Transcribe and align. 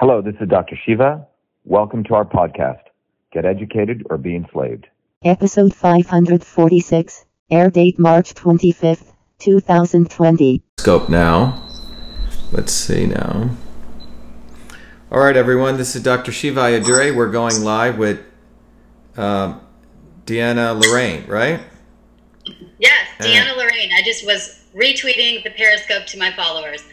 Hello, 0.00 0.22
this 0.22 0.36
is 0.40 0.48
Dr. 0.48 0.76
Shiva. 0.86 1.26
Welcome 1.64 2.04
to 2.04 2.14
our 2.14 2.24
podcast, 2.24 2.82
Get 3.32 3.44
Educated 3.44 4.06
or 4.08 4.16
Be 4.16 4.36
Enslaved. 4.36 4.86
Episode 5.24 5.74
546, 5.74 7.26
air 7.50 7.68
date 7.68 7.98
March 7.98 8.32
25th, 8.34 9.12
2020. 9.40 10.62
Scope 10.78 11.08
now. 11.08 11.68
Let's 12.52 12.72
see 12.72 13.06
now. 13.06 13.50
All 15.10 15.18
right, 15.18 15.36
everyone, 15.36 15.78
this 15.78 15.96
is 15.96 16.02
Dr. 16.04 16.30
Shiva 16.30 16.60
Ayyadurai. 16.60 17.12
We're 17.12 17.32
going 17.32 17.64
live 17.64 17.98
with 17.98 18.20
uh, 19.16 19.58
Deanna 20.26 20.80
Lorraine, 20.80 21.26
right? 21.26 21.58
Yes, 22.78 23.08
Deanna 23.18 23.56
Lorraine. 23.56 23.90
I 23.92 24.02
just 24.04 24.24
was 24.24 24.64
retweeting 24.72 25.42
the 25.42 25.50
Periscope 25.50 26.06
to 26.06 26.18
my 26.20 26.30
followers. 26.36 26.84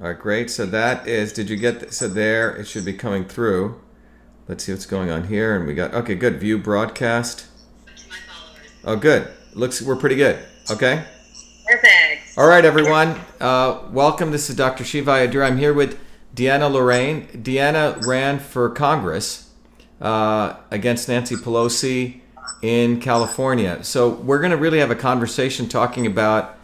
All 0.00 0.06
right, 0.06 0.18
great. 0.18 0.48
So 0.48 0.64
that 0.66 1.08
is, 1.08 1.32
did 1.32 1.50
you 1.50 1.56
get, 1.56 1.80
th- 1.80 1.92
so 1.92 2.06
there, 2.06 2.54
it 2.54 2.66
should 2.66 2.84
be 2.84 2.92
coming 2.92 3.24
through. 3.24 3.80
Let's 4.46 4.62
see 4.62 4.70
what's 4.70 4.86
going 4.86 5.10
on 5.10 5.24
here. 5.26 5.56
And 5.56 5.66
we 5.66 5.74
got, 5.74 5.92
okay, 5.92 6.14
good. 6.14 6.38
View 6.38 6.56
broadcast. 6.56 7.46
To 7.86 8.08
my 8.08 8.16
followers. 8.16 8.70
Oh, 8.84 8.94
good. 8.94 9.26
Looks, 9.54 9.82
we're 9.82 9.96
pretty 9.96 10.14
good. 10.14 10.38
Okay. 10.70 11.04
Perfect. 11.66 12.38
All 12.38 12.46
right, 12.46 12.64
everyone. 12.64 13.18
Uh, 13.40 13.80
welcome. 13.90 14.30
This 14.30 14.48
is 14.48 14.54
Dr. 14.54 14.84
Shiva. 14.84 15.10
I'm 15.10 15.58
here 15.58 15.74
with 15.74 15.98
Deanna 16.32 16.70
Lorraine. 16.70 17.26
Deanna 17.26 18.06
ran 18.06 18.38
for 18.38 18.70
Congress 18.70 19.50
uh, 20.00 20.54
against 20.70 21.08
Nancy 21.08 21.34
Pelosi 21.34 22.20
in 22.62 23.00
California. 23.00 23.82
So 23.82 24.10
we're 24.10 24.38
going 24.38 24.52
to 24.52 24.56
really 24.56 24.78
have 24.78 24.92
a 24.92 24.96
conversation 24.96 25.68
talking 25.68 26.06
about 26.06 26.57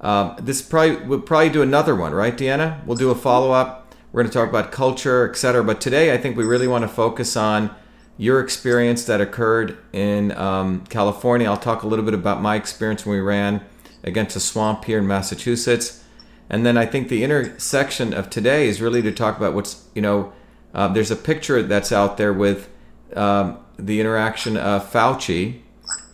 um, 0.00 0.36
this. 0.40 0.62
Probably 0.62 0.96
we'll 0.96 1.20
probably 1.20 1.50
do 1.50 1.62
another 1.62 1.94
one, 1.94 2.12
right, 2.12 2.36
Deanna? 2.36 2.84
We'll 2.86 2.96
do 2.96 3.10
a 3.10 3.14
follow 3.14 3.52
up. 3.52 3.94
We're 4.12 4.22
going 4.22 4.30
to 4.30 4.38
talk 4.38 4.48
about 4.48 4.72
culture, 4.72 5.30
et 5.30 5.36
cetera. 5.36 5.62
But 5.62 5.80
today, 5.80 6.12
I 6.12 6.18
think 6.18 6.36
we 6.36 6.44
really 6.44 6.66
want 6.66 6.82
to 6.82 6.88
focus 6.88 7.36
on 7.36 7.74
your 8.16 8.40
experience 8.40 9.04
that 9.04 9.20
occurred 9.20 9.78
in 9.92 10.32
um, 10.32 10.84
California. 10.86 11.48
I'll 11.48 11.56
talk 11.56 11.84
a 11.84 11.86
little 11.86 12.04
bit 12.04 12.14
about 12.14 12.42
my 12.42 12.56
experience 12.56 13.06
when 13.06 13.16
we 13.16 13.22
ran 13.22 13.64
against 14.02 14.36
a 14.36 14.40
swamp 14.40 14.84
here 14.84 14.98
in 14.98 15.06
Massachusetts. 15.06 16.04
And 16.50 16.66
then 16.66 16.76
I 16.76 16.86
think 16.86 17.08
the 17.08 17.22
intersection 17.22 18.12
of 18.12 18.28
today 18.28 18.66
is 18.66 18.80
really 18.82 19.00
to 19.02 19.12
talk 19.12 19.36
about 19.36 19.54
what's, 19.54 19.88
you 19.94 20.02
know, 20.02 20.32
uh, 20.74 20.88
there's 20.88 21.10
a 21.10 21.16
picture 21.16 21.62
that's 21.62 21.92
out 21.92 22.16
there 22.16 22.32
with 22.32 22.68
um, 23.14 23.58
the 23.78 24.00
interaction 24.00 24.56
of 24.56 24.90
Fauci, 24.90 25.60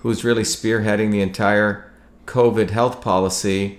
who's 0.00 0.22
really 0.22 0.42
spearheading 0.42 1.10
the 1.10 1.20
entire 1.22 1.85
COVID 2.26 2.70
health 2.70 3.00
policy. 3.00 3.78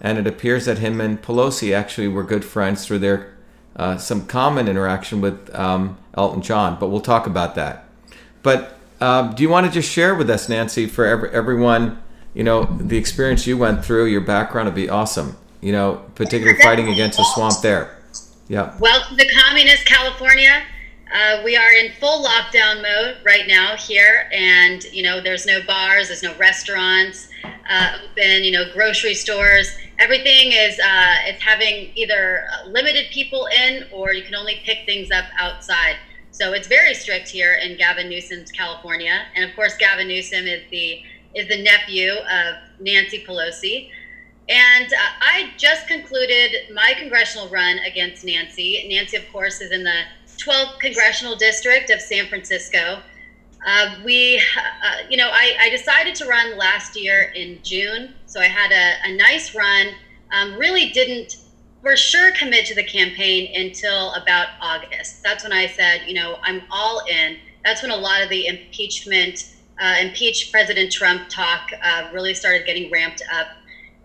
And 0.00 0.18
it 0.18 0.26
appears 0.26 0.64
that 0.66 0.78
him 0.78 1.00
and 1.00 1.20
Pelosi 1.20 1.74
actually 1.74 2.08
were 2.08 2.22
good 2.22 2.44
friends 2.44 2.86
through 2.86 3.00
their 3.00 3.34
uh, 3.76 3.96
some 3.96 4.26
common 4.26 4.66
interaction 4.66 5.20
with 5.20 5.54
um, 5.54 5.98
Elton 6.14 6.42
John. 6.42 6.78
But 6.80 6.88
we'll 6.88 7.00
talk 7.00 7.26
about 7.26 7.54
that. 7.54 7.84
But 8.42 8.78
um, 9.00 9.34
do 9.34 9.42
you 9.42 9.48
want 9.48 9.66
to 9.66 9.72
just 9.72 9.90
share 9.90 10.14
with 10.14 10.28
us, 10.30 10.48
Nancy, 10.48 10.86
for 10.86 11.04
every, 11.04 11.30
everyone, 11.30 12.00
you 12.34 12.42
know, 12.42 12.64
the 12.64 12.96
experience 12.96 13.46
you 13.46 13.56
went 13.56 13.84
through, 13.84 14.06
your 14.06 14.20
background 14.20 14.66
would 14.66 14.74
be 14.74 14.88
awesome. 14.88 15.36
You 15.60 15.72
know, 15.72 16.04
particularly 16.14 16.60
fighting 16.60 16.88
against 16.88 17.18
the 17.18 17.24
swamp 17.34 17.60
there. 17.62 17.98
Yeah. 18.48 18.76
Welcome 18.78 19.16
to 19.16 19.26
communist 19.42 19.84
California. 19.84 20.62
Uh, 21.12 21.40
we 21.42 21.56
are 21.56 21.72
in 21.72 21.90
full 21.92 22.22
lockdown 22.22 22.82
mode 22.82 23.16
right 23.24 23.46
now 23.46 23.76
here, 23.76 24.28
and 24.30 24.84
you 24.92 25.02
know 25.02 25.20
there's 25.22 25.46
no 25.46 25.60
bars, 25.66 26.08
there's 26.08 26.22
no 26.22 26.36
restaurants 26.36 27.28
uh, 27.70 27.98
open. 28.04 28.44
You 28.44 28.50
know, 28.50 28.64
grocery 28.72 29.14
stores. 29.14 29.70
Everything 29.98 30.52
is 30.52 30.78
uh, 30.78 31.14
it's 31.24 31.42
having 31.42 31.92
either 31.94 32.44
limited 32.66 33.06
people 33.10 33.46
in, 33.46 33.86
or 33.90 34.12
you 34.12 34.22
can 34.22 34.34
only 34.34 34.60
pick 34.64 34.84
things 34.84 35.10
up 35.10 35.24
outside. 35.38 35.96
So 36.30 36.52
it's 36.52 36.68
very 36.68 36.92
strict 36.92 37.28
here 37.28 37.54
in 37.54 37.78
Gavin 37.78 38.10
Newsom's 38.10 38.52
California, 38.52 39.22
and 39.34 39.48
of 39.48 39.56
course 39.56 39.76
Gavin 39.78 40.08
Newsom 40.08 40.46
is 40.46 40.62
the 40.70 41.02
is 41.34 41.48
the 41.48 41.62
nephew 41.62 42.12
of 42.12 42.56
Nancy 42.80 43.24
Pelosi. 43.26 43.90
And 44.50 44.86
uh, 44.86 44.96
I 45.20 45.50
just 45.58 45.86
concluded 45.86 46.72
my 46.72 46.94
congressional 46.98 47.48
run 47.48 47.78
against 47.80 48.24
Nancy. 48.24 48.86
Nancy, 48.88 49.18
of 49.18 49.30
course, 49.30 49.60
is 49.60 49.72
in 49.72 49.84
the 49.84 50.02
12th 50.38 50.78
congressional 50.78 51.36
district 51.36 51.90
of 51.90 52.00
San 52.00 52.26
Francisco. 52.26 53.00
Uh, 53.66 53.96
we, 54.04 54.38
uh, 54.56 55.02
you 55.10 55.16
know, 55.16 55.28
I, 55.32 55.56
I, 55.60 55.68
decided 55.68 56.14
to 56.16 56.26
run 56.26 56.56
last 56.56 56.96
year 56.96 57.32
in 57.34 57.58
June. 57.64 58.14
So 58.26 58.40
I 58.40 58.46
had 58.46 58.70
a, 58.70 59.10
a 59.10 59.16
nice 59.16 59.54
run. 59.54 59.88
Um, 60.32 60.54
really 60.54 60.90
didn't 60.90 61.38
for 61.82 61.96
sure 61.96 62.32
commit 62.32 62.66
to 62.66 62.74
the 62.74 62.84
campaign 62.84 63.52
until 63.54 64.12
about 64.14 64.48
August. 64.60 65.22
That's 65.22 65.42
when 65.42 65.52
I 65.52 65.66
said, 65.66 66.02
you 66.06 66.14
know, 66.14 66.38
I'm 66.42 66.62
all 66.70 67.02
in. 67.08 67.38
That's 67.64 67.82
when 67.82 67.90
a 67.90 67.96
lot 67.96 68.22
of 68.22 68.28
the 68.30 68.46
impeachment, 68.46 69.54
uh, 69.80 69.96
impeach 70.00 70.50
President 70.52 70.92
Trump 70.92 71.28
talk 71.28 71.70
uh, 71.82 72.10
really 72.12 72.34
started 72.34 72.66
getting 72.66 72.90
ramped 72.90 73.22
up. 73.32 73.48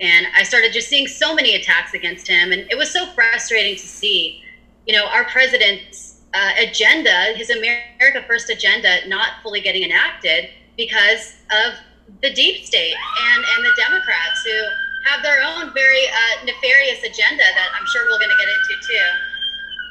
And 0.01 0.27
I 0.35 0.43
started 0.43 0.73
just 0.73 0.87
seeing 0.87 1.07
so 1.07 1.33
many 1.33 1.55
attacks 1.55 1.93
against 1.93 2.27
him. 2.27 2.51
And 2.51 2.61
it 2.71 2.77
was 2.77 2.91
so 2.91 3.05
frustrating 3.07 3.75
to 3.75 3.87
see, 3.87 4.43
you 4.85 4.93
know, 4.93 5.05
our 5.05 5.25
president's 5.25 6.12
uh, 6.33 6.51
agenda, 6.57 7.33
his 7.35 7.49
America 7.49 8.23
First 8.27 8.49
agenda, 8.49 9.07
not 9.07 9.33
fully 9.41 9.61
getting 9.61 9.83
enacted 9.83 10.49
because 10.77 11.35
of 11.51 11.73
the 12.21 12.29
deep 12.29 12.57
state 12.57 12.95
and, 13.31 13.43
and 13.55 13.65
the 13.65 13.71
Democrats 13.77 14.43
who 14.45 15.09
have 15.09 15.21
their 15.21 15.41
own 15.41 15.73
very 15.73 16.05
uh, 16.07 16.45
nefarious 16.45 17.03
agenda 17.03 17.43
that 17.43 17.69
I'm 17.77 17.85
sure 17.87 18.03
we're 18.03 18.17
going 18.17 18.29
to 18.29 18.39
get 18.39 18.47
into 18.49 18.73
too. 18.87 19.07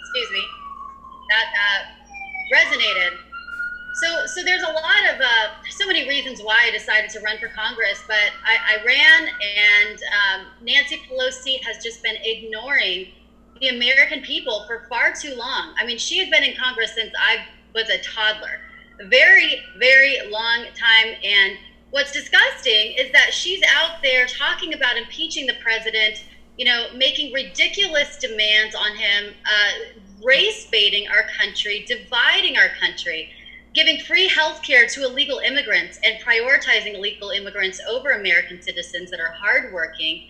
Excuse 0.02 0.30
me. 0.32 0.44
That 1.30 1.46
uh, 1.56 1.80
resonated. 2.54 3.16
So, 3.94 4.26
so 4.26 4.42
there's 4.42 4.62
a 4.62 4.72
lot 4.72 5.14
of 5.14 5.20
uh, 5.20 5.48
so 5.70 5.86
many 5.86 6.08
reasons 6.08 6.40
why 6.42 6.64
I 6.64 6.70
decided 6.70 7.10
to 7.10 7.20
run 7.20 7.38
for 7.38 7.48
Congress, 7.48 8.02
but 8.08 8.32
I, 8.44 8.56
I 8.80 8.84
ran, 8.84 9.28
and 9.58 9.98
um, 10.16 10.46
Nancy 10.62 10.98
Pelosi 11.08 11.62
has 11.62 11.76
just 11.82 12.02
been 12.02 12.16
ignoring 12.24 13.06
the 13.62 13.68
American 13.68 14.20
people 14.20 14.64
for 14.66 14.84
far 14.88 15.12
too 15.12 15.34
long. 15.36 15.72
I 15.78 15.86
mean, 15.86 15.96
she 15.96 16.18
had 16.18 16.30
been 16.30 16.42
in 16.42 16.54
Congress 16.56 16.94
since 16.94 17.12
I 17.16 17.46
was 17.72 17.88
a 17.88 17.98
toddler, 17.98 18.60
very, 19.08 19.62
very 19.78 20.18
long 20.28 20.66
time. 20.74 21.14
And 21.22 21.56
what's 21.90 22.10
disgusting 22.10 22.94
is 22.98 23.12
that 23.12 23.32
she's 23.32 23.62
out 23.72 24.02
there 24.02 24.26
talking 24.26 24.74
about 24.74 24.96
impeaching 24.96 25.46
the 25.46 25.54
president, 25.62 26.24
you 26.58 26.64
know, 26.64 26.88
making 26.96 27.32
ridiculous 27.32 28.16
demands 28.16 28.74
on 28.74 28.96
him, 28.96 29.32
uh, 29.46 30.00
race 30.24 30.66
baiting 30.72 31.06
our 31.08 31.24
country, 31.38 31.84
dividing 31.86 32.58
our 32.58 32.68
country 32.80 33.30
giving 33.74 33.98
free 33.98 34.28
health 34.28 34.60
care 34.62 34.86
to 34.86 35.02
illegal 35.02 35.38
immigrants 35.38 35.98
and 36.02 36.18
prioritizing 36.20 36.94
illegal 36.94 37.30
immigrants 37.30 37.80
over 37.88 38.10
American 38.10 38.60
citizens 38.60 39.10
that 39.10 39.18
are 39.18 39.32
hardworking. 39.32 40.20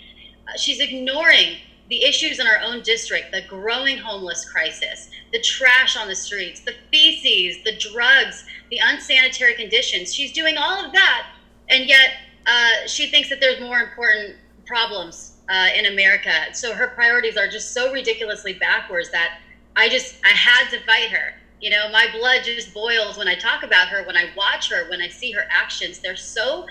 Uh, 0.46 0.56
she's 0.56 0.78
ignoring 0.78 1.56
the 1.92 2.04
issues 2.04 2.38
in 2.38 2.46
our 2.46 2.58
own 2.64 2.80
district 2.80 3.30
the 3.32 3.42
growing 3.42 3.98
homeless 3.98 4.46
crisis, 4.46 5.10
the 5.30 5.38
trash 5.40 5.94
on 5.94 6.08
the 6.08 6.14
streets, 6.14 6.60
the 6.60 6.72
feces, 6.90 7.62
the 7.64 7.76
drugs, 7.76 8.46
the 8.70 8.78
unsanitary 8.82 9.52
conditions. 9.52 10.14
She's 10.14 10.32
doing 10.32 10.56
all 10.56 10.82
of 10.82 10.90
that, 10.92 11.26
and 11.68 11.84
yet 11.86 12.12
uh, 12.46 12.86
she 12.86 13.10
thinks 13.10 13.28
that 13.28 13.40
there's 13.40 13.60
more 13.60 13.80
important 13.80 14.36
problems 14.64 15.34
uh, 15.50 15.68
in 15.76 15.84
America. 15.84 16.32
So 16.54 16.72
her 16.72 16.88
priorities 16.88 17.36
are 17.36 17.46
just 17.46 17.74
so 17.74 17.92
ridiculously 17.92 18.54
backwards 18.54 19.10
that 19.10 19.34
I 19.76 19.90
just 19.90 20.16
I 20.24 20.30
had 20.30 20.70
to 20.70 20.82
fight 20.86 21.10
her. 21.10 21.34
You 21.60 21.68
know, 21.68 21.90
my 21.90 22.06
blood 22.10 22.40
just 22.42 22.72
boils 22.72 23.18
when 23.18 23.28
I 23.28 23.34
talk 23.34 23.64
about 23.64 23.88
her, 23.88 24.02
when 24.06 24.16
I 24.16 24.30
watch 24.34 24.70
her, 24.70 24.88
when 24.88 25.02
I 25.02 25.08
see 25.08 25.30
her 25.32 25.44
actions. 25.50 25.98
They're 25.98 26.16
so 26.16 26.64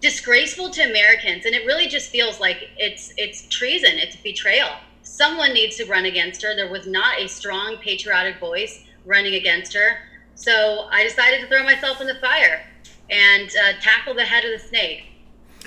disgraceful 0.00 0.70
to 0.70 0.82
Americans, 0.82 1.44
and 1.44 1.54
it 1.54 1.66
really 1.66 1.88
just 1.88 2.10
feels 2.10 2.40
like 2.40 2.70
it's 2.76 3.12
it's 3.16 3.46
treason, 3.48 3.92
it's 3.94 4.16
betrayal. 4.16 4.68
Someone 5.02 5.52
needs 5.52 5.76
to 5.76 5.84
run 5.86 6.04
against 6.04 6.42
her. 6.42 6.54
There 6.54 6.70
was 6.70 6.86
not 6.86 7.20
a 7.20 7.28
strong 7.28 7.76
patriotic 7.78 8.38
voice 8.38 8.84
running 9.04 9.34
against 9.34 9.72
her, 9.74 9.98
so 10.34 10.88
I 10.90 11.02
decided 11.02 11.40
to 11.40 11.46
throw 11.48 11.64
myself 11.64 12.00
in 12.00 12.06
the 12.06 12.16
fire 12.20 12.64
and 13.10 13.48
uh, 13.48 13.72
tackle 13.80 14.14
the 14.14 14.24
head 14.24 14.44
of 14.44 14.60
the 14.60 14.68
snake. 14.68 15.04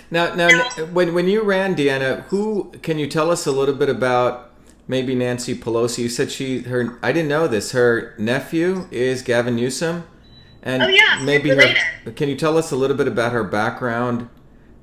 Now, 0.10 0.34
now, 0.36 0.48
Now- 0.48 0.86
when 0.86 1.14
when 1.14 1.28
you 1.28 1.42
ran, 1.44 1.76
Deanna, 1.76 2.24
who 2.26 2.72
can 2.82 2.98
you 3.00 3.08
tell 3.08 3.32
us 3.32 3.46
a 3.46 3.52
little 3.52 3.76
bit 3.76 3.90
about? 3.90 4.48
Maybe 4.88 5.16
Nancy 5.16 5.56
Pelosi. 5.56 6.00
You 6.00 6.10
said 6.10 6.32
she 6.32 6.64
her. 6.64 7.00
I 7.02 7.12
didn't 7.14 7.30
know 7.30 7.48
this. 7.48 7.72
Her 7.72 8.14
nephew 8.18 8.88
is 8.92 9.22
Gavin 9.22 9.56
Newsom, 9.56 10.04
and 10.64 10.84
Oh, 10.84 10.88
yeah, 10.88 11.22
maybe 11.24 11.50
her. 11.50 12.12
Can 12.16 12.30
you 12.30 12.36
tell 12.36 12.58
us 12.58 12.72
a 12.72 12.76
little 12.76 12.96
bit 12.98 13.08
about 13.08 13.32
her 13.32 13.44
background, 13.44 14.30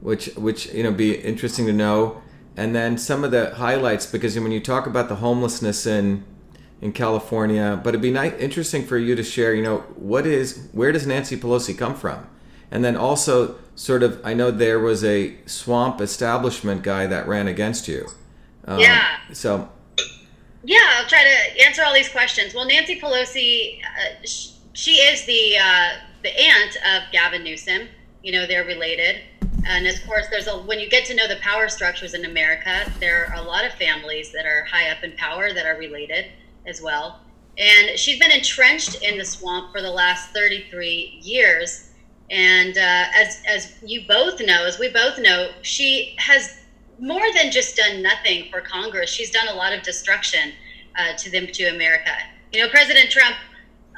which 0.01 0.27
which 0.37 0.73
you 0.73 0.83
know 0.83 0.93
be 0.93 1.15
interesting 1.17 1.67
to 1.67 1.73
know, 1.73 2.21
and 2.57 2.75
then 2.75 2.99
some 2.99 3.25
of 3.25 3.31
the 3.31 3.55
highlights 3.55 4.07
because 4.07 4.39
when 4.39 4.53
you 4.53 4.61
talk 4.61 4.87
about 4.87 5.09
the 5.09 5.17
homelessness 5.17 5.87
in 5.87 6.25
in 6.81 6.93
California, 6.93 7.81
but 7.83 7.91
it'd 7.91 8.01
be 8.03 8.11
nice, 8.11 8.33
interesting 8.39 8.85
for 8.87 8.99
you 8.99 9.15
to 9.17 9.23
share. 9.23 9.55
You 9.55 9.63
know, 9.63 9.79
what 9.97 10.27
is 10.27 10.69
where 10.73 10.93
does 10.93 11.07
Nancy 11.07 11.37
Pelosi 11.37 11.77
come 11.77 11.95
from, 11.95 12.27
and 12.71 12.85
then 12.85 12.97
also 12.97 13.57
sort 13.75 14.03
of 14.03 14.21
I 14.25 14.35
know 14.35 14.51
there 14.51 14.79
was 14.81 15.05
a 15.05 15.37
swamp 15.47 16.01
establishment 16.01 16.83
guy 16.83 17.07
that 17.07 17.27
ran 17.29 17.47
against 17.49 17.87
you. 17.89 18.09
Um, 18.65 18.81
Yeah. 18.81 19.05
So 19.33 19.69
Yeah, 20.65 20.79
I'll 20.99 21.07
try 21.09 21.23
to 21.23 21.65
answer 21.65 21.83
all 21.85 21.95
these 21.95 22.09
questions. 22.09 22.53
Well, 22.55 22.67
Nancy 22.67 23.01
Pelosi, 23.01 23.79
uh, 23.83 24.27
sh- 24.27 24.49
she 24.79 24.93
is 24.93 25.25
the 25.25 25.57
uh, 25.59 25.89
the 26.23 26.31
aunt 26.41 26.77
of 26.77 27.11
Gavin 27.11 27.43
Newsom. 27.43 27.89
You 28.23 28.31
know, 28.31 28.47
they're 28.47 28.65
related. 28.65 29.23
And 29.67 29.89
of 29.89 29.97
course, 30.07 30.27
there's 30.31 30.47
a 30.47 30.57
when 30.57 30.79
you 30.79 30.89
get 30.89 31.05
to 31.07 31.17
know 31.17 31.27
the 31.27 31.41
power 31.41 31.69
structures 31.69 32.15
in 32.15 32.25
America, 32.25 32.89
there 33.01 33.27
are 33.27 33.43
a 33.43 33.43
lot 33.43 33.67
of 33.67 33.73
families 33.73 34.31
that 34.31 34.47
are 34.47 34.65
high 34.65 34.91
up 34.91 35.03
in 35.03 35.17
power 35.17 35.53
that 35.53 35.67
are 35.67 35.77
related 35.77 36.27
as 36.65 36.81
well. 36.81 37.21
And 37.59 37.99
she's 37.99 38.21
been 38.21 38.31
entrenched 38.31 39.03
in 39.03 39.19
the 39.19 39.25
swamp 39.25 39.73
for 39.73 39.83
the 39.83 39.91
last 39.91 40.31
33 40.31 41.19
years. 41.23 41.91
And 42.31 42.79
uh, 42.79 43.07
as 43.17 43.43
as 43.49 43.75
you 43.85 44.07
both 44.07 44.41
know, 44.41 44.65
as 44.65 44.79
we 44.79 44.91
both 44.91 45.19
know, 45.19 45.51
she 45.63 46.15
has 46.19 46.61
more 47.01 47.27
than 47.35 47.51
just 47.51 47.75
done 47.75 48.01
nothing 48.01 48.49
for 48.49 48.61
Congress. 48.61 49.11
She's 49.11 49.33
done 49.33 49.49
a 49.49 49.55
lot 49.55 49.73
of 49.73 49.83
destruction 49.83 50.53
uh, 50.97 51.17
to 51.17 51.31
them 51.33 51.49
to 51.49 51.65
America. 51.65 52.13
You 52.53 52.63
know, 52.63 52.71
President 52.71 53.11
Trump 53.11 53.35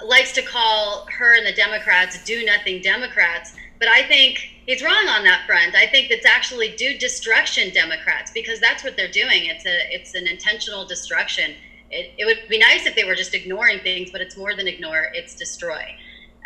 likes 0.05 0.32
to 0.32 0.43
call 0.43 1.06
her 1.19 1.37
and 1.37 1.47
the 1.47 1.52
Democrats 1.52 2.23
do 2.25 2.44
nothing 2.44 2.81
Democrats, 2.82 3.55
but 3.79 3.88
I 3.88 4.02
think 4.02 4.38
he's 4.67 4.82
wrong 4.82 5.08
on 5.08 5.25
that 5.25 5.47
front. 5.47 5.75
I 5.75 5.87
think 5.87 6.11
it's 6.11 6.26
actually 6.26 6.75
do 6.76 6.97
destruction 6.99 7.73
Democrats 7.73 8.31
because 8.31 8.61
that's 8.61 8.85
what 8.85 8.97
they're 8.97 9.11
doing. 9.11 9.47
It's 9.47 9.67
a 9.67 9.94
it's 9.94 10.14
an 10.14 10.26
intentional 10.26 10.85
destruction. 10.85 11.55
It, 11.91 12.12
it 12.19 12.25
would 12.25 12.49
be 12.49 12.58
nice 12.58 12.87
if 12.87 12.94
they 12.94 13.05
were 13.05 13.17
just 13.17 13.35
ignoring 13.35 13.81
things, 13.81 14.11
but 14.11 14.20
it's 14.20 14.37
more 14.37 14.55
than 14.55 14.69
ignore. 14.69 15.11
It's 15.12 15.35
destroy. 15.35 15.82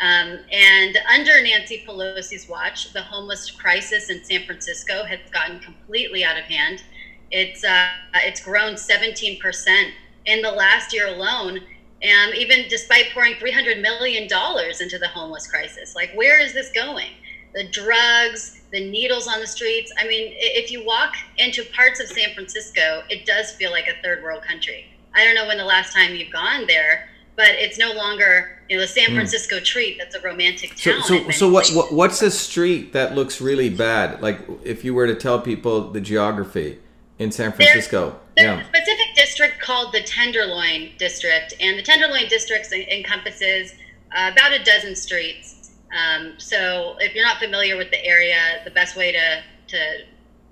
Um, 0.01 0.39
and 0.51 0.99
under 1.13 1.41
Nancy 1.43 1.85
Pelosi's 1.87 2.49
watch, 2.49 2.93
the 2.93 3.03
homeless 3.03 3.51
crisis 3.51 4.11
in 4.11 4.25
San 4.25 4.45
Francisco 4.45 5.05
has 5.05 5.21
gotten 5.31 5.61
completely 5.61 6.25
out 6.25 6.37
of 6.37 6.45
hand. 6.45 6.83
It's 7.31 7.65
uh, 7.65 7.89
it's 8.15 8.41
grown 8.41 8.77
17 8.77 9.41
percent 9.41 9.93
in 10.27 10.41
the 10.41 10.51
last 10.51 10.93
year 10.93 11.09
alone, 11.09 11.61
and 12.05 12.35
even 12.35 12.69
despite 12.69 13.07
pouring 13.13 13.35
300 13.37 13.81
million 13.81 14.29
dollars 14.29 14.81
into 14.81 14.99
the 14.99 15.09
homeless 15.09 15.47
crisis. 15.47 15.97
Like, 15.97 16.13
where 16.15 16.39
is 16.39 16.53
this 16.53 16.71
going? 16.71 17.11
The 17.55 17.65
drugs, 17.71 18.61
the 18.73 18.91
needles 18.91 19.27
on 19.27 19.41
the 19.41 19.47
streets. 19.47 19.91
I 19.99 20.07
mean, 20.07 20.35
if 20.37 20.71
you 20.71 20.85
walk 20.85 21.15
into 21.39 21.65
parts 21.75 22.01
of 22.01 22.09
San 22.09 22.35
Francisco, 22.35 23.03
it 23.09 23.25
does 23.25 23.53
feel 23.53 23.71
like 23.71 23.89
a 23.89 24.03
third 24.03 24.23
world 24.23 24.43
country. 24.43 24.87
I 25.15 25.25
don't 25.25 25.35
know 25.35 25.47
when 25.47 25.57
the 25.57 25.65
last 25.65 25.95
time 25.95 26.15
you've 26.15 26.33
gone 26.33 26.67
there, 26.67 27.09
but 27.37 27.51
it's 27.51 27.79
no 27.79 27.93
longer 27.93 28.59
you 28.69 28.77
know 28.77 28.83
the 28.83 28.89
San 28.89 29.15
Francisco 29.15 29.59
mm. 29.59 29.65
treat 29.65 29.99
that's 29.99 30.15
a 30.15 30.21
romantic 30.21 30.71
town. 30.71 31.03
So, 31.03 31.23
so, 31.25 31.31
so 31.31 31.51
what, 31.51 31.69
what 31.71 31.93
what's 31.93 32.21
a 32.23 32.31
street 32.31 32.93
that 32.93 33.15
looks 33.15 33.41
really 33.41 33.71
bad? 33.71 34.21
Like 34.21 34.41
if 34.63 34.85
you 34.85 34.95
were 34.95 35.07
to 35.07 35.15
tell 35.15 35.41
people 35.41 35.91
the 35.91 36.01
geography 36.01 36.79
in 37.25 37.33
San 37.33 37.53
Francisco, 37.53 38.21
there's, 38.37 38.47
there's 38.47 38.59
yeah. 38.59 38.63
a 38.63 38.67
specific 38.67 39.15
district 39.17 39.61
called 39.61 39.93
the 39.93 40.03
Tenderloin 40.03 40.91
District, 40.99 41.55
and 41.59 41.79
the 41.79 41.83
Tenderloin 41.83 42.29
District 42.29 42.71
encompasses 42.73 43.75
uh, 44.15 44.31
about 44.33 44.53
a 44.53 44.63
dozen 44.63 44.95
streets. 44.95 45.73
Um, 45.93 46.35
so 46.39 46.97
if 47.01 47.15
you're 47.15 47.25
not 47.25 47.39
familiar 47.39 47.77
with 47.77 47.91
the 47.91 48.05
area, 48.05 48.61
the 48.65 48.71
best 48.71 48.97
way 48.97 49.11
to 49.13 49.43
to 49.69 50.05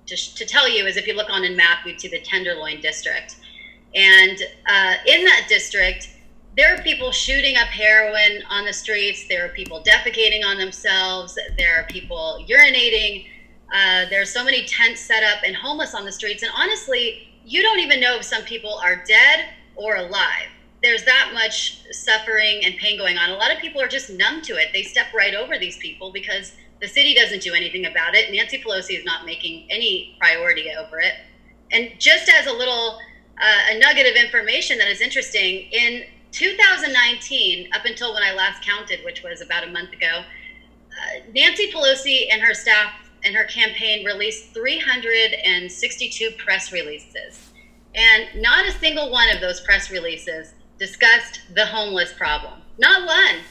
to, 0.05 0.35
to 0.35 0.45
tell 0.45 0.67
you 0.67 0.85
is 0.85 0.97
if 0.97 1.07
you 1.07 1.15
look 1.15 1.29
on 1.29 1.45
a 1.45 1.51
map, 1.51 1.85
you'd 1.85 2.01
see 2.01 2.09
the 2.09 2.19
Tenderloin 2.19 2.81
District. 2.81 3.37
And 3.95 4.37
uh, 4.67 4.95
in 5.07 5.23
that 5.23 5.45
district, 5.47 6.09
there 6.57 6.75
are 6.75 6.81
people 6.81 7.11
shooting 7.11 7.55
up 7.57 7.67
heroin 7.67 8.43
on 8.49 8.65
the 8.65 8.73
streets. 8.73 9.27
There 9.29 9.45
are 9.45 9.49
people 9.49 9.81
defecating 9.81 10.43
on 10.43 10.57
themselves. 10.57 11.37
There 11.57 11.79
are 11.79 11.85
people 11.87 12.45
urinating. 12.49 13.27
Uh, 13.73 14.05
there 14.09 14.21
are 14.21 14.25
so 14.25 14.43
many 14.43 14.65
tents 14.65 15.01
set 15.01 15.23
up 15.23 15.43
and 15.43 15.55
homeless 15.55 15.95
on 15.95 16.05
the 16.05 16.11
streets. 16.11 16.43
And 16.43 16.51
honestly, 16.55 17.27
you 17.43 17.63
don't 17.63 17.79
even 17.79 17.99
know 17.99 18.15
if 18.17 18.23
some 18.23 18.43
people 18.43 18.79
are 18.83 19.03
dead 19.03 19.49
or 19.75 19.95
alive. 19.95 20.47
There's 20.83 21.03
that 21.05 21.31
much 21.33 21.81
suffering 21.91 22.61
and 22.63 22.77
pain 22.77 22.97
going 22.99 23.17
on. 23.17 23.31
A 23.31 23.35
lot 23.35 23.51
of 23.51 23.57
people 23.57 23.81
are 23.81 23.87
just 23.87 24.11
numb 24.11 24.41
to 24.43 24.53
it. 24.57 24.67
They 24.73 24.83
step 24.83 25.07
right 25.15 25.33
over 25.33 25.57
these 25.57 25.77
people 25.77 26.11
because 26.11 26.51
the 26.81 26.87
city 26.87 27.15
doesn't 27.15 27.41
do 27.41 27.53
anything 27.53 27.85
about 27.85 28.13
it. 28.13 28.31
Nancy 28.31 28.61
Pelosi 28.61 28.99
is 28.99 29.05
not 29.05 29.25
making 29.25 29.65
any 29.71 30.15
priority 30.19 30.69
over 30.77 30.99
it. 30.99 31.13
And 31.71 31.91
just 31.97 32.29
as 32.29 32.45
a 32.45 32.53
little 32.53 32.99
uh, 33.41 33.71
a 33.71 33.79
nugget 33.79 34.05
of 34.05 34.15
information 34.15 34.77
that 34.77 34.87
is 34.87 35.01
interesting, 35.01 35.67
in 35.71 36.03
2019, 36.31 37.69
up 37.73 37.85
until 37.85 38.13
when 38.13 38.21
I 38.21 38.33
last 38.33 38.63
counted, 38.63 39.03
which 39.03 39.23
was 39.23 39.41
about 39.41 39.63
a 39.63 39.71
month 39.71 39.91
ago, 39.93 40.23
uh, 40.91 41.31
Nancy 41.33 41.71
Pelosi 41.71 42.27
and 42.31 42.41
her 42.41 42.53
staff 42.53 42.91
and 43.23 43.35
her 43.35 43.45
campaign 43.45 44.05
released 44.05 44.53
362 44.53 46.31
press 46.37 46.71
releases. 46.71 47.51
And 47.95 48.41
not 48.41 48.67
a 48.67 48.71
single 48.71 49.11
one 49.11 49.29
of 49.29 49.39
those 49.41 49.61
press 49.61 49.91
releases 49.91 50.53
discussed 50.79 51.41
the 51.53 51.65
homeless 51.65 52.13
problem. 52.13 52.61
Not 52.77 53.05
one. 53.05 53.41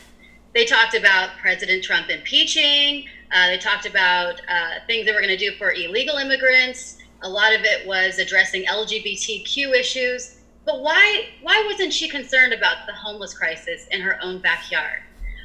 They 0.55 0.65
talked 0.65 0.95
about 0.95 1.39
President 1.39 1.83
Trump 1.83 2.11
impeaching. 2.11 3.07
Uh, 3.33 3.49
they 3.49 3.59
talked 3.59 3.87
about 3.87 4.41
uh, 4.49 4.81
things 4.87 5.07
they 5.07 5.13
were 5.13 5.21
going 5.21 5.37
to 5.37 5.37
do 5.37 5.53
for 5.57 5.73
illegal 5.73 6.17
immigrants. 6.17 6.99
A 7.23 7.29
lot 7.29 7.55
of 7.55 7.63
it 7.65 7.87
was 7.87 8.19
addressing 8.19 8.65
LGBTQ 8.65 9.75
issues. 9.75 10.37
But 10.65 10.83
why 10.83 11.29
why 11.41 11.65
wasn't 11.71 11.93
she 11.93 12.09
concerned 12.09 12.53
about 12.53 12.87
the 12.87 12.93
homeless 12.93 13.35
crisis 13.35 13.87
in 13.91 14.01
her 14.01 14.19
own 14.23 14.41
backyard? 14.41 15.03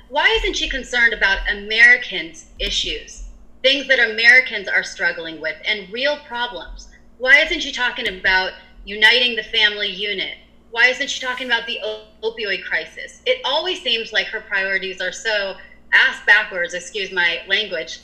Why 0.10 0.28
isn't 0.40 0.56
she 0.56 0.70
concerned 0.70 1.14
about 1.14 1.50
Americans' 1.50 2.48
issues, 2.60 3.27
things 3.64 3.88
that 3.88 4.00
Americans 4.00 4.68
are 4.68 4.84
struggling 4.84 5.40
with 5.40 5.56
and 5.66 5.92
real 5.92 6.18
problems? 6.18 6.88
Why 7.18 7.40
isn't 7.40 7.62
she 7.62 7.72
talking 7.72 8.08
about 8.08 8.54
uniting 8.86 9.36
the 9.36 9.44
family 9.44 9.90
unit? 9.90 10.38
Why 10.72 10.88
isn't 10.88 11.10
she 11.10 11.20
talking 11.20 11.48
about 11.48 11.66
the 11.66 11.80
opioid 12.22 12.64
crisis? 12.64 13.22
It 13.26 13.40
always 13.44 13.82
seems 13.82 14.12
like 14.12 14.28
her 14.28 14.42
priorities 14.42 15.02
are 15.02 15.12
so 15.12 15.56
ass 15.94 16.22
backwards, 16.26 16.74
excuse 16.74 17.12
my 17.12 17.42
language, 17.48 18.00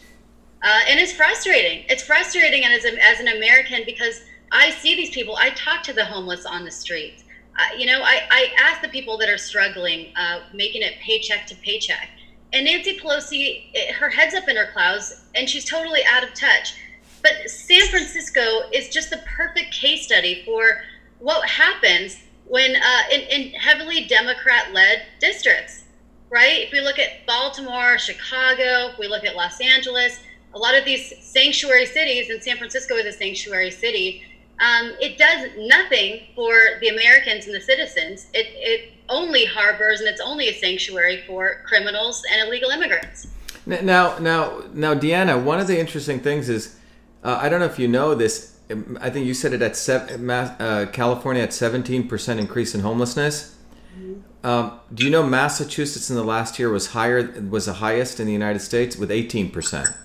uh, 0.63 0.79
and 0.87 0.99
it's 0.99 1.11
frustrating. 1.11 1.83
It's 1.89 2.01
frustrating 2.01 2.63
as, 2.63 2.85
a, 2.85 3.03
as 3.03 3.19
an 3.19 3.27
American 3.27 3.83
because 3.85 4.21
I 4.51 4.69
see 4.69 4.95
these 4.95 5.09
people. 5.09 5.35
I 5.35 5.49
talk 5.51 5.83
to 5.83 5.93
the 5.93 6.05
homeless 6.05 6.45
on 6.45 6.63
the 6.63 6.71
streets. 6.71 7.23
Uh, 7.57 7.75
you 7.77 7.85
know, 7.85 8.01
I, 8.01 8.21
I 8.31 8.47
ask 8.57 8.81
the 8.81 8.87
people 8.87 9.17
that 9.17 9.29
are 9.29 9.37
struggling, 9.37 10.11
uh, 10.15 10.39
making 10.53 10.81
it 10.81 10.93
paycheck 10.99 11.45
to 11.47 11.55
paycheck. 11.57 12.09
And 12.53 12.65
Nancy 12.65 12.99
Pelosi, 12.99 13.65
it, 13.73 13.95
her 13.95 14.09
head's 14.09 14.35
up 14.35 14.47
in 14.47 14.55
her 14.55 14.69
clouds, 14.71 15.25
and 15.35 15.49
she's 15.49 15.65
totally 15.65 16.01
out 16.07 16.23
of 16.23 16.33
touch. 16.35 16.75
But 17.23 17.49
San 17.49 17.87
Francisco 17.87 18.69
is 18.71 18.89
just 18.89 19.09
the 19.09 19.23
perfect 19.25 19.73
case 19.73 20.05
study 20.05 20.43
for 20.45 20.83
what 21.19 21.47
happens 21.49 22.17
when 22.47 22.75
uh, 22.75 23.01
in, 23.11 23.21
in 23.21 23.53
heavily 23.53 24.05
Democrat-led 24.05 25.03
districts, 25.19 25.83
right? 26.29 26.59
If 26.59 26.71
we 26.71 26.81
look 26.81 26.99
at 26.99 27.25
Baltimore, 27.25 27.97
Chicago, 27.97 28.91
if 28.91 28.99
we 28.99 29.07
look 29.07 29.23
at 29.23 29.35
Los 29.35 29.59
Angeles, 29.59 30.19
a 30.53 30.59
lot 30.59 30.77
of 30.77 30.85
these 30.85 31.13
sanctuary 31.21 31.87
cities, 31.87 32.29
and 32.29 32.43
San 32.43 32.57
Francisco 32.57 32.95
is 32.95 33.05
a 33.05 33.17
sanctuary 33.17 33.71
city, 33.71 34.23
um, 34.59 34.93
it 34.99 35.17
does 35.17 35.49
nothing 35.57 36.21
for 36.35 36.53
the 36.81 36.89
Americans 36.89 37.47
and 37.47 37.55
the 37.55 37.61
citizens. 37.61 38.27
It, 38.33 38.47
it 38.55 38.92
only 39.09 39.45
harbors 39.45 39.99
and 39.99 40.09
it's 40.09 40.21
only 40.21 40.49
a 40.49 40.53
sanctuary 40.53 41.23
for 41.27 41.61
criminals 41.65 42.23
and 42.31 42.47
illegal 42.47 42.69
immigrants. 42.69 43.27
Now, 43.65 44.17
now, 44.19 44.63
now, 44.73 44.93
Deanna, 44.93 45.41
one 45.41 45.59
of 45.59 45.67
the 45.67 45.79
interesting 45.79 46.19
things 46.19 46.49
is, 46.49 46.75
uh, 47.23 47.39
I 47.41 47.47
don't 47.47 47.59
know 47.59 47.65
if 47.65 47.79
you 47.79 47.87
know 47.87 48.13
this. 48.13 48.57
I 48.99 49.09
think 49.09 49.25
you 49.25 49.33
said 49.33 49.53
it 49.53 49.61
at 49.61 49.75
seven, 49.75 50.29
uh, 50.29 50.87
California 50.91 51.43
at 51.43 51.49
17% 51.49 52.39
increase 52.39 52.75
in 52.75 52.81
homelessness. 52.81 53.55
Mm-hmm. 53.97 54.45
Um, 54.45 54.79
do 54.93 55.05
you 55.05 55.09
know 55.09 55.23
Massachusetts 55.23 56.09
in 56.09 56.17
the 56.17 56.23
last 56.23 56.59
year 56.59 56.69
was 56.69 56.87
higher 56.87 57.31
was 57.49 57.65
the 57.67 57.73
highest 57.73 58.19
in 58.19 58.27
the 58.27 58.33
United 58.33 58.59
States 58.59 58.97
with 58.97 59.09
18%. 59.09 59.95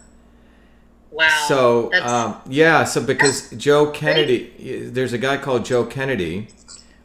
Wow. 1.11 1.45
So 1.49 1.93
um, 1.95 2.37
yeah, 2.49 2.85
so 2.85 3.02
because 3.02 3.50
Joe 3.50 3.90
Kennedy, 3.90 4.90
there's 4.90 5.12
a 5.12 5.19
guy 5.19 5.38
called 5.38 5.64
Joe 5.64 5.85
Kennedy 5.85 6.49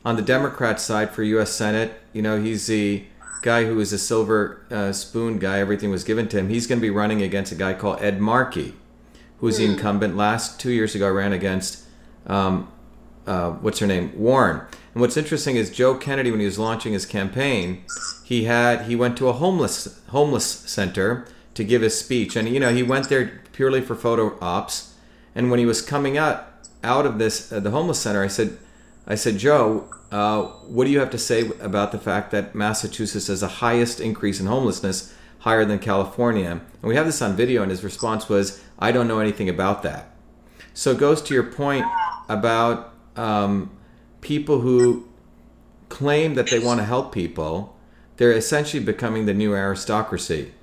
on 0.06 0.16
the 0.16 0.22
Democrat 0.22 0.80
side 0.80 1.12
for 1.12 1.24
U.S. 1.24 1.52
Senate. 1.52 1.94
You 2.12 2.22
know, 2.22 2.42
he's 2.42 2.68
the 2.68 3.06
guy 3.42 3.66
who 3.66 3.76
was 3.76 3.94
a 3.94 3.98
silver 3.98 4.66
uh, 4.72 4.92
spoon 4.92 5.40
guy. 5.40 5.60
Everything 5.60 5.92
was 5.92 6.04
given 6.04 6.28
to 6.30 6.40
him. 6.40 6.50
He's 6.50 6.68
going 6.68 6.80
to 6.80 6.82
be 6.82 6.90
running 6.90 7.22
against 7.22 7.52
a 7.52 7.56
guy 7.56 7.74
called 7.74 8.02
Ed 8.02 8.20
Markey, 8.20 8.74
who 9.40 9.46
was 9.46 9.58
the 9.58 9.66
hmm. 9.66 9.74
incumbent 9.74 10.16
last 10.16 10.60
two 10.60 10.72
years 10.72 10.96
ago. 10.96 11.12
Ran 11.12 11.34
against 11.34 11.84
um, 12.28 12.72
uh, 13.28 13.52
what's 13.52 13.80
her 13.80 13.88
name, 13.88 14.12
Warren. 14.18 14.62
And 14.94 15.02
what's 15.02 15.18
interesting 15.18 15.56
is 15.56 15.70
Joe 15.70 15.96
Kennedy, 15.96 16.30
when 16.30 16.40
he 16.40 16.46
was 16.46 16.60
launching 16.60 16.94
his 16.94 17.06
campaign, 17.06 17.84
he 18.24 18.44
had 18.44 18.84
he 18.84 18.96
went 18.96 19.18
to 19.18 19.28
a 19.28 19.34
homeless 19.34 20.00
homeless 20.10 20.46
center 20.46 21.26
to 21.54 21.64
give 21.64 21.82
his 21.82 21.98
speech, 21.98 22.36
and 22.36 22.48
you 22.50 22.60
know 22.60 22.74
he 22.74 22.84
went 22.84 23.10
there 23.10 23.42
purely 23.52 23.82
for 23.82 23.96
photo 23.96 24.38
ops. 24.42 24.94
And 25.36 25.50
when 25.50 25.60
he 25.60 25.66
was 25.66 25.82
coming 25.82 26.18
out 26.18 26.48
out 26.84 27.06
of 27.06 27.18
this 27.18 27.52
uh, 27.52 27.60
the 27.60 27.72
homeless 27.72 28.00
center, 28.00 28.24
I 28.24 28.28
said, 28.28 28.58
I 29.06 29.16
said, 29.16 29.38
Joe, 29.38 29.90
uh, 30.12 30.44
what 30.44 30.86
do 30.86 30.92
you 30.92 31.00
have 31.00 31.10
to 31.12 31.18
say 31.18 31.50
about 31.60 31.92
the 31.92 32.00
fact 32.00 32.32
that 32.32 32.56
Massachusetts 32.56 33.28
has 33.28 33.42
the 33.42 33.48
highest 33.48 34.00
increase 34.00 34.40
in 34.40 34.46
homelessness, 34.46 35.14
higher 35.40 35.66
than 35.66 35.80
California? 35.80 36.50
And 36.50 36.84
we 36.84 36.96
have 36.96 37.06
this 37.06 37.22
on 37.22 37.36
video, 37.36 37.62
and 37.62 37.72
his 37.72 37.84
response 37.84 38.30
was, 38.30 38.64
I 38.80 38.92
don't 38.92 39.08
know 39.08 39.20
anything 39.20 39.50
about 39.50 39.84
that. 39.84 40.16
So 40.74 40.92
it 40.92 41.00
goes 41.00 41.22
to 41.24 41.34
your 41.34 41.44
point 41.44 41.86
about 42.30 42.94
um, 43.16 43.72
people 44.22 44.62
who 44.62 45.08
claim 45.90 46.36
that 46.36 46.48
they 46.48 46.60
want 46.60 46.80
to 46.80 46.86
help 46.86 47.14
people, 47.14 47.78
they're 48.18 48.32
essentially 48.32 48.84
becoming 48.84 49.26
the 49.26 49.34
new 49.34 49.54
aristocracy. 49.54 50.54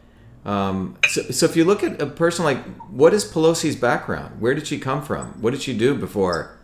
Um, 0.44 0.96
so, 1.08 1.22
so 1.30 1.46
if 1.46 1.56
you 1.56 1.64
look 1.64 1.84
at 1.84 2.00
a 2.00 2.06
person 2.06 2.44
like, 2.44 2.64
what 2.88 3.12
is 3.12 3.30
Pelosi's 3.30 3.76
background? 3.76 4.40
Where 4.40 4.54
did 4.54 4.66
she 4.66 4.78
come 4.78 5.02
from? 5.02 5.40
What 5.42 5.50
did 5.50 5.62
she 5.62 5.76
do 5.76 5.94
before 5.94 6.58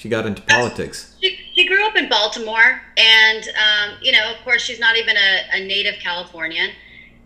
she 0.00 0.08
got 0.08 0.24
into 0.24 0.40
politics? 0.42 1.14
She, 1.20 1.38
she 1.54 1.66
grew 1.66 1.86
up 1.86 1.94
in 1.94 2.08
Baltimore, 2.08 2.80
and 2.96 3.44
um, 3.48 3.98
you 4.00 4.12
know, 4.12 4.32
of 4.32 4.42
course, 4.44 4.62
she's 4.62 4.80
not 4.80 4.96
even 4.96 5.14
a, 5.14 5.58
a 5.58 5.66
native 5.66 5.96
Californian. 6.00 6.70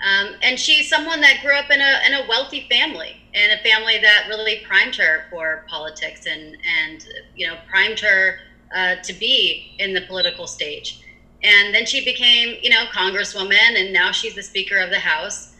Um, 0.05 0.35
and 0.43 0.59
she's 0.59 0.89
someone 0.89 1.21
that 1.21 1.41
grew 1.41 1.55
up 1.55 1.71
in 1.71 1.81
a, 1.81 2.01
in 2.05 2.15
a 2.15 2.29
wealthy 2.29 2.67
family, 2.69 3.17
and 3.33 3.53
a 3.53 3.63
family 3.63 3.99
that 3.99 4.27
really 4.29 4.63
primed 4.67 4.97
her 4.97 5.27
for 5.31 5.65
politics 5.69 6.27
and, 6.27 6.57
and 6.83 7.07
you 7.37 7.47
know, 7.47 7.57
primed 7.71 8.01
her 8.01 8.41
uh, 8.75 8.97
to 9.05 9.13
be 9.13 9.77
in 9.79 9.95
the 9.95 10.03
political 10.03 10.49
stage. 10.49 11.01
And 11.45 11.73
then 11.73 11.87
she 11.87 12.05
became, 12.05 12.59
you 12.61 12.71
know, 12.71 12.87
congresswoman, 12.93 13.79
and 13.81 13.93
now 13.93 14.11
she's 14.11 14.35
the 14.35 14.43
Speaker 14.43 14.79
of 14.79 14.91
the 14.91 14.99
House. 14.99 15.55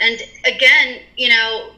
And 0.00 0.18
again, 0.46 1.02
you 1.16 1.28
know, 1.28 1.72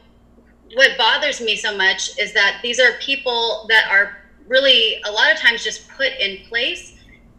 what 0.75 0.97
bothers 0.97 1.41
me 1.41 1.57
so 1.57 1.75
much 1.75 2.17
is 2.17 2.33
that 2.33 2.61
these 2.63 2.79
are 2.79 2.93
people 2.99 3.65
that 3.67 3.89
are 3.91 4.17
really 4.47 5.01
a 5.05 5.11
lot 5.11 5.31
of 5.31 5.37
times 5.37 5.63
just 5.63 5.87
put 5.89 6.11
in 6.19 6.45
place 6.47 6.93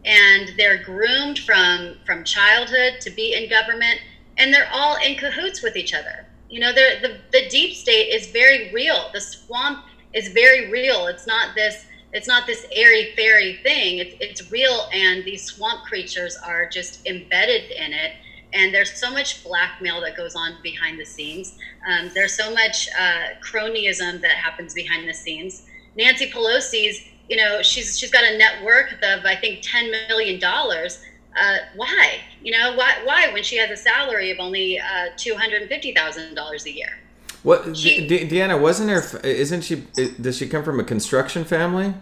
and 0.05 0.51
they're 0.57 0.83
groomed 0.83 1.39
from 1.39 1.97
from 2.05 2.23
childhood 2.23 3.01
to 3.01 3.09
be 3.09 3.33
in 3.33 3.49
government 3.49 3.99
and 4.37 4.53
they're 4.53 4.69
all 4.71 4.95
in 5.05 5.15
cahoots 5.15 5.61
with 5.61 5.75
each 5.75 5.93
other. 5.93 6.25
You 6.49 6.59
know, 6.59 6.71
the 6.73 7.19
the 7.31 7.47
deep 7.49 7.75
state 7.75 8.09
is 8.13 8.27
very 8.27 8.71
real. 8.73 9.09
The 9.13 9.21
swamp 9.21 9.85
is 10.13 10.29
very 10.29 10.71
real. 10.71 11.07
It's 11.07 11.27
not 11.27 11.55
this 11.55 11.85
it's 12.11 12.27
not 12.27 12.47
this 12.47 12.65
airy 12.71 13.13
fairy 13.15 13.59
thing. 13.61 13.99
It's 13.99 14.15
it's 14.19 14.51
real, 14.51 14.89
and 14.93 15.23
these 15.23 15.43
swamp 15.43 15.83
creatures 15.83 16.37
are 16.43 16.67
just 16.67 17.05
embedded 17.05 17.71
in 17.71 17.93
it. 17.93 18.13
And 18.51 18.73
there's 18.73 18.99
so 18.99 19.11
much 19.11 19.43
blackmail 19.43 20.01
that 20.01 20.17
goes 20.17 20.35
on 20.35 20.55
behind 20.63 20.99
the 20.99 21.05
scenes. 21.05 21.55
Um, 21.87 22.09
there's 22.15 22.33
so 22.33 22.51
much 22.51 22.89
uh, 22.99 23.35
cronyism 23.43 24.21
that 24.21 24.31
happens 24.31 24.73
behind 24.73 25.07
the 25.07 25.13
scenes. 25.13 25.67
Nancy 25.95 26.29
Pelosi's, 26.29 27.01
you 27.29 27.37
know, 27.37 27.61
she's 27.61 27.97
she's 27.97 28.11
got 28.11 28.23
a 28.23 28.37
net 28.37 28.63
worth 28.63 28.93
of 29.03 29.25
I 29.25 29.35
think 29.35 29.59
ten 29.61 29.91
million 30.07 30.39
dollars 30.39 30.99
uh, 31.39 31.57
why? 31.75 32.19
You 32.43 32.51
know, 32.51 32.75
why? 32.75 32.95
Why 33.03 33.31
when 33.31 33.43
she 33.43 33.57
has 33.57 33.69
a 33.69 33.77
salary 33.77 34.31
of 34.31 34.39
only 34.39 34.79
uh, 34.79 35.07
two 35.15 35.35
hundred 35.35 35.61
and 35.61 35.69
fifty 35.69 35.93
thousand 35.93 36.35
dollars 36.35 36.65
a 36.65 36.71
year? 36.71 36.97
What, 37.43 37.77
she, 37.77 38.05
De- 38.07 38.27
Deanna? 38.27 38.59
Wasn't 38.59 38.87
there? 38.87 39.25
Isn't 39.25 39.61
she? 39.61 39.87
Does 40.19 40.37
she 40.37 40.47
come 40.47 40.63
from 40.63 40.79
a 40.79 40.83
construction 40.83 41.45
family? 41.45 41.93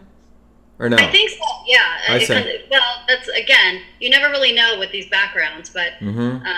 Or 0.80 0.90
no? 0.90 0.98
I 0.98 1.12
think 1.12 1.30
so. 1.32 1.44
Yeah. 1.66 1.98
I 2.10 2.20
say. 2.20 2.64
Well, 2.70 3.04
that's 3.08 3.28
again, 3.30 3.82
you 4.00 4.10
never 4.10 4.30
really 4.30 4.54
know 4.54 4.78
with 4.80 4.92
these 4.92 5.10
backgrounds, 5.10 5.70
but 5.70 5.94
mm-hmm. 6.00 6.46
uh, 6.46 6.54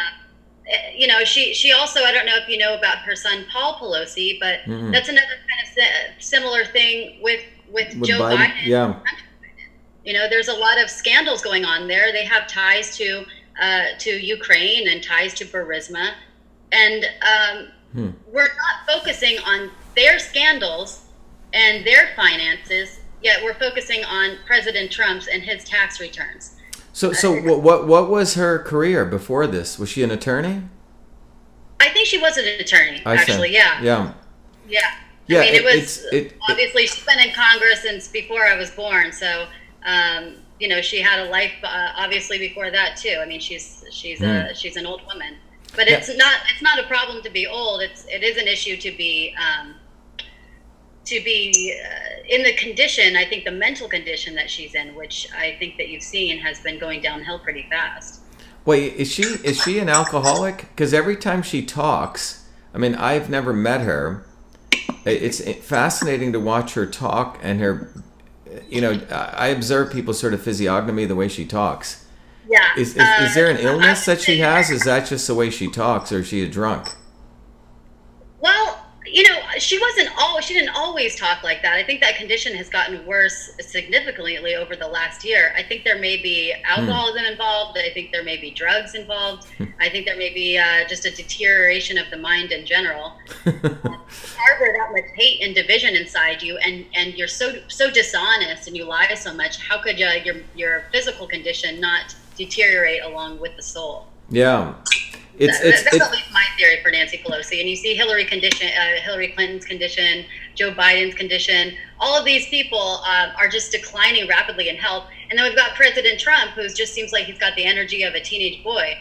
you 0.95 1.07
know, 1.07 1.23
she 1.23 1.53
she 1.53 1.71
also 1.71 2.01
I 2.01 2.11
don't 2.11 2.25
know 2.25 2.37
if 2.37 2.47
you 2.47 2.57
know 2.57 2.75
about 2.77 2.99
her 2.99 3.15
son 3.15 3.45
Paul 3.51 3.75
Pelosi, 3.75 4.39
but 4.39 4.59
mm-hmm. 4.65 4.91
that's 4.91 5.09
another 5.09 5.25
kind 5.27 5.87
of 5.87 6.23
similar 6.23 6.65
thing 6.65 7.19
with 7.21 7.41
with, 7.71 7.95
with 7.95 8.09
Joe 8.09 8.19
Biden. 8.19 8.37
Biden. 8.37 8.65
Yeah. 8.65 8.99
You 10.03 10.13
know, 10.13 10.27
there's 10.29 10.47
a 10.47 10.53
lot 10.53 10.81
of 10.81 10.89
scandals 10.89 11.41
going 11.41 11.65
on 11.65 11.87
there. 11.87 12.11
They 12.11 12.25
have 12.25 12.47
ties 12.47 12.95
to 12.97 13.25
uh, 13.61 13.83
to 13.99 14.09
Ukraine 14.09 14.87
and 14.87 15.03
ties 15.03 15.33
to 15.35 15.45
Burisma, 15.45 16.13
and 16.71 17.05
um, 17.21 17.67
hmm. 17.93 18.09
we're 18.31 18.43
not 18.47 18.87
focusing 18.87 19.37
on 19.39 19.71
their 19.95 20.19
scandals 20.19 21.05
and 21.53 21.85
their 21.85 22.09
finances. 22.15 22.99
Yet 23.21 23.43
we're 23.43 23.55
focusing 23.55 24.05
on 24.05 24.37
President 24.45 24.91
Trump's 24.91 25.27
and 25.27 25.43
his 25.43 25.65
tax 25.65 25.99
returns. 25.99 26.55
So, 26.93 27.13
so 27.13 27.39
what, 27.41 27.61
what 27.61 27.87
what 27.87 28.09
was 28.09 28.33
her 28.33 28.59
career 28.59 29.05
before 29.05 29.47
this? 29.47 29.77
Was 29.77 29.89
she 29.89 30.03
an 30.03 30.11
attorney? 30.11 30.63
I 31.79 31.89
think 31.89 32.07
she 32.07 32.17
was 32.17 32.37
an 32.37 32.45
attorney. 32.59 33.01
I 33.05 33.15
actually, 33.15 33.53
yeah. 33.53 33.81
Yeah. 33.81 34.13
Yeah. 34.67 34.79
Yeah. 35.27 35.39
I 35.39 35.41
mean, 35.41 35.53
it, 35.53 35.61
it 35.61 35.63
was 35.63 36.05
it, 36.11 36.33
obviously 36.49 36.87
she's 36.87 37.05
been 37.05 37.19
in 37.19 37.33
Congress 37.33 37.81
since 37.81 38.07
before 38.07 38.45
I 38.45 38.55
was 38.57 38.71
born, 38.71 39.11
so 39.11 39.47
um, 39.85 40.35
you 40.59 40.67
know, 40.67 40.81
she 40.81 41.01
had 41.01 41.27
a 41.27 41.29
life 41.29 41.53
uh, 41.63 41.93
obviously 41.95 42.37
before 42.37 42.69
that 42.71 42.97
too. 42.97 43.17
I 43.21 43.25
mean, 43.25 43.39
she's 43.39 43.83
she's 43.91 44.19
mm. 44.19 44.27
a 44.27 44.47
hmm. 44.47 44.53
she's 44.53 44.75
an 44.75 44.85
old 44.85 45.05
woman, 45.05 45.35
but 45.75 45.87
it's 45.87 46.15
not 46.17 46.39
it's 46.51 46.61
not 46.61 46.79
a 46.79 46.87
problem 46.87 47.23
to 47.23 47.29
be 47.29 47.47
old. 47.47 47.81
It's 47.81 48.05
it 48.07 48.23
is 48.23 48.37
an 48.37 48.47
issue 48.47 48.75
to 48.77 48.91
be 48.91 49.35
um, 49.37 49.75
to 51.09 51.21
be 51.23 51.75
uh, 51.75 52.23
in 52.27 52.43
the 52.43 52.53
condition. 52.53 53.15
I 53.15 53.25
think 53.25 53.45
the 53.45 53.51
mental 53.51 53.87
condition 53.87 54.35
that 54.35 54.49
she's 54.49 54.75
in, 54.75 54.95
which 54.95 55.27
I 55.35 55.55
think 55.59 55.77
that 55.77 55.89
you've 55.89 56.03
seen, 56.03 56.39
has 56.39 56.59
been 56.59 56.79
going 56.79 57.01
downhill 57.01 57.39
pretty 57.39 57.67
fast. 57.69 58.21
Wait, 58.65 58.93
is 58.93 59.11
she 59.11 59.23
is 59.23 59.61
she 59.61 59.79
an 59.79 59.89
alcoholic? 59.89 60.69
Because 60.69 60.93
every 60.93 61.15
time 61.15 61.41
she 61.41 61.65
talks, 61.65 62.47
I 62.73 62.77
mean, 62.77 62.95
I've 62.95 63.29
never 63.29 63.53
met 63.53 63.81
her. 63.81 64.25
It's 65.05 65.41
fascinating 65.65 66.33
to 66.33 66.39
watch 66.39 66.73
her 66.73 66.85
talk 66.85 67.39
and 67.41 67.59
her 67.61 67.91
you 68.69 68.81
know, 68.81 68.99
I 69.11 69.47
observe 69.47 69.91
people's 69.91 70.19
sort 70.19 70.33
of 70.33 70.41
physiognomy, 70.41 71.05
the 71.05 71.15
way 71.15 71.27
she 71.27 71.45
talks. 71.45 72.05
Yeah. 72.49 72.69
Is, 72.77 72.95
is, 72.95 73.01
uh, 73.01 73.17
is 73.21 73.35
there 73.35 73.49
an 73.49 73.57
uh, 73.57 73.71
illness 73.71 74.05
that 74.05 74.21
she 74.21 74.39
has? 74.39 74.69
Is 74.69 74.83
that 74.83 75.07
just 75.07 75.27
the 75.27 75.35
way 75.35 75.49
she 75.49 75.69
talks, 75.69 76.11
or 76.11 76.19
is 76.19 76.27
she 76.27 76.41
a 76.41 76.47
drunk? 76.47 76.87
Well, 78.39 78.68
she 79.59 79.79
wasn't 79.79 80.09
all 80.17 80.39
she 80.41 80.53
didn't 80.53 80.75
always 80.75 81.15
talk 81.15 81.43
like 81.43 81.61
that. 81.61 81.73
I 81.73 81.83
think 81.83 82.01
that 82.01 82.15
condition 82.15 82.55
has 82.55 82.69
gotten 82.69 83.05
worse 83.05 83.51
significantly 83.59 84.55
over 84.55 84.75
the 84.75 84.87
last 84.87 85.23
year. 85.23 85.53
I 85.55 85.63
think 85.63 85.83
there 85.83 85.99
may 85.99 86.17
be 86.17 86.53
alcoholism 86.65 87.23
hmm. 87.23 87.31
involved. 87.31 87.77
I 87.77 87.89
think 87.93 88.11
there 88.11 88.23
may 88.23 88.37
be 88.37 88.51
drugs 88.51 88.95
involved. 88.95 89.47
Hmm. 89.57 89.65
I 89.79 89.89
think 89.89 90.05
there 90.05 90.17
may 90.17 90.33
be 90.33 90.57
uh, 90.57 90.87
just 90.87 91.05
a 91.05 91.11
deterioration 91.11 91.97
of 91.97 92.09
the 92.09 92.17
mind 92.17 92.51
in 92.51 92.65
general. 92.65 93.13
harbor 94.39 94.73
that 94.77 94.91
much 94.91 95.11
hate 95.15 95.41
and 95.41 95.53
division 95.53 95.95
inside 95.95 96.41
you, 96.41 96.57
and 96.57 96.85
and 96.95 97.13
you're 97.15 97.27
so 97.27 97.61
so 97.67 97.89
dishonest 97.89 98.67
and 98.67 98.75
you 98.75 98.85
lie 98.85 99.13
so 99.13 99.33
much. 99.33 99.59
How 99.59 99.81
could 99.81 100.01
uh, 100.01 100.19
your 100.23 100.35
your 100.55 100.83
physical 100.91 101.27
condition 101.27 101.79
not 101.79 102.15
deteriorate 102.37 103.03
along 103.03 103.39
with 103.39 103.55
the 103.55 103.63
soul? 103.63 104.07
Yeah. 104.29 104.75
It's, 105.39 105.59
it's, 105.61 105.83
that's 105.83 105.95
it's, 105.95 106.05
at 106.05 106.11
least 106.11 106.31
my 106.33 106.43
theory 106.57 106.83
for 106.83 106.91
Nancy 106.91 107.17
Pelosi. 107.17 107.61
And 107.61 107.69
you 107.69 107.75
see 107.77 107.95
Hillary 107.95 108.25
condition, 108.25 108.67
uh, 108.67 109.01
Hillary 109.01 109.29
Clinton's 109.29 109.65
condition, 109.65 110.25
Joe 110.53 110.71
Biden's 110.71 111.15
condition. 111.15 111.75
All 111.99 112.19
of 112.19 112.25
these 112.25 112.47
people 112.49 113.01
um, 113.07 113.29
are 113.37 113.47
just 113.47 113.71
declining 113.71 114.27
rapidly 114.27 114.67
in 114.67 114.75
health. 114.75 115.05
And 115.29 115.39
then 115.39 115.47
we've 115.47 115.55
got 115.55 115.75
President 115.75 116.19
Trump, 116.19 116.51
who 116.51 116.67
just 116.67 116.93
seems 116.93 117.13
like 117.13 117.25
he's 117.25 117.39
got 117.39 117.55
the 117.55 117.63
energy 117.63 118.03
of 118.03 118.15
a 118.15 118.19
teenage 118.19 118.63
boy. 118.63 118.97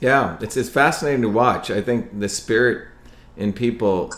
Yeah, 0.00 0.36
it's 0.40 0.56
it's 0.56 0.68
fascinating 0.68 1.22
to 1.22 1.28
watch. 1.28 1.70
I 1.70 1.80
think 1.80 2.18
the 2.18 2.28
spirit 2.28 2.88
in 3.36 3.52
people, 3.52 4.12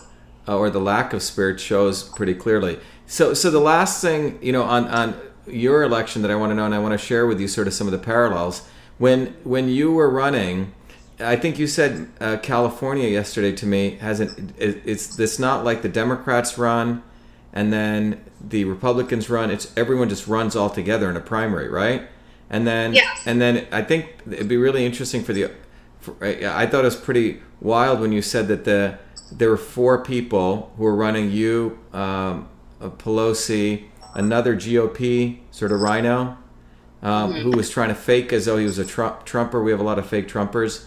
uh, 0.48 0.56
or 0.56 0.70
the 0.70 0.80
lack 0.80 1.12
of 1.12 1.22
spirit, 1.22 1.60
shows 1.60 2.04
pretty 2.04 2.34
clearly. 2.34 2.78
So, 3.06 3.34
so 3.34 3.50
the 3.50 3.60
last 3.60 4.00
thing 4.00 4.38
you 4.40 4.52
know 4.52 4.62
on 4.62 4.86
on 4.86 5.20
your 5.46 5.82
election 5.82 6.22
that 6.22 6.30
I 6.30 6.36
want 6.36 6.52
to 6.52 6.54
know, 6.54 6.64
and 6.64 6.74
I 6.74 6.78
want 6.78 6.92
to 6.92 7.06
share 7.06 7.26
with 7.26 7.38
you 7.38 7.48
sort 7.48 7.66
of 7.66 7.74
some 7.74 7.86
of 7.86 7.92
the 7.92 7.98
parallels. 7.98 8.66
When 8.96 9.36
when 9.44 9.68
you 9.68 9.92
were 9.92 10.08
running 10.08 10.72
I 11.21 11.37
think 11.37 11.59
you 11.59 11.66
said 11.66 12.09
uh, 12.21 12.38
California 12.38 13.09
yesterday 13.09 13.52
to 13.52 13.66
me 13.66 13.97
hasn't. 14.00 14.52
It, 14.59 14.83
it's 14.85 15.16
this 15.16 15.38
not 15.38 15.64
like 15.64 15.83
the 15.83 15.88
Democrats 15.88 16.59
run, 16.59 17.02
and 17.52 17.73
then 17.73 18.25
the 18.40 18.64
Republicans 18.64 19.30
run. 19.30 19.50
It's 19.50 19.73
everyone 19.76 20.09
just 20.09 20.26
runs 20.26 20.56
all 20.56 20.71
together 20.71 21.09
in 21.09 21.16
a 21.16 21.21
primary, 21.21 21.68
right? 21.68 22.09
And 22.50 22.66
then 22.66 22.94
yes. 22.94 23.23
and 23.26 23.40
then 23.40 23.66
I 23.71 23.83
think 23.83 24.16
it'd 24.30 24.49
be 24.49 24.56
really 24.56 24.85
interesting 24.85 25.23
for 25.23 25.33
the. 25.33 25.50
For, 26.00 26.16
I 26.23 26.66
thought 26.66 26.80
it 26.80 26.85
was 26.85 26.97
pretty 26.97 27.40
wild 27.61 28.00
when 28.00 28.12
you 28.12 28.21
said 28.21 28.49
that 28.49 28.64
the 28.64 28.99
there 29.30 29.50
were 29.50 29.56
four 29.56 30.02
people 30.02 30.73
who 30.76 30.85
were 30.85 30.94
running 30.94 31.30
you, 31.30 31.78
um, 31.92 32.49
Pelosi, 32.80 33.85
another 34.14 34.54
GOP 34.54 35.38
sort 35.50 35.73
of 35.73 35.80
rhino, 35.80 36.37
um, 37.02 37.33
mm-hmm. 37.33 37.42
who 37.42 37.56
was 37.56 37.71
trying 37.71 37.88
to 37.88 37.94
fake 37.94 38.33
as 38.33 38.44
though 38.47 38.59
he 38.59 38.64
was 38.64 38.78
a 38.78 38.85
Trump, 38.85 39.25
Trumper. 39.25 39.62
We 39.62 39.71
have 39.71 39.80
a 39.80 39.85
lot 39.85 39.99
of 39.99 40.06
fake 40.06 40.28
Trumpers 40.28 40.87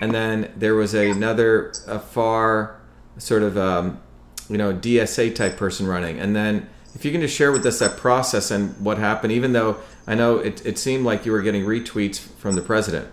and 0.00 0.12
then 0.12 0.52
there 0.56 0.74
was 0.74 0.94
another 0.94 1.72
a 1.86 1.98
far 1.98 2.80
sort 3.18 3.42
of 3.42 3.56
um, 3.56 4.00
you 4.48 4.58
know 4.58 4.72
DSA 4.72 5.34
type 5.34 5.56
person 5.56 5.86
running, 5.86 6.18
and 6.18 6.34
then 6.34 6.68
if 6.94 7.04
you 7.04 7.12
can 7.12 7.20
just 7.20 7.36
share 7.36 7.52
with 7.52 7.64
us 7.66 7.78
that 7.78 7.96
process 7.96 8.50
and 8.50 8.78
what 8.84 8.98
happened, 8.98 9.32
even 9.32 9.52
though 9.52 9.76
I 10.06 10.14
know 10.14 10.38
it, 10.38 10.64
it 10.64 10.78
seemed 10.78 11.04
like 11.04 11.26
you 11.26 11.32
were 11.32 11.42
getting 11.42 11.64
retweets 11.64 12.18
from 12.18 12.54
the 12.54 12.62
president. 12.62 13.08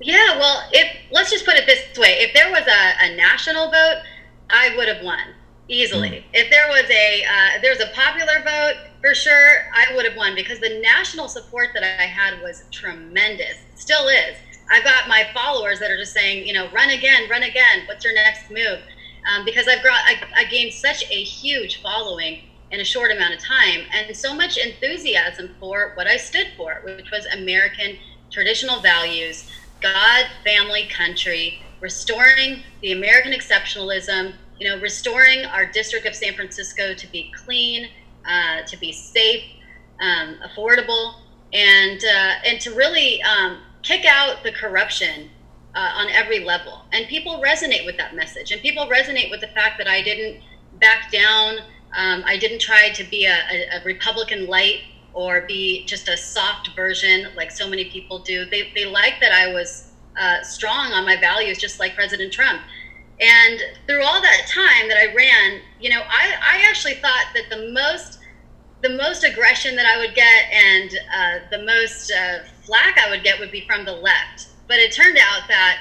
Yeah, 0.00 0.38
well, 0.38 0.68
if 0.72 0.96
let's 1.10 1.30
just 1.30 1.44
put 1.44 1.54
it 1.54 1.66
this 1.66 1.98
way: 1.98 2.18
if 2.20 2.34
there 2.34 2.50
was 2.50 2.66
a, 2.66 3.12
a 3.12 3.16
national 3.16 3.70
vote, 3.70 4.02
I 4.50 4.74
would 4.76 4.88
have 4.88 5.02
won 5.04 5.18
easily. 5.68 6.10
Mm. 6.10 6.22
If 6.32 6.50
there 6.50 6.68
was 6.68 6.88
a 6.90 7.24
uh, 7.24 7.60
there 7.62 7.70
was 7.70 7.80
a 7.80 7.88
popular 7.94 8.42
vote, 8.44 8.74
for 9.00 9.14
sure, 9.14 9.70
I 9.72 9.94
would 9.94 10.04
have 10.04 10.16
won 10.16 10.34
because 10.34 10.58
the 10.58 10.80
national 10.80 11.28
support 11.28 11.70
that 11.74 11.82
I 11.82 12.02
had 12.02 12.40
was 12.42 12.64
tremendous, 12.70 13.58
still 13.74 14.08
is. 14.08 14.36
I've 14.70 14.84
got 14.84 15.08
my 15.08 15.28
followers 15.32 15.78
that 15.80 15.90
are 15.90 15.96
just 15.96 16.12
saying, 16.12 16.46
you 16.46 16.52
know, 16.52 16.68
run 16.70 16.90
again, 16.90 17.28
run 17.30 17.42
again. 17.42 17.82
What's 17.86 18.04
your 18.04 18.14
next 18.14 18.50
move? 18.50 18.80
Um, 19.30 19.44
because 19.44 19.66
I've 19.68 19.82
got 19.82 20.00
I, 20.04 20.20
I 20.36 20.44
gained 20.44 20.72
such 20.72 21.04
a 21.10 21.22
huge 21.22 21.82
following 21.82 22.42
in 22.70 22.80
a 22.80 22.84
short 22.84 23.12
amount 23.12 23.34
of 23.34 23.40
time, 23.40 23.82
and 23.92 24.16
so 24.16 24.34
much 24.34 24.56
enthusiasm 24.56 25.54
for 25.60 25.92
what 25.94 26.06
I 26.06 26.16
stood 26.16 26.48
for, 26.56 26.80
which 26.84 27.10
was 27.12 27.26
American 27.26 27.96
traditional 28.30 28.80
values, 28.80 29.48
God, 29.80 30.26
family, 30.44 30.88
country, 30.88 31.62
restoring 31.80 32.62
the 32.82 32.92
American 32.92 33.32
exceptionalism, 33.32 34.34
you 34.58 34.68
know, 34.68 34.80
restoring 34.80 35.44
our 35.44 35.66
district 35.66 36.06
of 36.06 36.14
San 36.14 36.34
Francisco 36.34 36.94
to 36.94 37.06
be 37.12 37.32
clean, 37.36 37.88
uh, 38.28 38.62
to 38.62 38.76
be 38.78 38.92
safe, 38.92 39.44
um, 40.00 40.36
affordable, 40.44 41.14
and 41.52 42.02
uh, 42.04 42.34
and 42.44 42.60
to 42.60 42.74
really 42.74 43.22
um, 43.22 43.58
kick 43.86 44.04
out 44.04 44.42
the 44.42 44.50
corruption 44.50 45.30
uh, 45.74 45.92
on 45.94 46.08
every 46.10 46.40
level. 46.40 46.82
And 46.92 47.06
people 47.06 47.40
resonate 47.40 47.86
with 47.86 47.96
that 47.98 48.16
message, 48.16 48.50
and 48.50 48.60
people 48.60 48.86
resonate 48.86 49.30
with 49.30 49.40
the 49.40 49.48
fact 49.48 49.78
that 49.78 49.86
I 49.86 50.02
didn't 50.02 50.42
back 50.80 51.12
down. 51.12 51.58
Um, 51.96 52.22
I 52.26 52.36
didn't 52.36 52.60
try 52.60 52.90
to 52.90 53.04
be 53.04 53.26
a, 53.26 53.36
a, 53.36 53.80
a 53.80 53.84
Republican 53.84 54.46
light 54.46 54.80
or 55.14 55.42
be 55.42 55.86
just 55.86 56.08
a 56.08 56.16
soft 56.16 56.74
version 56.74 57.28
like 57.36 57.50
so 57.50 57.68
many 57.68 57.86
people 57.86 58.18
do. 58.18 58.44
They, 58.44 58.70
they 58.74 58.84
like 58.84 59.14
that 59.20 59.32
I 59.32 59.52
was 59.52 59.92
uh, 60.18 60.42
strong 60.42 60.92
on 60.92 61.06
my 61.06 61.16
values, 61.16 61.58
just 61.58 61.78
like 61.78 61.94
President 61.94 62.32
Trump. 62.32 62.60
And 63.20 63.60
through 63.86 64.02
all 64.02 64.20
that 64.20 64.46
time 64.46 64.88
that 64.88 64.98
I 64.98 65.14
ran, 65.14 65.62
you 65.80 65.88
know, 65.88 66.02
I, 66.06 66.34
I 66.42 66.68
actually 66.68 66.94
thought 66.94 67.26
that 67.34 67.44
the 67.48 67.70
most 67.72 68.15
the 68.82 68.90
most 68.90 69.24
aggression 69.24 69.76
that 69.76 69.86
I 69.86 69.98
would 69.98 70.14
get 70.14 70.44
and 70.52 70.90
uh, 71.14 71.38
the 71.50 71.64
most 71.64 72.12
uh, 72.12 72.44
flack 72.62 72.98
I 72.98 73.10
would 73.10 73.24
get 73.24 73.38
would 73.38 73.50
be 73.50 73.62
from 73.66 73.84
the 73.84 73.92
left. 73.92 74.48
But 74.68 74.78
it 74.78 74.92
turned 74.92 75.18
out 75.18 75.48
that 75.48 75.78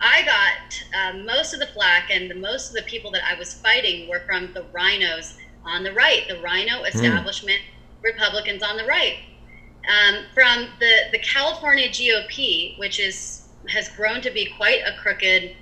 I 0.00 0.22
got 0.22 0.84
uh, 0.94 1.18
most 1.24 1.52
of 1.52 1.60
the 1.60 1.66
flack 1.66 2.10
and 2.10 2.30
the 2.30 2.34
most 2.34 2.70
of 2.70 2.76
the 2.76 2.82
people 2.82 3.10
that 3.12 3.22
I 3.24 3.38
was 3.38 3.54
fighting 3.54 4.08
were 4.08 4.20
from 4.20 4.52
the 4.54 4.64
rhinos 4.72 5.36
on 5.64 5.82
the 5.82 5.92
right, 5.92 6.26
the 6.28 6.40
RINO 6.40 6.78
hmm. 6.78 6.84
establishment 6.86 7.58
mm. 7.58 8.04
Republicans 8.04 8.62
on 8.62 8.76
the 8.76 8.84
right. 8.84 9.18
Um, 9.88 10.24
from 10.34 10.68
the, 10.80 10.92
the 11.12 11.18
California 11.18 11.88
GOP, 11.88 12.78
which 12.78 13.00
is 13.00 13.48
has 13.68 13.88
grown 13.90 14.20
to 14.22 14.30
be 14.30 14.46
quite 14.56 14.80
a 14.86 14.96
crooked 15.00 15.54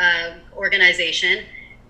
uh, 0.00 0.34
organization, 0.56 1.44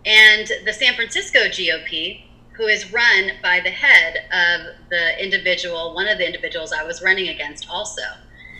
and 0.05 0.51
the 0.65 0.73
San 0.73 0.95
Francisco 0.95 1.41
GOP, 1.49 2.23
who 2.53 2.67
is 2.67 2.93
run 2.93 3.33
by 3.43 3.61
the 3.61 3.71
head 3.71 4.17
of 4.31 4.89
the 4.91 5.23
individual, 5.23 5.95
one 5.95 6.09
of 6.09 6.19
the 6.19 6.27
individuals 6.27 6.73
I 6.73 6.85
was 6.85 7.03
running 7.03 7.29
against, 7.29 7.69
also. 7.69 8.03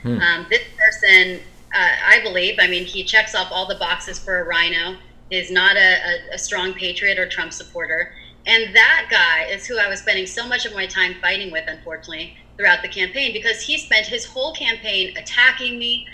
Hmm. 0.03 0.19
Um, 0.19 0.47
this 0.51 0.63
person, 0.77 1.41
uh, 1.75 1.91
I 2.07 2.21
believe, 2.23 2.57
I 2.59 2.67
mean, 2.67 2.85
he 2.85 3.05
checks 3.05 3.35
off 3.35 3.49
all 3.51 3.69
the 3.69 3.77
boxes 3.77 4.19
for 4.19 4.41
a 4.41 4.45
rhino, 4.45 4.97
is 5.31 5.51
not 5.51 5.77
a, 5.77 5.81
a, 5.81 6.35
a 6.35 6.39
strong 6.39 6.75
patriot 6.75 7.19
or 7.19 7.29
Trump 7.29 7.53
supporter. 7.53 8.13
And 8.47 8.75
that 8.75 9.09
guy 9.11 9.53
is 9.55 9.67
who 9.67 9.79
I 9.79 9.89
was 9.89 10.01
spending 10.01 10.27
so 10.27 10.47
much 10.47 10.67
of 10.67 10.75
my 10.75 10.87
time 10.87 11.15
fighting 11.21 11.53
with, 11.53 11.65
unfortunately, 11.69 12.37
throughout 12.57 12.83
the 12.83 12.89
campaign, 12.89 13.33
because 13.33 13.63
he 13.63 13.79
spent 13.79 14.07
his 14.07 14.25
whole 14.25 14.53
campaign 14.53 15.17
attacking 15.17 15.79
me, 15.79 16.07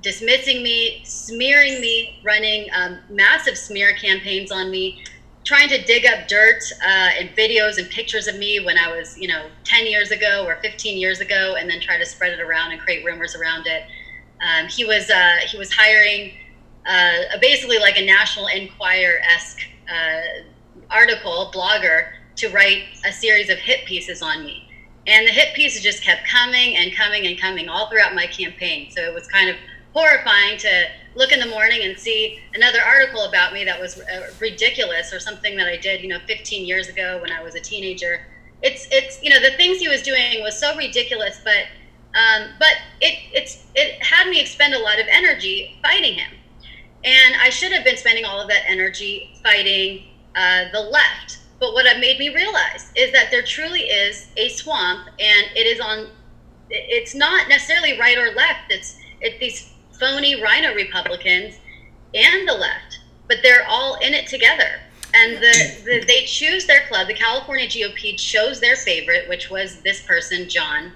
dismissing 0.00 0.62
me, 0.62 1.02
smearing 1.04 1.80
me, 1.80 2.20
running 2.24 2.68
um, 2.74 2.98
massive 3.08 3.58
smear 3.58 3.92
campaigns 3.94 4.50
on 4.50 4.70
me, 4.70 5.04
trying 5.46 5.68
to 5.68 5.80
dig 5.84 6.04
up 6.04 6.26
dirt 6.26 6.60
uh, 6.84 7.10
and 7.18 7.30
videos 7.36 7.78
and 7.78 7.88
pictures 7.88 8.26
of 8.26 8.36
me 8.36 8.58
when 8.58 8.76
I 8.76 8.94
was, 8.94 9.16
you 9.16 9.28
know, 9.28 9.46
10 9.64 9.86
years 9.86 10.10
ago 10.10 10.44
or 10.44 10.56
15 10.56 10.98
years 10.98 11.20
ago, 11.20 11.54
and 11.56 11.70
then 11.70 11.80
try 11.80 11.96
to 11.96 12.04
spread 12.04 12.32
it 12.32 12.40
around 12.40 12.72
and 12.72 12.80
create 12.80 13.04
rumors 13.04 13.36
around 13.36 13.66
it. 13.66 13.84
Um, 14.42 14.66
he 14.68 14.84
was 14.84 15.08
uh, 15.08 15.36
he 15.46 15.56
was 15.56 15.72
hiring 15.72 16.32
uh, 16.86 17.38
basically 17.40 17.78
like 17.78 17.96
a 17.96 18.04
National 18.04 18.48
Enquirer 18.48 19.20
esque 19.34 19.60
uh, 19.88 20.42
article 20.90 21.50
blogger 21.54 22.10
to 22.36 22.48
write 22.48 22.82
a 23.06 23.12
series 23.12 23.48
of 23.48 23.56
hit 23.56 23.86
pieces 23.86 24.20
on 24.22 24.44
me. 24.44 24.68
And 25.06 25.26
the 25.26 25.30
hit 25.30 25.54
pieces 25.54 25.82
just 25.82 26.02
kept 26.02 26.28
coming 26.28 26.76
and 26.76 26.94
coming 26.94 27.26
and 27.26 27.40
coming 27.40 27.68
all 27.68 27.88
throughout 27.88 28.14
my 28.14 28.26
campaign. 28.26 28.90
So 28.90 29.00
it 29.02 29.14
was 29.14 29.28
kind 29.28 29.48
of 29.48 29.56
horrifying 29.96 30.58
to 30.58 30.88
look 31.14 31.32
in 31.32 31.40
the 31.40 31.46
morning 31.46 31.80
and 31.82 31.98
see 31.98 32.38
another 32.54 32.80
article 32.84 33.22
about 33.22 33.54
me 33.54 33.64
that 33.64 33.80
was 33.80 33.98
uh, 33.98 34.30
ridiculous 34.38 35.10
or 35.10 35.18
something 35.18 35.56
that 35.56 35.66
I 35.66 35.78
did, 35.78 36.02
you 36.02 36.08
know, 36.08 36.18
15 36.26 36.66
years 36.66 36.88
ago 36.88 37.18
when 37.22 37.32
I 37.32 37.42
was 37.42 37.54
a 37.54 37.60
teenager. 37.60 38.26
It's 38.62 38.86
it's 38.90 39.22
you 39.22 39.30
know 39.30 39.40
the 39.40 39.56
things 39.56 39.78
he 39.78 39.88
was 39.88 40.02
doing 40.02 40.42
was 40.42 40.58
so 40.58 40.76
ridiculous, 40.76 41.40
but 41.44 41.64
um, 42.14 42.50
but 42.58 42.72
it 43.00 43.18
it's 43.32 43.66
it 43.74 44.02
had 44.02 44.28
me 44.28 44.40
expend 44.40 44.74
a 44.74 44.78
lot 44.78 44.98
of 44.98 45.06
energy 45.10 45.78
fighting 45.82 46.14
him, 46.14 46.32
and 47.04 47.34
I 47.40 47.50
should 47.50 47.72
have 47.72 47.84
been 47.84 47.98
spending 47.98 48.24
all 48.24 48.40
of 48.40 48.48
that 48.48 48.64
energy 48.66 49.30
fighting 49.42 50.04
uh, 50.34 50.64
the 50.72 50.80
left. 50.80 51.38
But 51.60 51.74
what 51.74 51.84
it 51.86 52.00
made 52.00 52.18
me 52.18 52.34
realize 52.34 52.92
is 52.96 53.12
that 53.12 53.30
there 53.30 53.42
truly 53.42 53.82
is 53.82 54.28
a 54.38 54.48
swamp, 54.48 55.08
and 55.18 55.46
it 55.54 55.66
is 55.66 55.80
on. 55.80 56.08
It's 56.70 57.14
not 57.14 57.48
necessarily 57.48 57.98
right 58.00 58.16
or 58.16 58.34
left. 58.34 58.70
It's 58.70 58.98
it, 59.20 59.38
these 59.38 59.75
phony 59.98 60.40
rhino 60.40 60.74
Republicans 60.74 61.58
and 62.14 62.48
the 62.48 62.54
left, 62.54 63.00
but 63.28 63.38
they're 63.42 63.66
all 63.68 63.96
in 63.96 64.14
it 64.14 64.26
together. 64.26 64.80
And 65.14 65.36
the, 65.36 65.82
the, 65.84 66.04
they 66.06 66.24
choose 66.24 66.66
their 66.66 66.86
club. 66.88 67.08
The 67.08 67.14
California 67.14 67.66
GOP 67.66 68.18
chose 68.18 68.60
their 68.60 68.76
favorite, 68.76 69.28
which 69.28 69.50
was 69.50 69.80
this 69.80 70.02
person, 70.02 70.48
John, 70.48 70.92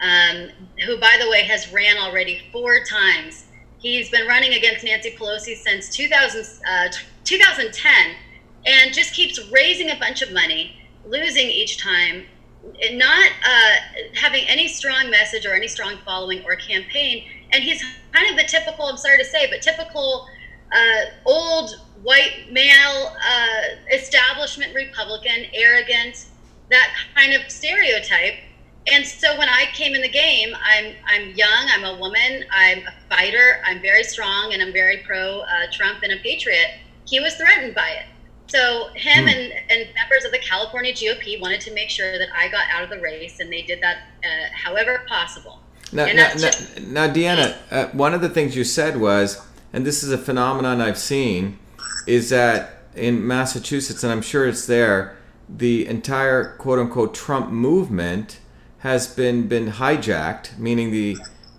um, 0.00 0.48
who, 0.84 0.98
by 0.98 1.18
the 1.20 1.28
way, 1.30 1.42
has 1.44 1.72
ran 1.72 1.96
already 1.98 2.42
four 2.52 2.82
times. 2.84 3.46
He's 3.78 4.10
been 4.10 4.26
running 4.26 4.54
against 4.54 4.84
Nancy 4.84 5.14
Pelosi 5.16 5.56
since 5.56 5.88
2000, 5.90 6.62
uh, 6.68 6.88
2010 7.24 7.92
and 8.66 8.92
just 8.92 9.14
keeps 9.14 9.40
raising 9.50 9.90
a 9.90 9.96
bunch 9.96 10.20
of 10.20 10.32
money, 10.32 10.76
losing 11.06 11.46
each 11.46 11.78
time, 11.78 12.26
not 12.92 13.30
uh, 13.46 13.74
having 14.14 14.44
any 14.48 14.68
strong 14.68 15.10
message 15.10 15.46
or 15.46 15.54
any 15.54 15.68
strong 15.68 15.96
following 16.04 16.42
or 16.44 16.56
campaign 16.56 17.24
and 17.52 17.62
he's 17.62 17.82
kind 18.12 18.30
of 18.30 18.36
the 18.36 18.44
typical 18.44 18.86
i'm 18.86 18.96
sorry 18.96 19.18
to 19.18 19.24
say 19.24 19.48
but 19.50 19.62
typical 19.62 20.26
uh, 20.72 21.04
old 21.26 21.80
white 22.02 22.50
male 22.50 23.12
uh, 23.26 23.94
establishment 23.94 24.74
republican 24.74 25.46
arrogant 25.52 26.26
that 26.70 26.88
kind 27.14 27.34
of 27.34 27.50
stereotype 27.50 28.34
and 28.92 29.04
so 29.04 29.36
when 29.38 29.48
i 29.48 29.64
came 29.72 29.94
in 29.94 30.02
the 30.02 30.08
game 30.08 30.54
i'm 30.62 30.94
i'm 31.06 31.30
young 31.32 31.66
i'm 31.70 31.84
a 31.84 31.98
woman 31.98 32.44
i'm 32.52 32.78
a 32.78 33.14
fighter 33.14 33.60
i'm 33.64 33.80
very 33.82 34.02
strong 34.02 34.52
and 34.52 34.62
i'm 34.62 34.72
very 34.72 34.98
pro 34.98 35.40
uh, 35.40 35.46
trump 35.72 36.02
and 36.02 36.12
a 36.12 36.16
patriot 36.22 36.78
he 37.06 37.20
was 37.20 37.34
threatened 37.34 37.74
by 37.74 37.88
it 37.88 38.06
so 38.50 38.88
him 38.94 39.24
hmm. 39.24 39.28
and, 39.28 39.52
and 39.70 39.94
members 39.94 40.24
of 40.24 40.32
the 40.32 40.38
California 40.38 40.92
GOP 40.92 41.40
wanted 41.40 41.60
to 41.60 41.72
make 41.72 41.88
sure 41.88 42.18
that 42.18 42.28
I 42.34 42.48
got 42.48 42.64
out 42.72 42.82
of 42.82 42.90
the 42.90 42.98
race, 42.98 43.38
and 43.38 43.52
they 43.52 43.62
did 43.62 43.80
that 43.80 43.98
uh, 44.24 44.48
however 44.52 45.04
possible. 45.08 45.60
Now, 45.92 46.06
now, 46.06 46.32
now, 46.36 46.50
now, 46.86 47.12
Deanna, 47.12 47.56
uh, 47.70 47.88
one 47.88 48.14
of 48.14 48.20
the 48.20 48.28
things 48.28 48.54
you 48.54 48.64
said 48.64 48.96
was, 48.96 49.44
and 49.72 49.84
this 49.84 50.02
is 50.02 50.12
a 50.12 50.18
phenomenon 50.18 50.80
I've 50.80 50.98
seen, 50.98 51.58
is 52.06 52.30
that 52.30 52.84
in 52.94 53.26
Massachusetts, 53.26 54.04
and 54.04 54.12
I'm 54.12 54.22
sure 54.22 54.46
it's 54.46 54.66
there, 54.66 55.16
the 55.48 55.86
entire 55.86 56.56
quote 56.56 56.78
unquote 56.78 57.14
Trump 57.14 57.50
movement 57.50 58.38
has 58.78 59.12
been 59.12 59.48
been 59.48 59.72
hijacked, 59.72 60.58
meaning 60.58 60.90
the 60.90 61.18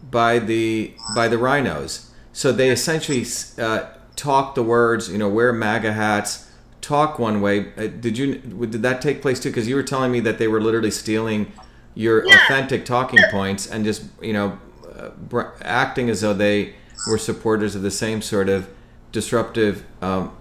by 0.10 0.40
the 0.40 0.94
by 1.16 1.28
the 1.28 1.36
RINOs. 1.38 2.10
So 2.34 2.52
they 2.52 2.70
essentially 2.70 3.26
uh, 3.58 3.88
talk 4.16 4.56
the 4.56 4.64
words, 4.64 5.10
you 5.10 5.18
know, 5.18 5.30
wear 5.30 5.52
MAGA 5.52 5.94
hats, 5.94 6.50
talk 6.80 7.20
one 7.20 7.42
way. 7.42 7.74
Uh, 7.78 7.88
did 7.88 8.18
you 8.18 8.36
did 8.36 8.82
that 8.82 9.02
take 9.02 9.22
place 9.22 9.40
too? 9.40 9.50
Because 9.50 9.68
you 9.68 9.76
were 9.76 9.84
telling 9.84 10.12
me 10.12 10.20
that 10.22 10.38
they 10.38 10.48
were 10.48 10.62
literally 10.62 10.92
stealing 10.92 11.52
your 11.96 12.26
yeah. 12.26 12.36
authentic 12.36 12.86
talking 12.86 13.20
points 13.30 13.68
and 13.68 13.84
just 13.84 14.04
you 14.22 14.34
know 14.34 14.58
uh, 15.00 15.44
acting 15.62 16.10
as 16.10 16.22
though 16.22 16.34
they 16.34 16.74
were 17.10 17.18
supporters 17.18 17.76
of 17.76 17.82
the 17.82 17.92
same 17.92 18.22
sort 18.22 18.50
of 18.50 18.70
disruptive 19.12 19.84
um, 20.02 20.36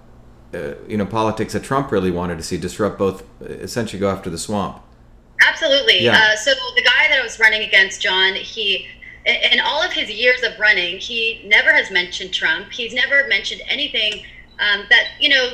uh, 0.54 0.74
you 0.86 0.96
know 0.96 1.06
politics 1.06 1.52
that 1.52 1.62
Trump 1.62 1.90
really 1.90 2.10
wanted 2.10 2.36
to 2.36 2.42
see 2.42 2.56
disrupt 2.56 2.98
both 2.98 3.24
essentially 3.40 3.98
go 3.98 4.10
after 4.10 4.30
the 4.30 4.38
swamp 4.38 4.82
absolutely 5.46 6.02
yeah. 6.02 6.16
Uh, 6.32 6.36
so 6.36 6.52
the 6.76 6.82
guy 6.82 7.08
that 7.08 7.18
I 7.18 7.22
was 7.22 7.38
running 7.40 7.62
against 7.62 8.00
John 8.00 8.34
he 8.34 8.86
in 9.26 9.60
all 9.60 9.82
of 9.82 9.92
his 9.92 10.10
years 10.10 10.42
of 10.42 10.58
running 10.58 10.98
he 10.98 11.42
never 11.46 11.72
has 11.72 11.90
mentioned 11.90 12.32
Trump 12.32 12.72
he's 12.72 12.94
never 12.94 13.26
mentioned 13.28 13.62
anything 13.68 14.24
um, 14.60 14.84
that 14.90 15.08
you 15.18 15.28
know 15.28 15.52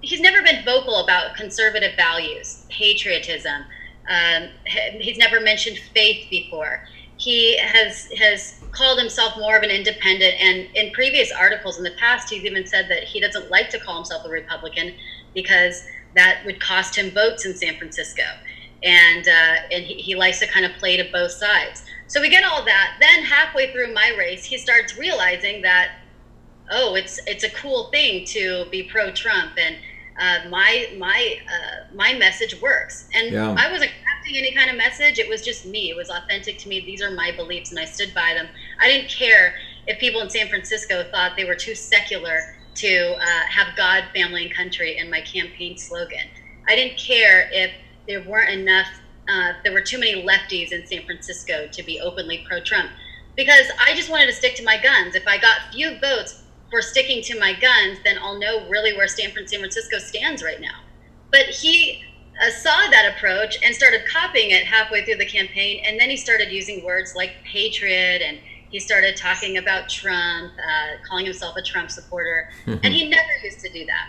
he's 0.00 0.20
never 0.20 0.42
been 0.42 0.64
vocal 0.64 1.02
about 1.02 1.36
conservative 1.36 1.94
values 1.96 2.66
patriotism 2.68 3.64
um, 4.08 4.48
he's 4.64 5.18
never 5.18 5.40
mentioned 5.40 5.78
faith 5.94 6.28
before. 6.30 6.84
He 7.16 7.56
has 7.58 8.10
has 8.12 8.60
called 8.72 8.98
himself 8.98 9.36
more 9.36 9.56
of 9.56 9.62
an 9.62 9.70
independent, 9.70 10.34
and 10.40 10.66
in 10.74 10.92
previous 10.92 11.30
articles 11.30 11.78
in 11.78 11.84
the 11.84 11.92
past, 11.98 12.30
he's 12.30 12.44
even 12.44 12.66
said 12.66 12.88
that 12.88 13.04
he 13.04 13.20
doesn't 13.20 13.50
like 13.50 13.70
to 13.70 13.78
call 13.78 13.96
himself 13.96 14.24
a 14.24 14.28
Republican 14.28 14.94
because 15.34 15.84
that 16.14 16.42
would 16.44 16.60
cost 16.60 16.96
him 16.96 17.10
votes 17.10 17.46
in 17.46 17.54
San 17.54 17.76
Francisco, 17.76 18.24
and 18.82 19.28
uh, 19.28 19.56
and 19.70 19.84
he, 19.84 19.94
he 19.94 20.14
likes 20.16 20.40
to 20.40 20.46
kind 20.46 20.66
of 20.66 20.72
play 20.72 20.96
to 20.96 21.04
both 21.12 21.30
sides. 21.30 21.84
So 22.08 22.20
we 22.20 22.28
get 22.28 22.44
all 22.44 22.64
that. 22.64 22.96
Then 23.00 23.24
halfway 23.24 23.72
through 23.72 23.94
my 23.94 24.12
race, 24.18 24.44
he 24.44 24.58
starts 24.58 24.98
realizing 24.98 25.62
that, 25.62 25.92
oh, 26.70 26.94
it's 26.94 27.20
it's 27.26 27.44
a 27.44 27.50
cool 27.50 27.84
thing 27.90 28.26
to 28.26 28.66
be 28.70 28.82
pro-Trump 28.82 29.52
and 29.58 29.76
uh, 30.18 30.40
my 30.48 30.88
my 30.98 31.36
uh, 31.48 31.94
my 31.94 32.14
message 32.14 32.60
works. 32.60 33.08
And 33.14 33.32
Yeah. 33.32 33.54
I 33.58 33.70
wasn't 33.70 33.90
crafting 33.90 34.38
any 34.38 34.52
kind 34.52 34.70
of 34.70 34.76
message. 34.76 35.18
It 35.18 35.28
was 35.28 35.42
just 35.42 35.66
me. 35.66 35.90
It 35.90 35.96
was 35.96 36.10
authentic 36.10 36.58
to 36.58 36.68
me. 36.68 36.80
These 36.80 37.02
are 37.02 37.10
my 37.10 37.32
beliefs, 37.32 37.70
and 37.70 37.80
I 37.80 37.84
stood 37.84 38.12
by 38.14 38.34
them. 38.34 38.48
I 38.80 38.88
didn't 38.88 39.08
care 39.10 39.54
if 39.86 39.98
people 39.98 40.20
in 40.20 40.30
San 40.30 40.48
Francisco 40.48 41.04
thought 41.10 41.36
they 41.36 41.44
were 41.44 41.56
too 41.56 41.74
secular 41.74 42.56
to 42.74 43.14
uh, 43.20 43.46
have 43.48 43.76
God, 43.76 44.04
family, 44.14 44.46
and 44.46 44.54
country 44.54 44.96
in 44.98 45.10
my 45.10 45.20
campaign 45.20 45.76
slogan. 45.76 46.26
I 46.68 46.76
didn't 46.76 46.98
care 46.98 47.48
if 47.52 47.72
there 48.06 48.22
weren't 48.22 48.50
enough. 48.50 48.88
Uh, 49.28 49.52
there 49.62 49.72
were 49.72 49.82
too 49.82 49.98
many 49.98 50.24
lefties 50.24 50.72
in 50.72 50.86
San 50.86 51.04
Francisco 51.04 51.68
to 51.70 51.82
be 51.82 52.00
openly 52.00 52.44
pro-Trump, 52.48 52.90
because 53.36 53.66
I 53.78 53.94
just 53.94 54.10
wanted 54.10 54.26
to 54.26 54.32
stick 54.32 54.54
to 54.56 54.64
my 54.64 54.80
guns. 54.82 55.14
If 55.14 55.26
I 55.26 55.38
got 55.38 55.72
few 55.72 55.98
votes 56.00 56.41
for 56.72 56.80
sticking 56.80 57.22
to 57.22 57.38
my 57.38 57.52
guns, 57.52 57.98
then 58.02 58.16
I'll 58.18 58.38
know 58.38 58.66
really 58.68 58.96
where 58.96 59.06
Stanford, 59.06 59.48
San 59.48 59.60
Francisco 59.60 59.98
stands 59.98 60.42
right 60.42 60.60
now. 60.60 60.80
But 61.30 61.42
he 61.42 62.02
uh, 62.42 62.50
saw 62.50 62.88
that 62.90 63.12
approach 63.14 63.58
and 63.62 63.74
started 63.74 64.06
copying 64.06 64.50
it 64.52 64.64
halfway 64.64 65.04
through 65.04 65.16
the 65.16 65.26
campaign, 65.26 65.82
and 65.84 66.00
then 66.00 66.08
he 66.08 66.16
started 66.16 66.50
using 66.50 66.82
words 66.82 67.14
like 67.14 67.32
patriot, 67.44 68.22
and 68.22 68.38
he 68.70 68.80
started 68.80 69.16
talking 69.18 69.58
about 69.58 69.90
Trump, 69.90 70.50
uh, 70.58 71.06
calling 71.06 71.26
himself 71.26 71.54
a 71.56 71.62
Trump 71.62 71.90
supporter, 71.90 72.48
and 72.66 72.86
he 72.86 73.06
never 73.06 73.32
used 73.44 73.60
to 73.60 73.70
do 73.70 73.84
that. 73.84 74.08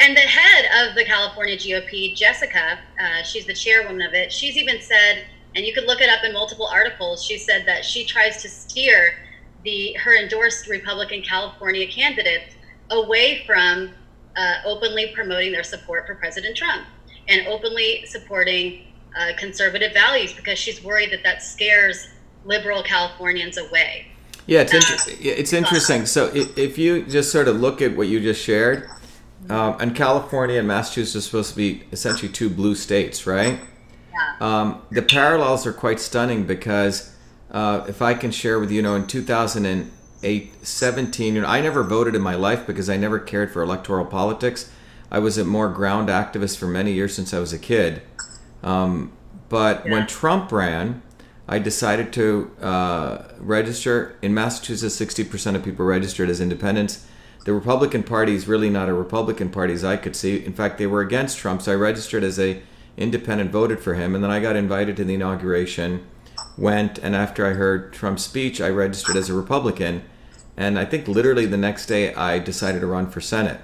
And 0.00 0.16
the 0.16 0.22
head 0.22 0.88
of 0.88 0.96
the 0.96 1.04
California 1.04 1.56
GOP, 1.56 2.16
Jessica, 2.16 2.80
uh, 3.00 3.22
she's 3.22 3.46
the 3.46 3.54
chairwoman 3.54 4.02
of 4.02 4.12
it. 4.12 4.32
She's 4.32 4.56
even 4.56 4.80
said, 4.80 5.24
and 5.54 5.64
you 5.64 5.72
could 5.72 5.84
look 5.84 6.00
it 6.00 6.08
up 6.08 6.24
in 6.24 6.32
multiple 6.32 6.66
articles. 6.66 7.24
She 7.24 7.38
said 7.38 7.64
that 7.66 7.84
she 7.84 8.04
tries 8.04 8.42
to 8.42 8.48
steer 8.48 9.14
the 9.64 9.94
her 9.94 10.16
endorsed 10.16 10.68
Republican 10.68 11.22
California 11.22 11.86
candidates 11.86 12.54
away 12.90 13.42
from 13.46 13.90
uh, 14.36 14.54
openly 14.64 15.12
promoting 15.14 15.52
their 15.52 15.62
support 15.62 16.06
for 16.06 16.14
President 16.14 16.56
Trump 16.56 16.86
and 17.28 17.46
openly 17.46 18.04
supporting 18.06 18.86
uh, 19.18 19.32
conservative 19.38 19.92
values 19.92 20.32
because 20.32 20.58
she's 20.58 20.82
worried 20.82 21.12
that 21.12 21.22
that 21.22 21.42
scares 21.42 22.08
liberal 22.44 22.82
Californians 22.82 23.58
away. 23.58 24.06
Yeah, 24.46 24.62
it's 24.62 24.74
inter- 24.74 25.16
it's 25.20 25.52
interesting. 25.52 26.06
So 26.06 26.30
if 26.34 26.76
you 26.76 27.04
just 27.04 27.30
sort 27.30 27.46
of 27.46 27.60
look 27.60 27.80
at 27.80 27.96
what 27.96 28.08
you 28.08 28.20
just 28.20 28.42
shared, 28.42 28.88
um, 29.48 29.76
and 29.80 29.94
California 29.94 30.58
and 30.58 30.66
Massachusetts 30.66 31.16
are 31.16 31.20
supposed 31.20 31.50
to 31.50 31.56
be 31.56 31.82
essentially 31.92 32.30
two 32.30 32.50
blue 32.50 32.74
states, 32.74 33.26
right? 33.26 33.60
Yeah. 34.10 34.34
Um, 34.40 34.82
the 34.90 35.02
parallels 35.02 35.66
are 35.66 35.72
quite 35.72 36.00
stunning 36.00 36.44
because 36.44 37.11
uh, 37.52 37.84
if 37.86 38.00
I 38.02 38.14
can 38.14 38.30
share 38.30 38.58
with 38.58 38.70
you, 38.70 38.76
you 38.76 38.82
know, 38.82 38.96
in 38.96 39.06
2008, 39.06 40.66
17, 40.66 41.34
you 41.34 41.42
know, 41.42 41.46
I 41.46 41.60
never 41.60 41.82
voted 41.82 42.14
in 42.14 42.22
my 42.22 42.34
life 42.34 42.66
because 42.66 42.88
I 42.88 42.96
never 42.96 43.18
cared 43.18 43.52
for 43.52 43.62
electoral 43.62 44.06
politics. 44.06 44.70
I 45.10 45.18
was 45.18 45.36
a 45.36 45.44
more 45.44 45.68
ground 45.68 46.08
activist 46.08 46.56
for 46.56 46.66
many 46.66 46.92
years 46.92 47.14
since 47.14 47.34
I 47.34 47.38
was 47.38 47.52
a 47.52 47.58
kid. 47.58 48.02
Um, 48.62 49.12
but 49.50 49.84
when 49.84 50.06
Trump 50.06 50.50
ran, 50.50 51.02
I 51.46 51.58
decided 51.58 52.12
to 52.14 52.50
uh, 52.62 53.24
register. 53.38 54.16
In 54.22 54.32
Massachusetts, 54.32 54.98
60% 54.98 55.54
of 55.54 55.62
people 55.62 55.84
registered 55.84 56.30
as 56.30 56.40
independents. 56.40 57.06
The 57.44 57.52
Republican 57.52 58.04
Party 58.04 58.34
is 58.34 58.48
really 58.48 58.70
not 58.70 58.88
a 58.88 58.94
Republican 58.94 59.50
Party 59.50 59.74
as 59.74 59.84
I 59.84 59.98
could 59.98 60.16
see. 60.16 60.42
In 60.42 60.54
fact, 60.54 60.78
they 60.78 60.86
were 60.86 61.02
against 61.02 61.36
Trump, 61.36 61.60
so 61.60 61.72
I 61.72 61.74
registered 61.74 62.24
as 62.24 62.38
a 62.38 62.62
independent, 62.96 63.50
voted 63.50 63.80
for 63.80 63.94
him, 63.94 64.14
and 64.14 64.24
then 64.24 64.30
I 64.30 64.40
got 64.40 64.56
invited 64.56 64.96
to 64.96 65.04
the 65.04 65.14
inauguration, 65.14 66.06
went, 66.56 66.98
and 66.98 67.16
after 67.16 67.46
I 67.46 67.50
heard 67.50 67.92
Trump's 67.92 68.24
speech, 68.24 68.60
I 68.60 68.68
registered 68.68 69.16
as 69.16 69.28
a 69.28 69.34
Republican. 69.34 70.02
And 70.56 70.78
I 70.78 70.84
think 70.84 71.08
literally 71.08 71.46
the 71.46 71.56
next 71.56 71.86
day, 71.86 72.14
I 72.14 72.38
decided 72.38 72.80
to 72.80 72.86
run 72.86 73.08
for 73.08 73.20
Senate. 73.20 73.60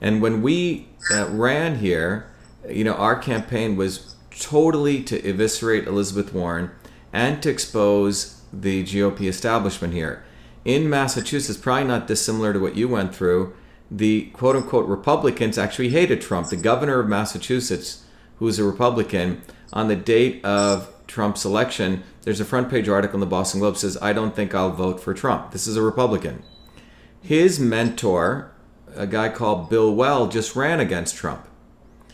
And 0.00 0.22
when 0.22 0.42
we 0.42 0.88
uh, 1.12 1.28
ran 1.28 1.78
here, 1.78 2.30
you 2.68 2.84
know, 2.84 2.94
our 2.94 3.16
campaign 3.16 3.76
was 3.76 4.14
totally 4.38 5.02
to 5.04 5.28
eviscerate 5.28 5.86
Elizabeth 5.86 6.32
Warren 6.32 6.70
and 7.12 7.42
to 7.42 7.50
expose 7.50 8.42
the 8.52 8.82
GOP 8.84 9.22
establishment 9.22 9.94
here. 9.94 10.24
In 10.64 10.90
Massachusetts, 10.90 11.58
probably 11.58 11.88
not 11.88 12.06
dissimilar 12.06 12.52
to 12.52 12.60
what 12.60 12.76
you 12.76 12.88
went 12.88 13.14
through, 13.14 13.54
the 13.90 14.26
quote 14.32 14.56
unquote 14.56 14.86
Republicans 14.88 15.58
actually 15.58 15.90
hated 15.90 16.20
Trump. 16.20 16.48
The 16.48 16.56
governor 16.56 17.00
of 17.00 17.08
Massachusetts, 17.08 18.04
who 18.38 18.44
was 18.44 18.58
a 18.58 18.64
Republican, 18.64 19.42
on 19.72 19.88
the 19.88 19.96
date 19.96 20.44
of 20.44 20.92
Trump's 21.10 21.44
election, 21.44 22.02
there's 22.22 22.40
a 22.40 22.44
front 22.44 22.70
page 22.70 22.88
article 22.88 23.16
in 23.16 23.20
the 23.20 23.26
Boston 23.26 23.60
Globe 23.60 23.76
says, 23.76 23.98
I 24.00 24.12
don't 24.12 24.34
think 24.34 24.54
I'll 24.54 24.70
vote 24.70 25.00
for 25.00 25.12
Trump. 25.12 25.50
This 25.50 25.66
is 25.66 25.76
a 25.76 25.82
Republican. 25.82 26.42
His 27.20 27.58
mentor, 27.60 28.52
a 28.94 29.06
guy 29.06 29.28
called 29.28 29.68
Bill 29.68 29.94
Weld, 29.94 30.32
just 30.32 30.56
ran 30.56 30.80
against 30.80 31.16
Trump 31.16 31.46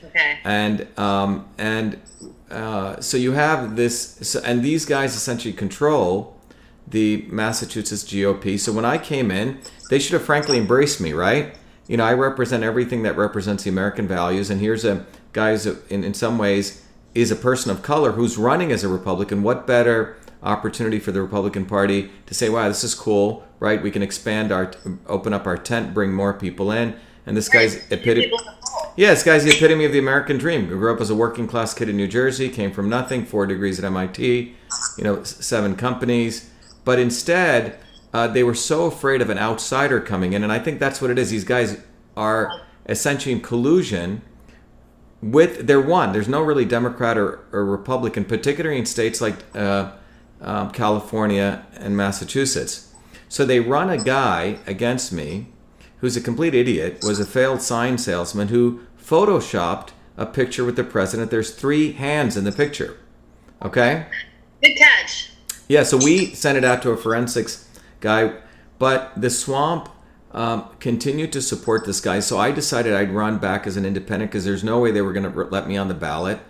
Okay. 0.04 0.38
and 0.44 0.86
um, 0.98 1.46
and 1.58 2.00
uh, 2.50 3.00
so 3.00 3.16
you 3.16 3.32
have 3.32 3.76
this, 3.76 4.18
so, 4.22 4.40
and 4.44 4.62
these 4.62 4.84
guys 4.86 5.14
essentially 5.16 5.52
control 5.52 6.36
the 6.88 7.26
Massachusetts 7.28 8.04
GOP. 8.04 8.58
So 8.58 8.72
when 8.72 8.84
I 8.84 8.98
came 8.98 9.30
in, 9.30 9.58
they 9.90 9.98
should 9.98 10.12
have 10.12 10.22
frankly 10.22 10.56
embraced 10.56 11.00
me, 11.00 11.12
right? 11.12 11.54
You 11.88 11.96
know, 11.96 12.04
I 12.04 12.14
represent 12.14 12.62
everything 12.64 13.02
that 13.02 13.16
represents 13.16 13.64
the 13.64 13.70
American 13.70 14.06
values, 14.08 14.48
and 14.50 14.60
here's 14.60 14.84
a 14.84 15.04
guy 15.32 15.52
who's 15.52 15.66
in 15.66 16.02
in 16.04 16.14
some 16.14 16.38
ways 16.38 16.85
is 17.16 17.30
a 17.30 17.36
person 17.36 17.70
of 17.70 17.82
color 17.82 18.12
who's 18.12 18.36
running 18.36 18.70
as 18.70 18.84
a 18.84 18.88
Republican. 18.88 19.42
What 19.42 19.66
better 19.66 20.16
opportunity 20.42 20.98
for 20.98 21.12
the 21.12 21.22
Republican 21.22 21.66
Party 21.66 22.10
to 22.26 22.34
say, 22.34 22.48
"Wow, 22.48 22.68
this 22.68 22.84
is 22.84 22.94
cool, 22.94 23.44
right? 23.58 23.82
We 23.82 23.90
can 23.90 24.02
expand 24.02 24.52
our, 24.52 24.72
open 25.06 25.32
up 25.32 25.46
our 25.46 25.56
tent, 25.56 25.94
bring 25.94 26.12
more 26.12 26.32
people 26.32 26.70
in." 26.70 26.94
And 27.24 27.36
this 27.36 27.48
guy's 27.48 27.76
epitome. 27.90 28.32
Yeah, 28.96 29.10
this 29.10 29.22
guy's 29.22 29.44
the 29.44 29.50
epitome 29.50 29.84
of 29.84 29.92
the 29.92 29.98
American 29.98 30.38
dream. 30.38 30.62
He 30.62 30.68
grew 30.68 30.92
up 30.92 31.00
as 31.00 31.10
a 31.10 31.14
working 31.14 31.46
class 31.46 31.74
kid 31.74 31.88
in 31.88 31.96
New 31.96 32.08
Jersey, 32.08 32.48
came 32.48 32.72
from 32.72 32.88
nothing, 32.88 33.26
four 33.26 33.46
degrees 33.46 33.78
at 33.78 33.84
MIT, 33.84 34.54
you 34.96 35.04
know, 35.04 35.22
seven 35.22 35.76
companies. 35.76 36.50
But 36.84 36.98
instead, 36.98 37.78
uh, 38.14 38.28
they 38.28 38.42
were 38.42 38.54
so 38.54 38.86
afraid 38.86 39.20
of 39.20 39.28
an 39.28 39.38
outsider 39.38 40.00
coming 40.00 40.32
in, 40.32 40.42
and 40.42 40.52
I 40.52 40.58
think 40.58 40.78
that's 40.78 41.02
what 41.02 41.10
it 41.10 41.18
is. 41.18 41.30
These 41.30 41.44
guys 41.44 41.78
are 42.16 42.62
essentially 42.88 43.34
in 43.34 43.40
collusion 43.40 44.22
with. 45.32 45.66
They're 45.66 45.80
one. 45.80 46.12
There's 46.12 46.28
no 46.28 46.42
really 46.42 46.64
Democrat 46.64 47.16
or, 47.18 47.40
or 47.52 47.64
Republican, 47.64 48.24
particularly 48.24 48.78
in 48.78 48.86
states 48.86 49.20
like 49.20 49.36
uh, 49.54 49.92
um, 50.40 50.70
California 50.70 51.66
and 51.74 51.96
Massachusetts. 51.96 52.92
So 53.28 53.44
they 53.44 53.60
run 53.60 53.90
a 53.90 53.98
guy 53.98 54.58
against 54.66 55.12
me 55.12 55.48
who's 55.98 56.16
a 56.16 56.20
complete 56.20 56.54
idiot, 56.54 57.02
was 57.02 57.18
a 57.18 57.26
failed 57.26 57.62
sign 57.62 57.98
salesman 57.98 58.48
who 58.48 58.80
photoshopped 59.02 59.90
a 60.16 60.26
picture 60.26 60.64
with 60.64 60.76
the 60.76 60.84
president. 60.84 61.30
There's 61.30 61.54
three 61.54 61.92
hands 61.92 62.36
in 62.36 62.44
the 62.44 62.52
picture. 62.52 62.98
Okay? 63.62 64.06
Good 64.62 64.76
catch. 64.76 65.30
Yeah, 65.68 65.82
so 65.82 65.96
we 65.96 66.34
sent 66.34 66.56
it 66.56 66.64
out 66.64 66.82
to 66.82 66.90
a 66.90 66.96
forensics 66.96 67.68
guy, 68.00 68.34
but 68.78 69.12
the 69.16 69.30
swamp 69.30 69.88
um, 70.32 70.68
continued 70.80 71.32
to 71.32 71.42
support 71.42 71.86
this 71.86 72.00
guy. 72.00 72.20
So 72.20 72.38
I 72.38 72.50
decided 72.50 72.94
I'd 72.94 73.10
run 73.10 73.38
back 73.38 73.66
as 73.66 73.76
an 73.76 73.84
independent 73.84 74.30
because 74.30 74.44
there's 74.44 74.64
no 74.64 74.80
way 74.80 74.90
they 74.90 75.02
were 75.02 75.12
going 75.12 75.30
to 75.30 75.44
let 75.44 75.66
me 75.68 75.76
on 75.76 75.88
the 75.88 75.94
ballot. 75.94 76.40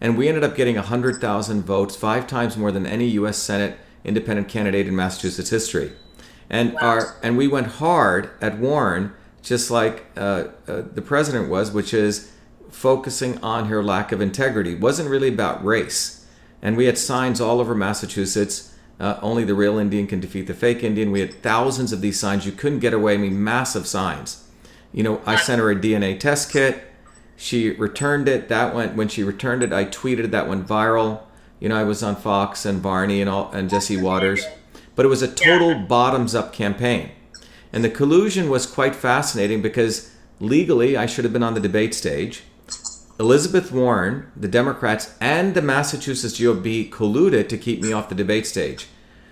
And 0.00 0.18
we 0.18 0.28
ended 0.28 0.44
up 0.44 0.56
getting 0.56 0.76
100,000 0.76 1.62
votes, 1.62 1.96
five 1.96 2.26
times 2.26 2.56
more 2.56 2.70
than 2.70 2.86
any 2.86 3.06
U.S. 3.10 3.38
Senate 3.38 3.78
independent 4.04 4.48
candidate 4.48 4.86
in 4.86 4.94
Massachusetts 4.94 5.50
history. 5.50 5.92
And 6.50 6.76
our 6.76 7.16
and 7.22 7.38
we 7.38 7.48
went 7.48 7.66
hard 7.66 8.30
at 8.40 8.58
Warren, 8.58 9.14
just 9.42 9.70
like 9.70 10.04
uh, 10.16 10.48
uh, 10.68 10.82
the 10.92 11.02
president 11.02 11.48
was, 11.48 11.72
which 11.72 11.94
is 11.94 12.30
focusing 12.70 13.42
on 13.42 13.66
her 13.66 13.82
lack 13.82 14.12
of 14.12 14.20
integrity. 14.20 14.74
It 14.74 14.80
wasn't 14.80 15.08
really 15.08 15.28
about 15.28 15.64
race. 15.64 16.26
And 16.60 16.76
we 16.76 16.86
had 16.86 16.98
signs 16.98 17.40
all 17.40 17.60
over 17.60 17.74
Massachusetts. 17.74 18.73
Uh, 19.00 19.18
only 19.22 19.44
the 19.44 19.54
real 19.54 19.78
Indian 19.78 20.06
can 20.06 20.20
defeat 20.20 20.46
the 20.46 20.54
fake 20.54 20.84
Indian. 20.84 21.10
We 21.10 21.20
had 21.20 21.42
thousands 21.42 21.92
of 21.92 22.00
these 22.00 22.18
signs. 22.18 22.46
You 22.46 22.52
couldn't 22.52 22.78
get 22.78 22.94
away. 22.94 23.14
I 23.14 23.16
mean, 23.18 23.42
massive 23.42 23.86
signs. 23.86 24.48
You 24.92 25.02
know, 25.02 25.20
I 25.26 25.36
sent 25.36 25.60
her 25.60 25.70
a 25.70 25.76
DNA 25.76 26.18
test 26.18 26.52
kit. 26.52 26.84
She 27.36 27.70
returned 27.70 28.28
it. 28.28 28.48
That 28.48 28.74
went 28.74 28.94
when 28.94 29.08
she 29.08 29.24
returned 29.24 29.62
it. 29.62 29.72
I 29.72 29.84
tweeted 29.86 30.30
that 30.30 30.48
went 30.48 30.68
viral. 30.68 31.22
You 31.58 31.68
know, 31.68 31.76
I 31.76 31.84
was 31.84 32.02
on 32.02 32.16
Fox 32.16 32.64
and 32.64 32.80
Varney 32.80 33.20
and 33.20 33.30
all 33.30 33.50
and 33.52 33.70
Jesse 33.70 33.96
Watters, 33.96 34.44
but 34.94 35.06
it 35.06 35.08
was 35.08 35.22
a 35.22 35.28
total 35.28 35.74
bottoms-up 35.74 36.52
campaign, 36.52 37.10
and 37.72 37.82
the 37.82 37.90
collusion 37.90 38.50
was 38.50 38.66
quite 38.66 38.94
fascinating 38.94 39.62
because 39.62 40.10
legally 40.40 40.96
I 40.96 41.06
should 41.06 41.24
have 41.24 41.32
been 41.32 41.42
on 41.42 41.54
the 41.54 41.60
debate 41.60 41.94
stage. 41.94 42.42
Elizabeth 43.20 43.70
Warren, 43.70 44.30
the 44.36 44.48
Democrats, 44.48 45.14
and 45.20 45.54
the 45.54 45.62
Massachusetts 45.62 46.38
GOP 46.38 46.90
colluded 46.90 47.48
to 47.48 47.58
keep 47.58 47.80
me 47.80 47.92
off 47.92 48.08
the 48.08 48.14
debate 48.14 48.46
stage. 48.46 48.88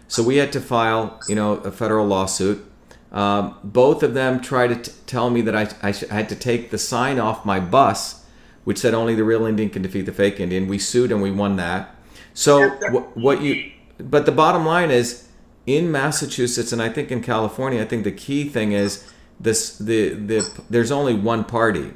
So 0.06 0.22
we 0.22 0.36
had 0.36 0.52
to 0.52 0.60
file, 0.60 1.20
you 1.28 1.34
know, 1.34 1.54
a 1.54 1.72
federal 1.72 2.06
lawsuit. 2.06 2.64
Um, 3.10 3.58
both 3.64 4.02
of 4.02 4.14
them 4.14 4.40
tried 4.40 4.68
to 4.68 4.76
t- 4.76 4.92
tell 5.06 5.30
me 5.30 5.40
that 5.42 5.56
I, 5.56 5.68
I, 5.82 5.92
sh- 5.92 6.04
I 6.10 6.14
had 6.14 6.28
to 6.30 6.36
take 6.36 6.70
the 6.70 6.78
sign 6.78 7.18
off 7.18 7.44
my 7.44 7.60
bus, 7.60 8.24
which 8.64 8.78
said 8.78 8.94
only 8.94 9.14
the 9.14 9.24
real 9.24 9.44
Indian 9.46 9.68
can 9.68 9.82
defeat 9.82 10.06
the 10.06 10.12
fake 10.12 10.38
Indian. 10.38 10.68
We 10.68 10.78
sued 10.78 11.12
and 11.12 11.20
we 11.20 11.30
won 11.30 11.56
that. 11.56 11.94
So 12.34 12.70
wh- 12.70 13.16
what 13.16 13.42
you, 13.42 13.72
but 13.98 14.26
the 14.26 14.32
bottom 14.32 14.64
line 14.64 14.90
is, 14.90 15.28
in 15.66 15.92
Massachusetts 15.92 16.72
and 16.72 16.82
I 16.82 16.88
think 16.88 17.10
in 17.10 17.22
California, 17.22 17.82
I 17.82 17.84
think 17.84 18.04
the 18.04 18.12
key 18.12 18.48
thing 18.48 18.72
is 18.72 19.08
this: 19.38 19.78
the 19.78 20.10
the 20.14 20.62
there's 20.70 20.90
only 20.90 21.14
one 21.14 21.44
party. 21.44 21.92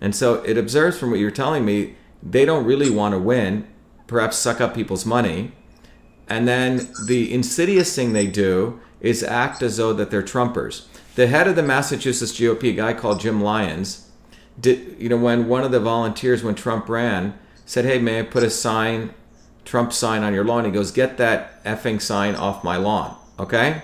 And 0.00 0.14
so 0.14 0.42
it 0.44 0.56
observes 0.56 0.98
from 0.98 1.10
what 1.10 1.20
you're 1.20 1.30
telling 1.30 1.64
me, 1.64 1.96
they 2.22 2.44
don't 2.44 2.64
really 2.64 2.90
want 2.90 3.14
to 3.14 3.18
win, 3.18 3.66
perhaps 4.06 4.36
suck 4.36 4.60
up 4.60 4.74
people's 4.74 5.06
money. 5.06 5.52
And 6.28 6.46
then 6.46 6.88
the 7.06 7.32
insidious 7.32 7.94
thing 7.94 8.12
they 8.12 8.26
do 8.26 8.80
is 9.00 9.22
act 9.22 9.62
as 9.62 9.76
though 9.76 9.92
that 9.92 10.10
they're 10.10 10.22
Trumpers. 10.22 10.86
The 11.16 11.26
head 11.26 11.48
of 11.48 11.56
the 11.56 11.62
Massachusetts 11.62 12.32
GOP, 12.32 12.70
a 12.70 12.72
guy 12.72 12.94
called 12.94 13.20
Jim 13.20 13.42
Lyons, 13.42 14.10
did 14.58 14.96
you 14.98 15.08
know 15.08 15.16
when 15.16 15.48
one 15.48 15.64
of 15.64 15.70
the 15.70 15.80
volunteers 15.80 16.42
when 16.42 16.54
Trump 16.54 16.88
ran 16.88 17.38
said, 17.64 17.84
"Hey, 17.84 17.98
may 17.98 18.20
I 18.20 18.22
put 18.22 18.42
a 18.42 18.50
sign, 18.50 19.14
Trump 19.64 19.92
sign 19.92 20.22
on 20.22 20.34
your 20.34 20.44
lawn?" 20.44 20.64
He 20.64 20.70
goes, 20.70 20.90
"Get 20.90 21.16
that 21.16 21.64
effing 21.64 22.00
sign 22.00 22.34
off 22.34 22.62
my 22.62 22.76
lawn." 22.76 23.16
Okay. 23.38 23.82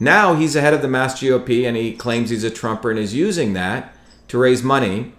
Now 0.00 0.34
he's 0.34 0.56
ahead 0.56 0.74
of 0.74 0.82
the 0.82 0.88
Mass 0.88 1.20
GOP 1.20 1.64
and 1.64 1.76
he 1.76 1.92
claims 1.92 2.30
he's 2.30 2.42
a 2.42 2.50
Trumper 2.50 2.90
and 2.90 2.98
is 2.98 3.14
using 3.14 3.52
that 3.52 3.94
to 4.28 4.38
raise 4.38 4.62
money 4.62 5.12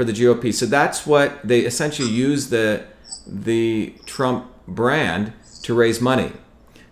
for 0.00 0.04
the 0.06 0.12
GOP. 0.14 0.54
So 0.54 0.64
that's 0.64 1.06
what 1.06 1.46
they 1.46 1.60
essentially 1.60 2.08
use 2.08 2.48
the 2.48 2.84
the 3.26 3.92
Trump 4.06 4.50
brand 4.66 5.34
to 5.64 5.74
raise 5.74 6.00
money. 6.00 6.32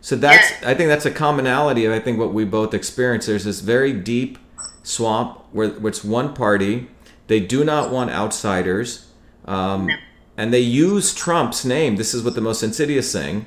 So 0.03 0.15
that's 0.15 0.53
I 0.63 0.75
think 0.75 0.89
that's 0.91 1.07
a 1.07 1.11
commonality 1.11 1.87
of 1.87 1.95
I 1.95 2.01
think 2.01 2.19
what 2.19 2.35
we 2.35 2.45
both 2.45 2.75
experience. 2.75 3.25
There's 3.25 3.45
this 3.45 3.61
very 3.61 3.95
deep 3.95 4.37
swamp 4.83 5.39
where, 5.53 5.75
it's 5.87 6.05
one 6.05 6.35
party. 6.35 6.89
They 7.29 7.41
do 7.41 7.65
not 7.65 7.91
want 7.91 8.11
outsiders, 8.11 9.07
um, 9.47 9.89
and 10.37 10.53
they 10.53 10.61
use 10.61 11.15
Trump's 11.15 11.65
name. 11.65 11.97
This 11.97 12.13
is 12.13 12.23
what 12.23 12.35
the 12.35 12.43
most 12.43 12.63
insidious 12.63 13.11
thing 13.11 13.47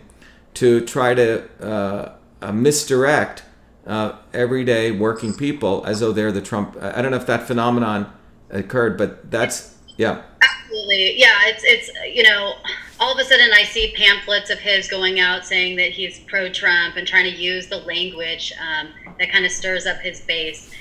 to 0.55 0.83
try 0.83 1.13
to 1.13 1.47
uh, 1.61 2.13
uh, 2.41 2.51
misdirect 2.51 3.43
uh, 3.85 4.13
everyday 4.33 4.89
working 4.89 5.35
people 5.35 5.83
as 5.85 5.99
though 5.99 6.11
they're 6.11 6.31
the 6.31 6.41
Trump. 6.41 6.77
I 6.81 7.03
don't 7.03 7.11
know 7.11 7.17
if 7.17 7.27
that 7.27 7.45
phenomenon 7.45 8.11
occurred, 8.51 8.97
but 8.97 9.29
that's 9.31 9.77
yeah. 9.97 10.21
Absolutely, 10.41 11.19
yeah. 11.19 11.33
It's 11.45 11.63
it's 11.63 11.89
you 12.13 12.23
know, 12.23 12.53
all 12.99 13.13
of 13.13 13.19
a 13.19 13.23
sudden 13.23 13.51
I 13.53 13.63
see 13.63 13.93
pamphlets 13.95 14.49
of 14.49 14.59
his 14.59 14.87
going 14.87 15.19
out 15.19 15.45
saying 15.45 15.77
that 15.77 15.91
he's 15.91 16.19
pro-Trump 16.21 16.95
and 16.95 17.07
trying 17.07 17.25
to 17.25 17.37
use 17.37 17.67
the 17.67 17.77
language 17.77 18.53
um, 18.59 18.89
that 19.19 19.31
kind 19.31 19.45
of 19.45 19.51
stirs 19.51 19.85
up 19.85 19.97
his 19.99 20.21
base. 20.21 20.71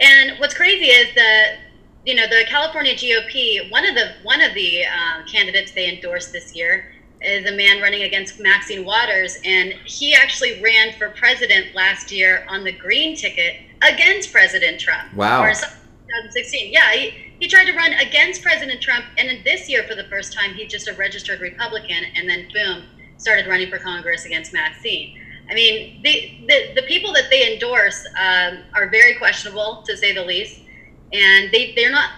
And 0.00 0.38
what's 0.38 0.54
crazy 0.54 0.86
is 0.86 1.14
that 1.14 1.58
you 2.04 2.14
know 2.14 2.26
the 2.26 2.44
California 2.46 2.94
GOP. 2.94 3.70
One 3.70 3.86
of 3.86 3.94
the 3.94 4.12
one 4.22 4.40
of 4.40 4.54
the 4.54 4.84
uh, 4.84 5.24
candidates 5.30 5.72
they 5.72 5.88
endorsed 5.92 6.32
this 6.32 6.54
year 6.54 6.92
is 7.20 7.46
a 7.50 7.56
man 7.56 7.82
running 7.82 8.02
against 8.02 8.40
Maxine 8.40 8.84
Waters, 8.84 9.38
and 9.44 9.72
he 9.84 10.14
actually 10.14 10.60
ran 10.62 10.92
for 10.94 11.10
president 11.10 11.74
last 11.74 12.12
year 12.12 12.46
on 12.48 12.64
the 12.64 12.72
green 12.72 13.16
ticket 13.16 13.56
against 13.82 14.32
President 14.32 14.80
Trump. 14.80 15.12
Wow. 15.14 15.42
Or 15.42 15.52
2016. 16.08 16.72
Yeah, 16.72 16.92
he, 16.92 17.10
he 17.38 17.48
tried 17.48 17.66
to 17.66 17.72
run 17.72 17.92
against 17.94 18.42
President 18.42 18.80
Trump, 18.80 19.04
and 19.16 19.28
then 19.28 19.40
this 19.44 19.68
year, 19.68 19.84
for 19.88 19.94
the 19.94 20.04
first 20.04 20.32
time, 20.32 20.54
he's 20.54 20.70
just 20.70 20.88
a 20.88 20.94
registered 20.94 21.40
Republican, 21.40 22.04
and 22.16 22.28
then 22.28 22.48
boom, 22.52 22.84
started 23.16 23.46
running 23.46 23.68
for 23.68 23.78
Congress 23.78 24.24
against 24.24 24.52
Maxine. 24.52 25.18
I 25.50 25.54
mean, 25.54 26.02
the, 26.02 26.44
the, 26.46 26.80
the 26.80 26.82
people 26.82 27.12
that 27.14 27.30
they 27.30 27.52
endorse 27.52 28.06
um, 28.20 28.58
are 28.74 28.88
very 28.90 29.16
questionable, 29.16 29.82
to 29.86 29.96
say 29.96 30.12
the 30.14 30.24
least, 30.24 30.60
and 31.12 31.50
they, 31.52 31.74
they're 31.74 31.90
not 31.90 32.10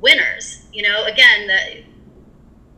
winners. 0.00 0.66
You 0.72 0.82
know, 0.82 1.04
again, 1.04 1.46
the, 1.46 1.82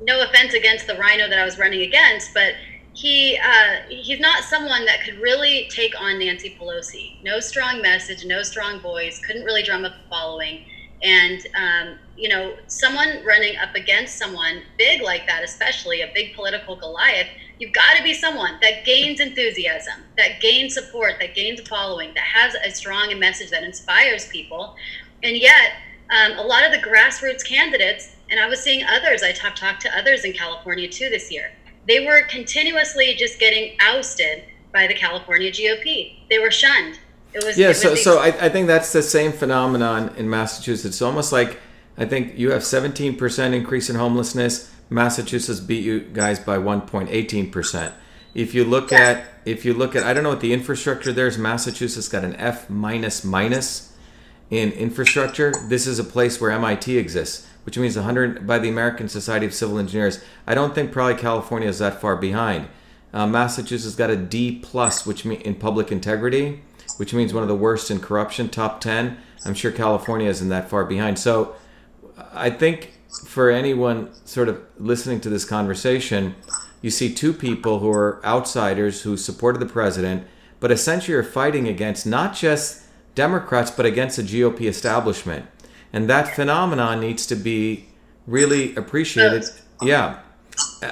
no 0.02 0.22
offense 0.22 0.54
against 0.54 0.87
the 0.87 0.96
rhino 0.96 1.28
that 1.28 1.38
I 1.38 1.44
was 1.44 1.59
running 1.59 1.83
against, 1.83 2.35
but 2.35 2.54
he 2.92 3.38
uh, 3.38 3.83
he's 3.88 4.20
not 4.20 4.44
someone 4.44 4.85
that 4.85 5.05
could 5.05 5.18
really 5.20 5.68
take 5.70 5.98
on 6.00 6.18
Nancy 6.18 6.57
Pelosi. 6.59 7.22
No 7.22 7.40
strong 7.40 7.81
message, 7.81 8.24
no 8.24 8.42
strong 8.42 8.81
voice, 8.81 9.20
couldn't 9.24 9.44
really 9.44 9.62
drum 9.62 9.85
up 9.85 9.92
a 9.92 10.09
following. 10.09 10.64
And 11.03 11.46
um, 11.57 11.98
you 12.16 12.29
know, 12.29 12.55
someone 12.66 13.24
running 13.24 13.57
up 13.57 13.74
against 13.74 14.18
someone 14.18 14.62
big 14.76 15.03
like 15.03 15.26
that, 15.29 15.42
especially 15.44 16.03
a 16.03 16.11
big 16.14 16.35
political 16.35 16.76
Goliath, 16.76 17.29
you've 17.59 17.72
got 17.72 17.96
to 17.96 18.03
be 18.03 18.12
someone 18.12 18.59
that 18.61 18.85
gains 18.85 19.20
enthusiasm, 19.20 20.03
that 20.18 20.40
gains 20.40 20.74
support, 20.74 21.14
that 21.20 21.35
gains 21.35 21.61
a 21.61 21.64
following, 21.64 22.12
that 22.14 22.24
has 22.24 22.55
a 22.55 22.70
strong 22.70 23.16
message 23.18 23.50
that 23.50 23.62
inspires 23.62 24.29
people. 24.29 24.74
And 25.22 25.37
yet, 25.37 25.72
um, 26.11 26.33
a 26.38 26.42
lot 26.42 26.64
of 26.64 26.72
the 26.72 26.79
grassroots 26.79 27.46
candidates, 27.46 28.16
and 28.31 28.40
I 28.40 28.48
was 28.48 28.61
seeing 28.61 28.85
others. 28.85 29.22
I 29.22 29.33
talked 29.33 29.59
talked 29.59 29.81
to 29.83 29.96
others 29.96 30.24
in 30.24 30.33
California 30.33 30.88
too 30.88 31.09
this 31.09 31.31
year 31.31 31.53
they 31.87 32.05
were 32.07 32.23
continuously 32.29 33.14
just 33.14 33.38
getting 33.38 33.77
ousted 33.81 34.45
by 34.73 34.87
the 34.87 34.95
California 34.95 35.51
GOP. 35.51 36.14
They 36.29 36.38
were 36.38 36.51
shunned. 36.51 36.99
It 37.33 37.45
was 37.45 37.59
yeah. 37.59 37.66
it 37.66 37.69
was 37.71 37.83
so 37.83 37.90
these- 37.90 38.05
so 38.05 38.19
I, 38.19 38.29
I 38.29 38.49
think 38.49 38.66
that's 38.66 38.93
the 38.93 39.03
same 39.03 39.33
phenomenon 39.33 40.14
in 40.16 40.29
Massachusetts. 40.29 40.85
It's 40.97 41.03
almost 41.03 41.33
like 41.33 41.59
I 41.97 42.05
think 42.05 42.38
you 42.38 42.51
have 42.51 42.62
17% 42.62 43.55
increase 43.55 43.90
in 43.90 43.97
homelessness. 43.97 44.73
Massachusetts 44.88 45.61
beat 45.61 45.85
you 45.85 46.01
guys 46.01 46.38
by 46.40 46.57
1.18 46.57 47.53
percent. 47.53 47.95
If 48.35 48.55
you 48.55 48.64
look 48.64 48.93
at 48.93 49.25
if 49.45 49.64
you 49.64 49.75
look 49.75 49.95
at 49.97 50.03
I 50.05 50.12
don't 50.12 50.23
know 50.23 50.31
what 50.31 50.40
the 50.40 50.53
infrastructure 50.53 51.12
there 51.12 51.27
is. 51.27 51.38
Massachusetts 51.38 52.09
got 52.09 52.25
an 52.25 52.37
F 52.37 52.69
minus 52.71 53.25
minus 53.25 53.97
in 54.51 54.73
infrastructure. 54.73 55.53
This 55.69 55.87
is 55.87 55.99
a 55.99 56.05
place 56.05 56.40
where 56.40 56.51
MIT 56.51 56.97
exists, 56.99 57.47
which 57.64 57.79
means 57.79 57.96
100 57.96 58.46
by 58.46 58.59
the 58.59 58.68
American 58.68 59.09
Society 59.09 59.46
of 59.46 59.55
Civil 59.55 59.79
Engineers. 59.79 60.23
I 60.46 60.55
don't 60.55 60.75
think 60.75 60.92
probably 60.92 61.16
California 61.16 61.68
is 61.68 61.79
that 61.79 62.01
far 62.01 62.16
behind. 62.16 62.68
Uh, 63.12 63.27
Massachusetts 63.27 63.96
got 63.96 64.11
a 64.11 64.16
D 64.16 64.61
plus, 64.62 65.07
which 65.07 65.25
mean 65.25 65.40
in 65.40 65.55
public 65.55 65.90
integrity, 65.90 66.62
which 66.96 67.12
means 67.12 67.35
one 67.35 67.42
of 67.42 67.49
the 67.49 67.57
worst 67.57 67.90
in 67.90 68.01
corruption, 68.01 68.49
top 68.49 68.81
10. 68.81 69.16
I'm 69.44 69.55
sure 69.55 69.73
California 69.73 70.29
isn't 70.29 70.49
that 70.49 70.68
far 70.68 70.85
behind. 70.85 71.18
So 71.18 71.55
I 72.33 72.51
think 72.51 72.92
for 73.27 73.51
anyone 73.51 74.14
sort 74.25 74.49
of 74.49 74.62
listening 74.79 75.20
to 75.23 75.29
this 75.29 75.44
conversation, 75.44 76.35
you 76.83 76.90
see 76.90 77.12
two 77.12 77.33
people 77.33 77.81
who 77.81 77.90
are 77.90 78.25
outsiders 78.25 79.03
who 79.03 79.16
supported 79.16 79.59
the 79.59 79.66
president, 79.66 80.27
but 80.61 80.70
essentially 80.70 81.16
are 81.16 81.23
fighting 81.23 81.68
against 81.68 82.07
not 82.07 82.35
just 82.35 82.83
Democrats, 83.14 83.70
but 83.70 83.87
against 83.87 84.16
the 84.16 84.23
GOP 84.23 84.62
establishment. 84.62 85.46
And 85.92 86.09
that 86.09 86.35
phenomenon 86.35 87.00
needs 87.00 87.26
to 87.26 87.35
be 87.35 87.87
really 88.26 88.74
appreciated. 88.76 89.44
Yeah. 89.83 90.18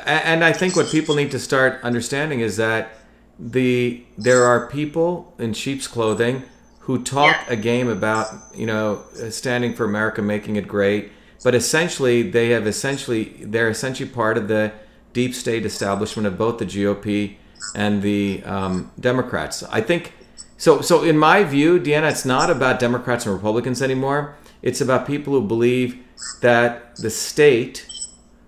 And 0.07 0.45
I 0.45 0.53
think 0.53 0.77
what 0.77 0.89
people 0.89 1.15
need 1.15 1.31
to 1.31 1.39
start 1.39 1.81
understanding 1.83 2.41
is 2.41 2.57
that 2.57 2.91
the 3.39 4.03
there 4.17 4.45
are 4.45 4.67
people 4.67 5.35
in 5.39 5.53
sheep's 5.53 5.87
clothing 5.87 6.43
who 6.81 7.03
talk 7.05 7.37
Yeah. 7.47 7.53
a 7.53 7.57
game 7.57 7.89
about 7.89 8.27
you 8.55 8.67
know 8.67 9.03
standing 9.31 9.75
for 9.75 9.85
America, 9.85 10.23
making 10.23 10.57
it 10.57 10.67
great, 10.67 11.13
but 11.45 11.55
essentially 11.55 12.23
they 12.23 12.49
have 12.51 12.67
essentially 12.67 13.25
they're 13.43 13.69
essentially 13.69 14.09
part 14.09 14.37
of 14.39 14.49
the 14.49 14.73
deep 15.13 15.35
state 15.35 15.65
establishment 15.65 16.27
of 16.27 16.37
both 16.37 16.59
the 16.59 16.67
GOP 16.67 17.37
and 17.75 18.03
the 18.03 18.43
um, 18.45 18.91
Democrats. 18.99 19.63
I 19.65 19.81
think 19.83 20.15
so. 20.59 20.83
So 20.83 21.03
in 21.03 21.17
my 21.17 21.45
view, 21.45 21.81
Deanna, 21.81 22.11
it's 22.11 22.27
not 22.27 22.51
about 22.51 22.79
Democrats 22.79 23.25
and 23.25 23.35
Republicans 23.35 23.81
anymore. 23.81 24.37
It's 24.61 24.83
about 24.83 25.07
people 25.07 25.33
who 25.33 25.47
believe 25.47 26.05
that 26.43 26.97
the 26.97 27.11
state 27.11 27.87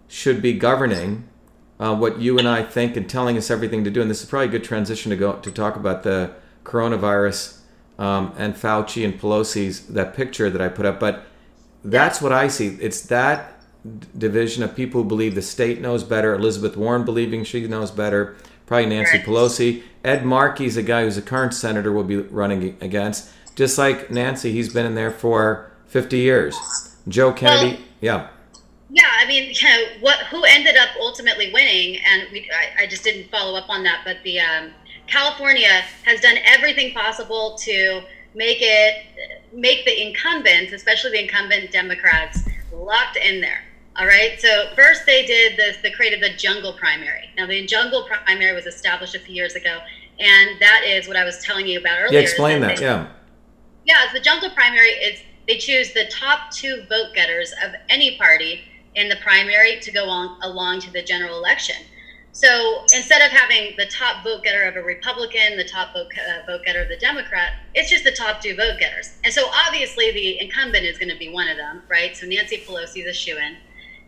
should 0.08 0.42
be 0.42 0.52
governing 0.52 1.28
uh, 1.80 1.96
what 1.96 2.20
you 2.20 2.38
and 2.38 2.46
I 2.46 2.62
think 2.62 2.96
and 2.96 3.08
telling 3.08 3.38
us 3.38 3.50
everything 3.50 3.84
to 3.84 3.90
do. 3.90 4.02
And 4.02 4.10
this 4.10 4.22
is 4.22 4.28
probably 4.28 4.48
a 4.48 4.50
good 4.50 4.64
transition 4.64 5.10
to 5.10 5.16
go 5.16 5.34
to 5.34 5.50
talk 5.50 5.76
about 5.76 6.02
the 6.02 6.32
coronavirus 6.64 7.60
um, 7.98 8.34
and 8.36 8.54
Fauci 8.54 9.04
and 9.04 9.18
Pelosi's 9.18 9.86
that 9.86 10.14
picture 10.14 10.50
that 10.50 10.60
I 10.60 10.68
put 10.68 10.84
up. 10.84 11.00
But 11.00 11.24
that's 11.82 12.20
what 12.20 12.32
I 12.32 12.48
see. 12.48 12.76
It's 12.80 13.00
that 13.02 13.60
d- 13.82 14.06
division 14.16 14.62
of 14.62 14.76
people 14.76 15.02
who 15.02 15.08
believe 15.08 15.34
the 15.34 15.42
state 15.42 15.80
knows 15.80 16.04
better. 16.04 16.34
Elizabeth 16.34 16.76
Warren 16.76 17.04
believing 17.04 17.44
she 17.44 17.66
knows 17.66 17.90
better. 17.90 18.36
Probably 18.66 18.86
Nancy. 18.86 19.18
Pelosi. 19.18 19.82
Ed 20.04 20.24
Markey's 20.24 20.76
a 20.76 20.82
guy 20.82 21.04
who's 21.04 21.16
a 21.16 21.22
current 21.22 21.54
senator 21.54 21.92
will 21.92 22.04
be 22.04 22.16
running 22.16 22.76
against. 22.80 23.30
Just 23.54 23.76
like 23.76 24.10
Nancy, 24.10 24.52
he's 24.52 24.72
been 24.72 24.86
in 24.86 24.94
there 24.94 25.10
for 25.10 25.70
50 25.86 26.18
years. 26.18 26.56
Joe 27.08 27.32
Kennedy, 27.32 27.76
Well- 27.76 27.84
yeah. 28.00 28.28
Yeah, 28.92 29.08
I 29.18 29.26
mean, 29.26 29.52
you 29.54 29.68
know, 29.68 29.84
what 30.00 30.18
who 30.26 30.42
ended 30.42 30.76
up 30.76 30.88
ultimately 31.00 31.52
winning, 31.52 32.00
and 32.04 32.26
we, 32.32 32.50
I, 32.52 32.82
I 32.82 32.86
just 32.88 33.04
didn't 33.04 33.30
follow 33.30 33.56
up 33.56 33.70
on 33.70 33.84
that, 33.84 34.00
but 34.04 34.16
the 34.24 34.40
um, 34.40 34.72
California 35.06 35.82
has 36.04 36.20
done 36.20 36.36
everything 36.44 36.92
possible 36.92 37.56
to 37.58 38.02
make 38.34 38.58
it 38.60 39.04
make 39.52 39.84
the 39.84 40.02
incumbents, 40.02 40.72
especially 40.72 41.12
the 41.12 41.22
incumbent 41.22 41.70
Democrats, 41.70 42.40
locked 42.72 43.16
in 43.16 43.40
there. 43.40 43.62
All 44.00 44.06
right. 44.06 44.40
So 44.40 44.70
first 44.74 45.04
they 45.04 45.26
did 45.26 45.58
this. 45.58 45.76
They 45.82 45.90
created 45.90 46.22
the 46.22 46.34
jungle 46.36 46.72
primary. 46.72 47.28
Now 47.36 47.46
the 47.46 47.66
jungle 47.66 48.04
primary 48.24 48.54
was 48.54 48.64
established 48.64 49.14
a 49.14 49.18
few 49.18 49.34
years 49.34 49.54
ago, 49.54 49.78
and 50.18 50.58
that 50.58 50.84
is 50.86 51.06
what 51.06 51.18
I 51.18 51.24
was 51.24 51.38
telling 51.44 51.66
you 51.66 51.78
about 51.80 51.98
earlier. 52.00 52.14
Yeah, 52.18 52.20
explain 52.20 52.60
that. 52.62 52.76
they- 52.78 52.84
Yeah. 52.84 53.08
yeah, 53.84 54.10
the 54.14 54.20
jungle 54.20 54.50
primary 54.50 54.88
is 54.88 55.20
they 55.46 55.58
choose 55.58 55.92
the 55.92 56.06
top 56.06 56.50
two 56.50 56.82
vote 56.88 57.14
getters 57.14 57.52
of 57.62 57.72
any 57.90 58.16
party 58.16 58.62
in 58.94 59.10
the 59.10 59.16
primary 59.16 59.78
to 59.80 59.90
go 59.92 60.08
on 60.08 60.42
along 60.42 60.80
to 60.80 60.90
the 60.90 61.02
general 61.02 61.36
election. 61.36 61.76
So 62.32 62.84
instead 62.94 63.20
of 63.22 63.32
having 63.32 63.74
the 63.76 63.86
top 63.86 64.22
vote 64.24 64.44
getter 64.44 64.62
of 64.62 64.76
a 64.76 64.82
Republican, 64.82 65.56
the 65.58 65.64
top 65.64 65.92
vote, 65.92 66.06
uh, 66.16 66.46
vote 66.46 66.64
getter 66.64 66.80
of 66.82 66.88
the 66.88 66.96
Democrat, 66.96 67.54
it's 67.74 67.90
just 67.90 68.04
the 68.04 68.12
top 68.12 68.40
two 68.40 68.54
vote 68.56 68.78
getters. 68.78 69.10
And 69.24 69.34
so 69.34 69.50
obviously 69.66 70.10
the 70.12 70.40
incumbent 70.40 70.86
is 70.86 70.96
going 70.96 71.10
to 71.10 71.18
be 71.18 71.28
one 71.28 71.48
of 71.48 71.56
them, 71.58 71.82
right? 71.88 72.16
So 72.16 72.26
Nancy 72.26 72.58
Pelosi 72.58 73.02
is 73.04 73.08
a 73.08 73.12
shoe 73.12 73.36
in. 73.36 73.56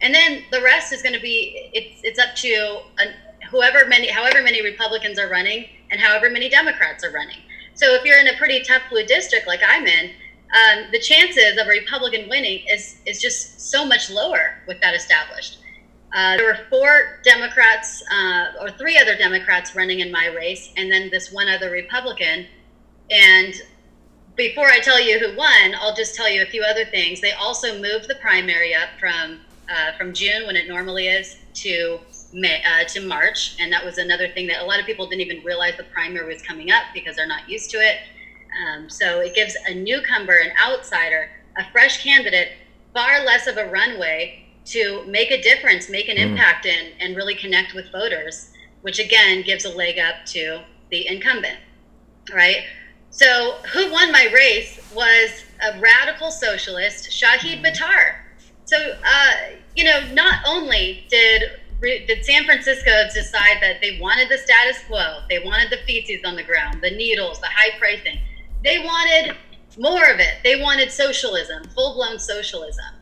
And 0.03 0.13
then 0.13 0.43
the 0.51 0.61
rest 0.61 0.93
is 0.93 1.01
going 1.01 1.15
to 1.15 1.21
be 1.21 1.71
it's 1.73 2.01
it's 2.03 2.19
up 2.19 2.35
to 2.37 2.83
whoever 3.51 3.87
many 3.87 4.09
however 4.09 4.43
many 4.43 4.63
Republicans 4.63 5.19
are 5.19 5.29
running 5.29 5.69
and 5.91 6.01
however 6.01 6.29
many 6.29 6.49
Democrats 6.49 7.05
are 7.05 7.13
running. 7.13 7.39
So 7.75 7.95
if 7.95 8.05
you're 8.05 8.19
in 8.19 8.29
a 8.29 8.37
pretty 8.37 8.63
tough 8.63 8.83
blue 8.91 9.07
district 9.07 9.47
like 9.47 9.61
I'm 9.67 9.87
in, 9.87 10.11
um, 10.53 10.85
the 10.93 10.99
chances 10.99 11.59
of 11.59 11.67
a 11.67 11.71
Republican 11.71 12.29
winning 12.29 12.65
is 12.69 12.97
is 13.07 13.23
just 13.23 13.71
so 13.71 13.87
much 13.87 14.11
lower 14.11 14.59
with 14.67 14.81
that 14.81 14.95
established. 14.95 15.59
Uh, 16.15 16.37
there 16.37 16.47
were 16.47 16.59
four 16.69 17.21
Democrats 17.25 18.03
uh, 18.13 18.49
or 18.61 18.71
three 18.71 18.99
other 18.99 19.17
Democrats 19.17 19.75
running 19.75 20.01
in 20.01 20.13
my 20.13 20.27
race, 20.27 20.71
and 20.77 20.93
then 20.93 21.09
this 21.11 21.33
one 21.33 21.49
other 21.49 21.71
Republican. 21.71 22.47
And 23.11 23.55
before 24.37 24.67
I 24.67 24.79
tell 24.81 25.01
you 25.01 25.19
who 25.19 25.35
won, 25.37 25.75
I'll 25.81 25.95
just 25.95 26.15
tell 26.15 26.29
you 26.29 26.43
a 26.43 26.47
few 26.47 26.63
other 26.63 26.85
things. 26.85 27.21
They 27.21 27.33
also 27.33 27.81
moved 27.81 28.09
the 28.09 28.17
primary 28.17 28.75
up 28.75 28.89
from 29.01 29.41
uh, 29.71 29.97
from 29.97 30.13
June, 30.13 30.47
when 30.47 30.57
it 30.57 30.69
normally 30.69 31.09
is, 31.09 31.37
to 31.55 31.99
May 32.33 32.63
uh, 32.63 32.85
to 32.89 33.07
March, 33.07 33.57
and 33.61 33.73
that 33.73 33.85
was 33.85 33.99
another 33.99 34.29
thing 34.29 34.47
that 34.49 34.63
a 34.63 34.65
lot 34.65 34.81
of 34.81 34.87
people 34.87 35.07
didn't 35.07 35.23
even 35.23 35.45
realize 35.45 35.77
the 35.77 35.85
primary 35.85 36.33
was 36.33 36.43
coming 36.43 36.71
up 36.71 36.85
because 36.95 37.17
they're 37.17 37.27
not 37.27 37.49
used 37.49 37.71
to 37.71 37.77
it. 37.77 37.99
Um, 38.61 38.89
so 38.89 39.21
it 39.21 39.35
gives 39.35 39.57
a 39.67 39.75
newcomer, 39.75 40.39
an 40.39 40.53
outsider, 40.63 41.31
a 41.57 41.65
fresh 41.73 42.03
candidate, 42.03 42.53
far 42.95 43.25
less 43.25 43.47
of 43.47 43.57
a 43.57 43.71
runway 43.71 44.45
to 44.67 45.05
make 45.07 45.31
a 45.31 45.41
difference, 45.43 45.89
make 45.89 46.09
an 46.09 46.17
mm. 46.17 46.31
impact, 46.31 46.67
and, 46.67 46.93
and 47.01 47.17
really 47.17 47.35
connect 47.35 47.75
with 47.75 47.91
voters, 47.91 48.51
which 48.83 48.99
again 48.99 49.43
gives 49.43 49.65
a 49.65 49.71
leg 49.71 49.99
up 49.99 50.25
to 50.27 50.63
the 50.91 51.07
incumbent, 51.09 51.59
right? 52.33 52.65
So, 53.11 53.59
who 53.73 53.93
won 53.93 54.11
my 54.11 54.31
race 54.33 54.81
was 54.95 55.45
a 55.63 55.79
radical 55.81 56.31
socialist, 56.31 57.11
Shahid 57.11 57.63
Buttar. 57.63 58.22
So, 58.73 58.79
uh, 59.05 59.33
you 59.77 59.85
know, 59.85 60.01
not 60.15 60.39
only 60.47 61.05
did 61.11 61.43
did 61.83 62.25
San 62.25 62.45
Francisco 62.45 62.91
decide 63.13 63.59
that 63.61 63.83
they 63.83 63.99
wanted 64.01 64.31
the 64.31 64.39
status 64.39 64.81
quo, 64.87 65.19
they 65.29 65.41
wanted 65.41 65.69
the 65.69 65.77
feces 65.85 66.21
on 66.25 66.37
the 66.37 66.43
ground, 66.43 66.81
the 66.81 66.91
needles, 66.91 67.39
the 67.41 67.49
high 67.49 67.77
pricing, 67.79 68.19
they 68.65 68.79
wanted 68.79 69.37
more 69.77 70.09
of 70.09 70.21
it. 70.21 70.37
They 70.43 70.57
wanted 70.57 70.91
socialism, 70.91 71.65
full 71.75 71.93
blown 71.93 72.19
socialism. 72.19 72.95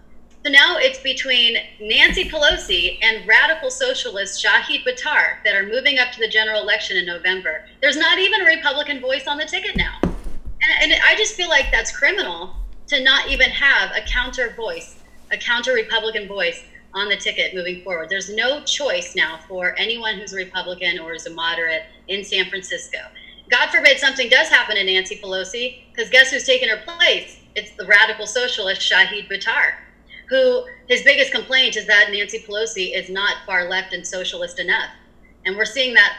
So 0.44 0.50
now 0.50 0.78
it's 0.78 0.98
between 0.98 1.56
Nancy 1.78 2.28
Pelosi 2.28 2.98
and 3.00 3.24
radical 3.28 3.70
socialist 3.70 4.44
Shahid 4.44 4.84
Buttar 4.84 5.36
that 5.44 5.54
are 5.54 5.66
moving 5.66 5.98
up 5.98 6.10
to 6.12 6.18
the 6.18 6.28
general 6.28 6.62
election 6.62 6.96
in 6.96 7.06
November. 7.06 7.64
There's 7.80 7.96
not 7.96 8.18
even 8.18 8.40
a 8.40 8.44
Republican 8.44 9.00
voice 9.00 9.28
on 9.28 9.36
the 9.36 9.44
ticket 9.44 9.76
now. 9.76 10.00
And, 10.02 10.92
and 10.92 11.00
I 11.04 11.14
just 11.14 11.36
feel 11.36 11.48
like 11.48 11.70
that's 11.70 11.92
criminal 11.92 12.56
to 12.88 13.00
not 13.00 13.28
even 13.28 13.50
have 13.50 13.92
a 13.94 14.00
counter 14.00 14.52
voice, 14.56 14.96
a 15.30 15.38
counter 15.38 15.72
Republican 15.72 16.26
voice 16.26 16.62
on 16.92 17.08
the 17.08 17.16
ticket 17.16 17.54
moving 17.54 17.82
forward. 17.82 18.08
There's 18.08 18.32
no 18.32 18.62
choice 18.64 19.14
now 19.14 19.38
for 19.48 19.74
anyone 19.78 20.18
who's 20.18 20.32
a 20.32 20.36
Republican 20.36 20.98
or 20.98 21.14
is 21.14 21.26
a 21.26 21.30
moderate 21.30 21.84
in 22.08 22.24
San 22.24 22.48
Francisco. 22.48 22.98
God 23.50 23.70
forbid 23.70 23.98
something 23.98 24.28
does 24.28 24.48
happen 24.48 24.76
to 24.76 24.84
Nancy 24.84 25.20
Pelosi, 25.22 25.82
because 25.90 26.10
guess 26.10 26.30
who's 26.30 26.44
taking 26.44 26.68
her 26.68 26.78
place? 26.78 27.38
It's 27.54 27.72
the 27.76 27.86
radical 27.86 28.26
socialist 28.26 28.80
Shahid 28.80 29.28
Buttar 29.28 29.74
who 30.30 30.64
his 30.86 31.02
biggest 31.02 31.32
complaint 31.32 31.76
is 31.76 31.86
that 31.86 32.08
Nancy 32.10 32.38
Pelosi 32.38 32.96
is 32.96 33.10
not 33.10 33.44
far 33.44 33.68
left 33.68 33.92
and 33.92 34.06
socialist 34.06 34.58
enough. 34.60 34.90
And 35.44 35.56
we're 35.56 35.64
seeing 35.64 35.94
that 35.94 36.12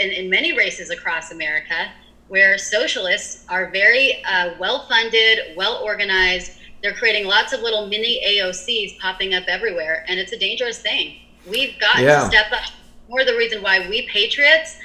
in, 0.00 0.30
many 0.30 0.56
races 0.56 0.90
across 0.90 1.30
America 1.30 1.92
where 2.28 2.56
socialists 2.56 3.44
are 3.48 3.70
very 3.70 4.24
uh, 4.24 4.54
well 4.58 4.86
funded, 4.88 5.54
well 5.54 5.82
organized. 5.84 6.52
They're 6.82 6.94
creating 6.94 7.26
lots 7.26 7.52
of 7.52 7.60
little 7.60 7.86
mini 7.86 8.20
AOCs 8.26 8.98
popping 8.98 9.34
up 9.34 9.44
everywhere, 9.46 10.04
and 10.08 10.18
it's 10.18 10.32
a 10.32 10.38
dangerous 10.38 10.78
thing. 10.78 11.18
We've 11.48 11.78
got 11.78 12.00
yeah. 12.00 12.20
to 12.20 12.26
step 12.26 12.46
up. 12.52 12.72
More 13.08 13.24
the 13.24 13.36
reason 13.36 13.62
why 13.62 13.88
we 13.88 14.08
patriots, 14.08 14.78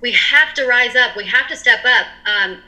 we 0.00 0.12
have 0.12 0.54
to 0.54 0.66
rise 0.66 0.94
up. 0.94 1.16
We 1.16 1.26
have 1.26 1.48
to 1.48 1.56
step 1.56 1.80
up. 1.84 2.06
Um, 2.26 2.58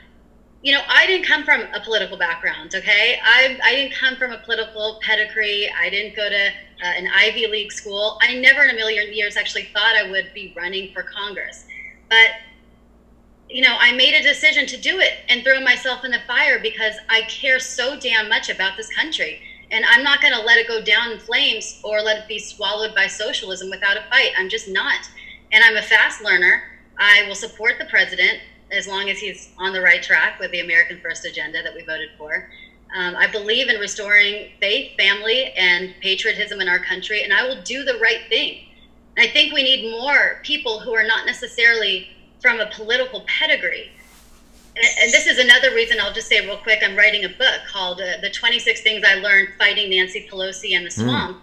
you 0.63 0.73
know, 0.73 0.81
I 0.89 1.07
didn't 1.07 1.27
come 1.27 1.45
from 1.45 1.63
a 1.73 1.81
political 1.81 2.17
background, 2.17 2.75
okay? 2.75 3.21
I, 3.25 3.59
I 3.63 3.75
didn't 3.75 3.95
come 3.95 4.17
from 4.17 4.33
a 4.33 4.39
political 4.39 4.99
pedigree. 5.03 5.71
I 5.81 5.89
didn't 5.89 6.17
go 6.17 6.29
to 6.29 6.49
uh, 6.49 6.85
an 6.85 7.09
Ivy 7.15 7.47
League 7.47 7.71
school. 7.71 8.19
I 8.23 8.35
never 8.35 8.65
in 8.65 8.71
a 8.71 8.75
million 8.75 9.13
years 9.15 9.37
actually 9.37 9.69
thought 9.73 9.95
I 9.97 10.11
would 10.11 10.33
be 10.35 10.53
running 10.57 10.93
for 10.93 11.05
Congress. 11.05 11.65
But, 12.11 12.31
you 13.49 13.63
know, 13.63 13.77
I 13.79 13.93
made 13.93 14.15
a 14.15 14.23
decision 14.23 14.67
to 14.67 14.77
do 14.77 14.99
it 14.99 15.15
and 15.29 15.43
throw 15.43 15.61
myself 15.61 16.05
in 16.05 16.11
the 16.11 16.21
fire 16.27 16.59
because 16.59 16.95
I 17.09 17.23
care 17.23 17.59
so 17.59 17.99
damn 17.99 18.29
much 18.29 18.51
about 18.51 18.77
this 18.77 18.89
country. 18.95 19.41
And 19.71 19.85
I'm 19.87 20.03
not 20.03 20.21
going 20.21 20.35
to 20.35 20.41
let 20.41 20.59
it 20.59 20.69
go 20.69 20.83
down 20.83 21.13
in 21.13 21.19
flames 21.19 21.81
or 21.83 22.01
let 22.01 22.19
it 22.19 22.29
be 22.29 22.39
swallowed 22.39 22.95
by 22.95 23.07
socialism 23.07 23.71
without 23.71 23.97
a 23.97 24.03
fight. 24.11 24.33
I'm 24.37 24.49
just 24.49 24.69
not. 24.69 25.09
And 25.53 25.65
I'm 25.65 25.77
a 25.77 25.83
fast 25.83 26.23
learner. 26.23 26.63
I 26.99 27.25
will 27.27 27.35
support 27.35 27.79
the 27.79 27.85
president 27.87 28.41
as 28.71 28.87
long 28.87 29.09
as 29.09 29.19
he's 29.19 29.51
on 29.59 29.73
the 29.73 29.81
right 29.81 30.03
track 30.03 30.39
with 30.39 30.51
the 30.51 30.61
American 30.61 31.01
First 31.01 31.25
agenda 31.25 31.63
that 31.63 31.75
we 31.75 31.83
voted 31.85 32.11
for. 32.19 32.49
Um, 32.95 33.17
I 33.17 33.27
believe 33.27 33.69
in 33.69 33.79
restoring 33.79 34.53
faith, 34.61 34.97
family, 34.99 35.53
and 35.57 35.95
patriotism 36.01 36.61
in 36.61 36.69
our 36.69 36.79
country, 36.79 37.23
and 37.23 37.33
I 37.33 37.47
will 37.47 37.63
do 37.63 37.85
the 37.85 37.99
right 37.99 38.21
thing. 38.29 38.65
I 39.19 39.27
think 39.27 39.53
we 39.53 39.63
need 39.63 39.91
more 39.91 40.41
people 40.43 40.81
who 40.81 40.95
are 40.95 41.05
not 41.05 41.27
necessarily 41.27 42.09
from 42.41 42.61
a 42.61 42.67
political 42.67 43.25
pedigree. 43.27 43.91
And, 44.77 44.87
and 45.03 45.13
this 45.13 45.27
is 45.27 45.39
another 45.39 45.75
reason 45.75 45.99
I'll 46.01 46.13
just 46.13 46.29
say 46.29 46.45
real 46.47 46.57
quick 46.57 46.81
I'm 46.83 46.97
writing 46.97 47.25
a 47.25 47.29
book 47.29 47.61
called 47.67 48.01
uh, 48.01 48.21
The 48.21 48.31
26 48.31 48.81
Things 48.83 49.05
I 49.07 49.15
Learned 49.15 49.49
Fighting 49.59 49.91
Nancy 49.91 50.29
Pelosi 50.31 50.77
and 50.77 50.87
the 50.87 50.95
hmm. 50.95 51.09
Swamp. 51.09 51.37
Mm. 51.37 51.41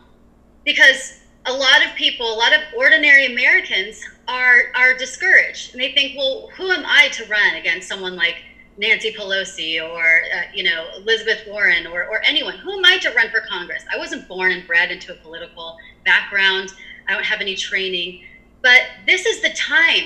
Because 0.63 1.19
a 1.45 1.53
lot 1.53 1.85
of 1.85 1.93
people, 1.95 2.33
a 2.33 2.37
lot 2.37 2.53
of 2.53 2.61
ordinary 2.75 3.27
Americans 3.27 4.01
are 4.27 4.71
are 4.75 4.97
discouraged, 4.97 5.73
and 5.73 5.81
they 5.81 5.91
think, 5.93 6.17
well, 6.17 6.49
who 6.57 6.71
am 6.71 6.83
I 6.85 7.09
to 7.09 7.25
run 7.25 7.55
against 7.55 7.87
someone 7.87 8.15
like 8.15 8.37
Nancy 8.77 9.13
Pelosi 9.13 9.81
or 9.81 10.03
uh, 10.03 10.41
you 10.53 10.63
know 10.63 10.87
Elizabeth 10.97 11.43
Warren 11.47 11.85
or 11.87 12.05
or 12.05 12.21
anyone? 12.25 12.57
Who 12.57 12.71
am 12.71 12.85
I 12.85 12.97
to 12.99 13.11
run 13.11 13.29
for 13.29 13.41
Congress? 13.41 13.85
I 13.93 13.97
wasn't 13.97 14.27
born 14.27 14.51
and 14.51 14.65
bred 14.65 14.91
into 14.91 15.13
a 15.13 15.15
political 15.17 15.77
background. 16.03 16.73
I 17.07 17.13
don't 17.13 17.25
have 17.25 17.41
any 17.41 17.55
training, 17.55 18.23
but 18.63 18.81
this 19.05 19.25
is 19.25 19.41
the 19.41 19.51
time. 19.51 20.05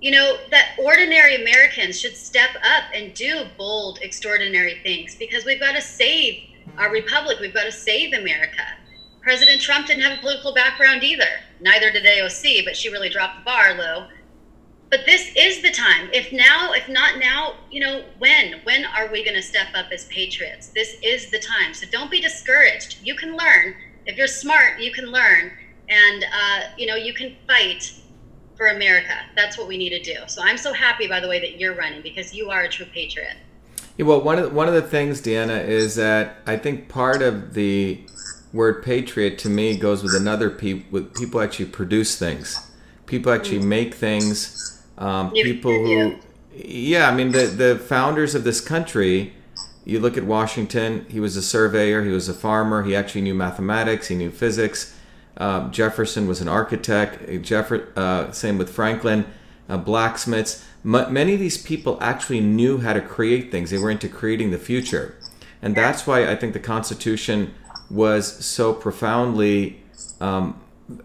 You 0.00 0.10
know 0.10 0.36
that 0.50 0.76
ordinary 0.78 1.36
Americans 1.36 1.98
should 1.98 2.16
step 2.16 2.50
up 2.56 2.84
and 2.94 3.14
do 3.14 3.44
bold, 3.56 3.98
extraordinary 4.02 4.78
things 4.82 5.14
because 5.14 5.44
we've 5.44 5.60
got 5.60 5.74
to 5.74 5.80
save 5.80 6.42
our 6.76 6.90
republic. 6.90 7.38
We've 7.40 7.54
got 7.54 7.64
to 7.64 7.72
save 7.72 8.12
America. 8.12 8.62
President 9.22 9.60
Trump 9.60 9.86
didn't 9.86 10.02
have 10.02 10.18
a 10.18 10.20
political 10.20 10.54
background 10.54 11.02
either. 11.02 11.40
Neither 11.60 11.90
did 11.90 12.04
AOC, 12.04 12.64
but 12.64 12.76
she 12.76 12.90
really 12.90 13.08
dropped 13.08 13.38
the 13.38 13.44
bar 13.44 13.74
low. 13.74 14.06
But 14.90 15.04
this 15.04 15.32
is 15.34 15.62
the 15.62 15.72
time. 15.72 16.10
If 16.12 16.30
now, 16.32 16.72
if 16.72 16.88
not 16.88 17.18
now, 17.18 17.54
you 17.70 17.80
know, 17.80 18.04
when? 18.18 18.60
When 18.62 18.84
are 18.84 19.10
we 19.10 19.24
going 19.24 19.34
to 19.34 19.42
step 19.42 19.68
up 19.74 19.86
as 19.92 20.04
patriots? 20.06 20.68
This 20.68 20.96
is 21.02 21.30
the 21.30 21.40
time. 21.40 21.74
So 21.74 21.86
don't 21.90 22.10
be 22.10 22.20
discouraged. 22.20 22.98
You 23.02 23.16
can 23.16 23.36
learn. 23.36 23.74
If 24.04 24.16
you're 24.16 24.28
smart, 24.28 24.78
you 24.78 24.92
can 24.92 25.06
learn. 25.06 25.50
And, 25.88 26.24
uh, 26.24 26.60
you 26.78 26.86
know, 26.86 26.94
you 26.94 27.12
can 27.12 27.34
fight 27.48 27.94
for 28.56 28.68
America. 28.68 29.14
That's 29.34 29.58
what 29.58 29.68
we 29.68 29.76
need 29.76 29.90
to 29.90 30.00
do. 30.00 30.16
So 30.26 30.42
I'm 30.42 30.58
so 30.58 30.72
happy, 30.72 31.06
by 31.06 31.20
the 31.20 31.28
way, 31.28 31.40
that 31.40 31.58
you're 31.58 31.74
running 31.74 32.02
because 32.02 32.34
you 32.34 32.50
are 32.50 32.62
a 32.62 32.68
true 32.68 32.86
patriot. 32.86 33.36
Yeah, 33.96 34.06
well, 34.06 34.20
one 34.20 34.38
of 34.38 34.44
the, 34.44 34.50
one 34.50 34.68
of 34.68 34.74
the 34.74 34.82
things, 34.82 35.20
Deanna, 35.20 35.64
is 35.66 35.94
that 35.96 36.38
I 36.46 36.56
think 36.56 36.88
part 36.88 37.22
of 37.22 37.54
the 37.54 38.00
word 38.52 38.82
patriot 38.82 39.38
to 39.38 39.48
me 39.48 39.76
goes 39.76 40.02
with 40.02 40.14
another 40.14 40.50
pe- 40.50 40.84
with 40.90 41.14
people 41.14 41.40
actually 41.40 41.66
produce 41.66 42.18
things. 42.18 42.70
People 43.06 43.32
actually 43.32 43.60
mm. 43.60 43.66
make 43.66 43.94
things. 43.94 44.82
Um, 44.98 45.30
people 45.32 45.72
who, 45.72 46.16
yeah, 46.54 47.08
I 47.08 47.14
mean 47.14 47.32
the 47.32 47.46
the 47.46 47.78
founders 47.78 48.34
of 48.34 48.44
this 48.44 48.60
country. 48.60 49.34
You 49.84 50.00
look 50.00 50.16
at 50.16 50.24
Washington. 50.24 51.06
He 51.08 51.20
was 51.20 51.36
a 51.36 51.42
surveyor. 51.42 52.04
He 52.04 52.10
was 52.10 52.28
a 52.28 52.34
farmer. 52.34 52.82
He 52.82 52.96
actually 52.96 53.20
knew 53.20 53.34
mathematics. 53.34 54.08
He 54.08 54.16
knew 54.16 54.32
physics. 54.32 54.95
Um, 55.38 55.70
Jefferson 55.70 56.26
was 56.26 56.40
an 56.40 56.48
architect. 56.48 57.42
Jeffer, 57.42 57.92
uh, 57.96 58.32
same 58.32 58.58
with 58.58 58.70
Franklin. 58.70 59.26
Uh, 59.68 59.76
blacksmiths. 59.76 60.64
M- 60.84 61.12
many 61.12 61.34
of 61.34 61.40
these 61.40 61.58
people 61.58 61.98
actually 62.00 62.40
knew 62.40 62.78
how 62.78 62.92
to 62.92 63.00
create 63.00 63.50
things. 63.50 63.70
They 63.70 63.78
were 63.78 63.90
into 63.90 64.08
creating 64.08 64.52
the 64.52 64.58
future, 64.58 65.16
and 65.60 65.74
that's 65.74 66.06
why 66.06 66.30
I 66.30 66.36
think 66.36 66.52
the 66.52 66.60
Constitution 66.60 67.52
was 67.90 68.44
so 68.44 68.72
profoundly 68.72 69.82
um, 70.20 70.60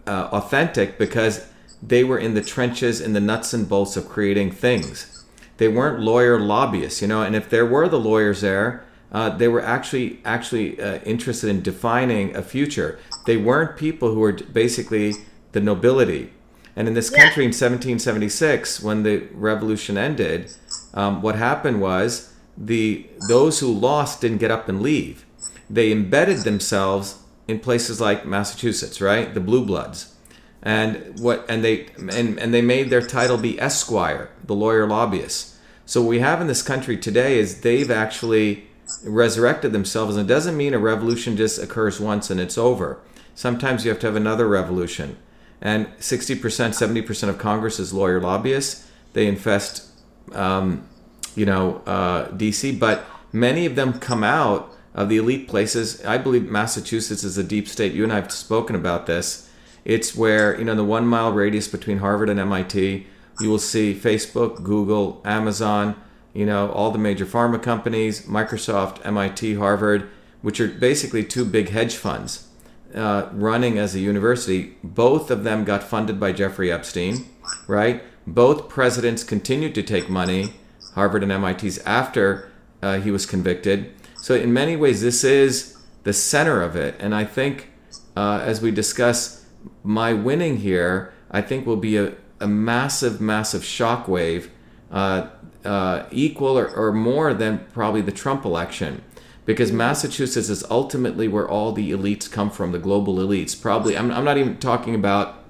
uh, 0.06 0.28
authentic 0.32 0.98
because 0.98 1.46
they 1.82 2.04
were 2.04 2.18
in 2.18 2.34
the 2.34 2.42
trenches, 2.42 3.00
in 3.00 3.12
the 3.12 3.20
nuts 3.20 3.52
and 3.52 3.68
bolts 3.68 3.96
of 3.96 4.08
creating 4.08 4.52
things. 4.52 5.24
They 5.56 5.68
weren't 5.68 6.00
lawyer 6.00 6.38
lobbyists, 6.38 7.02
you 7.02 7.08
know. 7.08 7.22
And 7.22 7.34
if 7.34 7.50
there 7.50 7.66
were 7.66 7.88
the 7.88 7.98
lawyers 7.98 8.40
there, 8.40 8.84
uh, 9.12 9.28
they 9.28 9.46
were 9.46 9.60
actually 9.60 10.18
actually 10.24 10.80
uh, 10.80 10.98
interested 11.04 11.50
in 11.50 11.62
defining 11.62 12.34
a 12.34 12.42
future. 12.42 12.98
They 13.26 13.36
weren't 13.36 13.76
people 13.76 14.12
who 14.12 14.20
were 14.20 14.32
basically 14.32 15.14
the 15.52 15.60
nobility. 15.60 16.32
And 16.74 16.88
in 16.88 16.94
this 16.94 17.10
country 17.10 17.44
in 17.44 17.48
1776, 17.48 18.82
when 18.82 19.02
the 19.02 19.28
revolution 19.32 19.98
ended, 19.98 20.50
um, 20.94 21.20
what 21.20 21.34
happened 21.36 21.82
was 21.82 22.32
the 22.56 23.06
those 23.28 23.60
who 23.60 23.70
lost 23.70 24.22
didn't 24.22 24.38
get 24.38 24.50
up 24.50 24.68
and 24.68 24.80
leave. 24.80 25.26
They 25.68 25.92
embedded 25.92 26.38
themselves 26.38 27.18
in 27.46 27.60
places 27.60 28.00
like 28.00 28.24
Massachusetts, 28.24 29.00
right? 29.00 29.34
The 29.34 29.40
blue 29.40 29.64
bloods. 29.64 30.14
And 30.62 31.18
what 31.18 31.44
and 31.50 31.62
they 31.62 31.88
and, 31.98 32.38
and 32.38 32.54
they 32.54 32.62
made 32.62 32.88
their 32.88 33.02
title 33.02 33.36
be 33.36 33.60
Esquire, 33.60 34.30
the 34.42 34.54
lawyer 34.54 34.86
lobbyist. 34.86 35.56
So 35.84 36.00
what 36.00 36.08
we 36.08 36.20
have 36.20 36.40
in 36.40 36.46
this 36.46 36.62
country 36.62 36.96
today 36.96 37.38
is 37.38 37.60
they've 37.60 37.90
actually 37.90 38.68
resurrected 39.04 39.72
themselves 39.72 40.16
and 40.16 40.28
it 40.28 40.32
doesn't 40.32 40.56
mean 40.56 40.74
a 40.74 40.78
revolution 40.78 41.36
just 41.36 41.62
occurs 41.62 42.00
once 42.00 42.30
and 42.30 42.40
it's 42.40 42.58
over. 42.58 43.00
Sometimes 43.34 43.84
you 43.84 43.90
have 43.90 44.00
to 44.00 44.06
have 44.06 44.16
another 44.16 44.48
revolution. 44.48 45.16
And 45.60 45.86
60%, 45.98 46.40
70% 46.40 47.28
of 47.28 47.38
Congress 47.38 47.78
is 47.78 47.94
lawyer 47.94 48.20
lobbyists. 48.20 48.88
They 49.12 49.26
infest 49.26 49.92
um, 50.32 50.88
you 51.34 51.46
know, 51.46 51.82
uh, 51.86 52.28
DC, 52.28 52.78
but 52.78 53.04
many 53.32 53.66
of 53.66 53.76
them 53.76 53.98
come 53.98 54.22
out 54.22 54.72
of 54.94 55.08
the 55.08 55.16
elite 55.16 55.48
places. 55.48 56.04
I 56.04 56.18
believe 56.18 56.50
Massachusetts 56.50 57.24
is 57.24 57.38
a 57.38 57.44
deep 57.44 57.68
state. 57.68 57.92
You 57.92 58.04
and 58.04 58.12
I 58.12 58.16
have 58.16 58.32
spoken 58.32 58.76
about 58.76 59.06
this. 59.06 59.48
It's 59.84 60.14
where, 60.14 60.56
you 60.58 60.64
know, 60.64 60.74
the 60.74 60.84
one 60.84 61.06
mile 61.06 61.32
radius 61.32 61.66
between 61.66 61.98
Harvard 61.98 62.28
and 62.28 62.38
MIT, 62.38 63.06
you 63.40 63.50
will 63.50 63.58
see 63.58 63.94
Facebook, 63.94 64.62
Google, 64.62 65.20
Amazon, 65.24 65.96
you 66.34 66.46
know, 66.46 66.70
all 66.70 66.90
the 66.90 66.98
major 66.98 67.26
pharma 67.26 67.62
companies, 67.62 68.26
Microsoft, 68.26 69.04
MIT, 69.04 69.54
Harvard, 69.54 70.08
which 70.40 70.60
are 70.60 70.68
basically 70.68 71.24
two 71.24 71.44
big 71.44 71.68
hedge 71.68 71.94
funds 71.94 72.48
uh, 72.94 73.28
running 73.32 73.78
as 73.78 73.94
a 73.94 74.00
university. 74.00 74.76
Both 74.82 75.30
of 75.30 75.44
them 75.44 75.64
got 75.64 75.82
funded 75.82 76.18
by 76.18 76.32
Jeffrey 76.32 76.70
Epstein, 76.70 77.26
right? 77.66 78.02
Both 78.26 78.68
presidents 78.68 79.24
continued 79.24 79.74
to 79.74 79.82
take 79.82 80.08
money, 80.08 80.54
Harvard 80.94 81.22
and 81.22 81.32
MIT's, 81.32 81.78
after 81.78 82.50
uh, 82.82 82.98
he 82.98 83.10
was 83.10 83.26
convicted. 83.26 83.92
So, 84.16 84.34
in 84.34 84.52
many 84.52 84.76
ways, 84.76 85.00
this 85.00 85.24
is 85.24 85.78
the 86.04 86.12
center 86.12 86.62
of 86.62 86.76
it. 86.76 86.94
And 86.98 87.14
I 87.14 87.24
think, 87.24 87.70
uh, 88.16 88.40
as 88.42 88.60
we 88.60 88.70
discuss, 88.70 89.44
my 89.82 90.12
winning 90.12 90.58
here, 90.58 91.12
I 91.30 91.40
think 91.40 91.66
will 91.66 91.76
be 91.76 91.96
a, 91.96 92.14
a 92.40 92.46
massive, 92.46 93.20
massive 93.20 93.62
shockwave, 93.62 94.50
uh, 94.92 95.28
uh, 95.64 96.04
equal 96.10 96.58
or, 96.58 96.68
or 96.68 96.92
more 96.92 97.34
than 97.34 97.66
probably 97.72 98.00
the 98.02 98.12
Trump 98.12 98.44
election 98.44 99.02
because 99.44 99.72
Massachusetts 99.72 100.48
is 100.48 100.64
ultimately 100.70 101.26
where 101.26 101.48
all 101.48 101.72
the 101.72 101.90
elites 101.90 102.30
come 102.30 102.50
from, 102.50 102.72
the 102.72 102.78
global 102.78 103.16
elites. 103.16 103.60
Probably, 103.60 103.96
I'm, 103.96 104.10
I'm 104.10 104.24
not 104.24 104.38
even 104.38 104.58
talking 104.58 104.94
about 104.94 105.42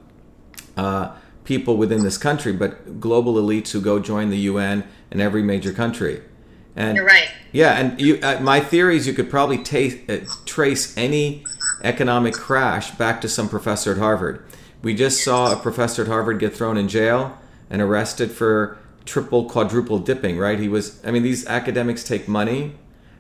uh, 0.77 1.15
people 1.45 1.77
within 1.77 2.03
this 2.03 2.17
country, 2.17 2.53
but 2.53 3.01
global 3.01 3.35
elites 3.35 3.73
who 3.73 3.81
go 3.81 3.99
join 3.99 4.31
the 4.31 4.39
UN 4.39 4.85
in 5.11 5.21
every 5.21 5.43
major 5.43 5.73
country. 5.73 6.23
And 6.75 6.97
You're 6.97 7.05
right. 7.07 7.29
yeah, 7.53 7.79
and 7.79 8.01
you, 8.01 8.19
uh, 8.23 8.41
my 8.41 8.61
theory 8.61 8.97
is 8.97 9.07
you 9.07 9.13
could 9.13 9.29
probably 9.29 9.59
ta- 9.59 9.99
uh, 10.09 10.19
trace 10.47 10.97
any 10.97 11.45
economic 11.83 12.33
crash 12.33 12.93
back 12.93 13.21
to 13.21 13.29
some 13.29 13.49
professor 13.49 13.93
at 13.93 13.99
Harvard. 13.99 14.43
We 14.83 14.95
just 14.95 15.23
saw 15.23 15.53
a 15.53 15.57
professor 15.57 16.03
at 16.03 16.09
Harvard 16.09 16.39
get 16.39 16.55
thrown 16.55 16.79
in 16.79 16.89
jail 16.89 17.39
and 17.69 17.83
arrested 17.83 18.31
for 18.31 18.79
triple, 19.05 19.49
quadruple 19.49 19.99
dipping. 19.99 20.39
Right? 20.39 20.59
He 20.59 20.69
was. 20.69 21.05
I 21.05 21.11
mean, 21.11 21.23
these 21.23 21.47
academics 21.47 22.05
take 22.05 22.29
money 22.29 22.77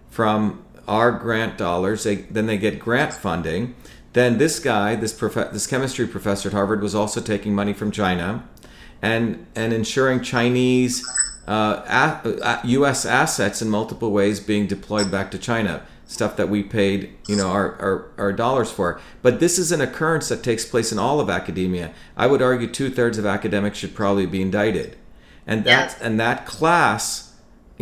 from 0.09 0.64
our 0.89 1.12
grant 1.12 1.57
dollars. 1.59 2.05
They, 2.05 2.16
then 2.16 2.47
they 2.47 2.59
get 2.59 2.78
grant 2.78 3.12
funding. 3.12 3.74
Then 4.12 4.39
this 4.39 4.59
guy, 4.59 4.95
this 4.95 5.12
prof- 5.12 5.53
this 5.53 5.66
chemistry 5.66 6.07
professor 6.07 6.49
at 6.49 6.53
Harvard, 6.53 6.83
was 6.83 6.95
also 6.95 7.20
taking 7.20 7.55
money 7.55 7.72
from 7.72 7.91
China, 7.91 8.47
and 9.01 9.47
and 9.55 9.72
ensuring 9.72 10.22
Chinese 10.22 11.03
uh, 11.49 12.20
a- 12.43 12.61
U.S. 12.66 13.07
assets 13.07 13.62
in 13.62 13.68
multiple 13.68 14.11
ways 14.11 14.39
being 14.41 14.66
deployed 14.66 15.11
back 15.11 15.30
to 15.30 15.39
China. 15.39 15.87
Stuff 16.07 16.37
that 16.37 16.51
we 16.51 16.62
paid, 16.62 17.14
you 17.26 17.37
know, 17.37 17.49
our, 17.49 17.74
our, 17.80 18.11
our 18.18 18.33
dollars 18.35 18.70
for. 18.70 19.01
But 19.22 19.41
this 19.41 19.59
is 19.59 19.72
an 19.72 19.80
occurrence 19.80 20.28
that 20.28 20.43
takes 20.43 20.62
place 20.62 20.93
in 20.93 20.99
all 20.99 21.20
of 21.20 21.30
academia. 21.30 21.95
I 22.18 22.26
would 22.26 22.43
argue 22.43 22.68
two 22.68 22.91
thirds 22.91 23.16
of 23.16 23.24
academics 23.24 23.78
should 23.78 23.95
probably 23.95 24.26
be 24.26 24.43
indicted, 24.43 24.99
and 25.47 25.64
that 25.64 25.97
and 26.01 26.18
that 26.20 26.47
class 26.47 27.32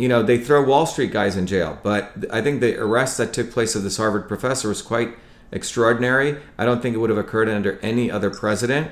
you 0.01 0.07
know, 0.07 0.23
they 0.23 0.39
throw 0.39 0.63
Wall 0.63 0.87
Street 0.87 1.11
guys 1.11 1.37
in 1.37 1.45
jail, 1.45 1.77
but 1.83 2.11
I 2.31 2.41
think 2.41 2.59
the 2.59 2.75
arrest 2.75 3.19
that 3.19 3.33
took 3.33 3.51
place 3.51 3.75
of 3.75 3.83
this 3.83 3.97
Harvard 3.97 4.27
professor 4.27 4.69
was 4.69 4.81
quite 4.81 5.15
extraordinary. 5.51 6.37
I 6.57 6.65
don't 6.65 6.81
think 6.81 6.95
it 6.95 6.97
would 6.97 7.11
have 7.11 7.19
occurred 7.19 7.47
under 7.47 7.77
any 7.81 8.09
other 8.09 8.31
president, 8.31 8.91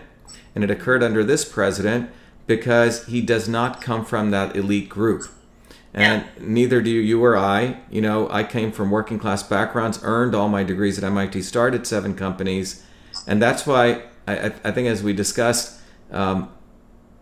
and 0.53 0.63
it 0.63 0.69
occurred 0.69 1.01
under 1.01 1.23
this 1.23 1.45
president 1.45 2.11
because 2.45 3.07
he 3.07 3.21
does 3.21 3.49
not 3.49 3.81
come 3.81 4.05
from 4.05 4.29
that 4.31 4.55
elite 4.55 4.87
group. 4.87 5.27
And 5.95 6.25
neither 6.39 6.79
do 6.79 6.91
you 6.91 7.23
or 7.23 7.35
I. 7.35 7.79
You 7.89 8.01
know, 8.01 8.29
I 8.29 8.43
came 8.43 8.71
from 8.71 8.91
working 8.91 9.17
class 9.17 9.41
backgrounds, 9.41 9.99
earned 10.03 10.35
all 10.35 10.47
my 10.47 10.63
degrees 10.63 10.99
at 10.99 11.03
MIT, 11.03 11.41
started 11.41 11.87
seven 11.87 12.13
companies, 12.13 12.85
and 13.25 13.41
that's 13.41 13.65
why 13.65 14.03
I, 14.27 14.37
I 14.37 14.51
I 14.65 14.71
think, 14.71 14.87
as 14.87 15.01
we 15.01 15.13
discussed, 15.13 15.79
um, 16.11 16.51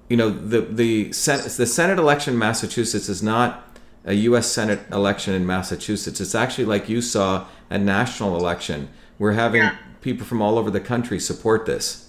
you 0.10 0.18
know, 0.18 0.30
the 0.30 0.62
the 0.62 1.12
Senate, 1.14 1.45
the 1.51 1.66
Senate 1.66 1.99
election 1.99 2.34
in 2.34 2.39
Massachusetts 2.39 3.10
is 3.10 3.22
not 3.22 3.64
a 4.05 4.14
U.S. 4.14 4.47
Senate 4.47 4.80
election 4.91 5.34
in 5.34 5.45
Massachusetts. 5.45 6.22
It's 6.22 6.34
actually 6.36 6.66
like 6.66 6.88
you 6.88 7.01
saw 7.01 7.45
a 7.70 7.78
national 7.78 8.38
election. 8.38 8.89
We're 9.20 9.34
having 9.34 9.62
Yeah. 9.64 9.76
people 10.01 10.26
from 10.26 10.41
all 10.41 10.58
over 10.58 10.72
the 10.72 10.80
country 10.80 11.20
support 11.20 11.66
this. 11.66 12.05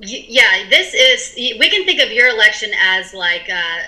Yeah, 0.00 0.68
this 0.68 0.94
is. 0.94 1.34
We 1.36 1.68
can 1.70 1.84
think 1.84 2.00
of 2.00 2.10
your 2.10 2.28
election 2.28 2.72
as 2.80 3.14
like 3.14 3.48
uh, 3.48 3.78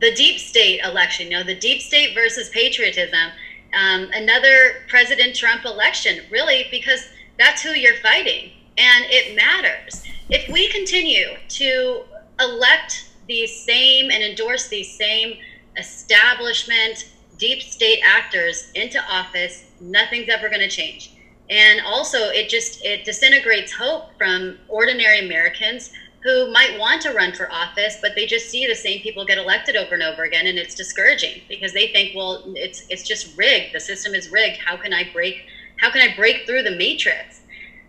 the 0.00 0.14
deep 0.14 0.38
state 0.38 0.80
election. 0.82 1.30
You 1.30 1.38
know, 1.38 1.44
the 1.44 1.54
deep 1.58 1.82
state 1.82 2.14
versus 2.14 2.48
patriotism. 2.48 3.30
Um, 3.74 4.08
another 4.14 4.84
President 4.88 5.34
Trump 5.34 5.64
election, 5.64 6.20
really, 6.30 6.68
because 6.70 7.08
that's 7.38 7.60
who 7.60 7.70
you're 7.70 7.96
fighting, 7.96 8.52
and 8.78 9.04
it 9.08 9.34
matters. 9.36 10.04
If 10.30 10.48
we 10.48 10.68
continue 10.68 11.26
to 11.48 12.04
elect 12.40 13.10
these 13.26 13.54
same 13.64 14.10
and 14.10 14.22
endorse 14.22 14.68
these 14.68 14.96
same 14.96 15.38
establishment 15.76 17.06
deep 17.38 17.62
state 17.62 18.00
actors 18.04 18.70
into 18.74 19.02
office, 19.04 19.64
nothing's 19.80 20.28
ever 20.28 20.48
going 20.48 20.60
to 20.60 20.68
change. 20.68 21.12
And 21.50 21.80
also 21.80 22.18
it 22.30 22.48
just 22.48 22.82
it 22.84 23.04
disintegrates 23.04 23.70
hope 23.72 24.16
from 24.16 24.56
ordinary 24.68 25.18
americans 25.18 25.90
who 26.22 26.50
might 26.50 26.78
want 26.78 27.02
to 27.02 27.12
run 27.12 27.34
for 27.34 27.52
office 27.52 27.98
but 28.00 28.12
they 28.14 28.24
just 28.24 28.48
see 28.48 28.66
the 28.66 28.74
same 28.74 29.02
people 29.02 29.26
get 29.26 29.36
elected 29.36 29.76
over 29.76 29.92
and 29.92 30.02
over 30.02 30.22
again 30.22 30.46
and 30.46 30.58
it's 30.58 30.74
discouraging 30.74 31.42
because 31.46 31.74
they 31.74 31.88
think 31.88 32.16
well 32.16 32.42
it's 32.56 32.86
it's 32.88 33.06
just 33.06 33.36
rigged. 33.36 33.74
The 33.74 33.80
system 33.80 34.14
is 34.14 34.30
rigged. 34.30 34.58
How 34.64 34.78
can 34.78 34.94
i 34.94 35.06
break 35.12 35.44
how 35.76 35.90
can 35.90 36.00
i 36.08 36.16
break 36.16 36.46
through 36.46 36.62
the 36.62 36.76
matrix? 36.76 37.42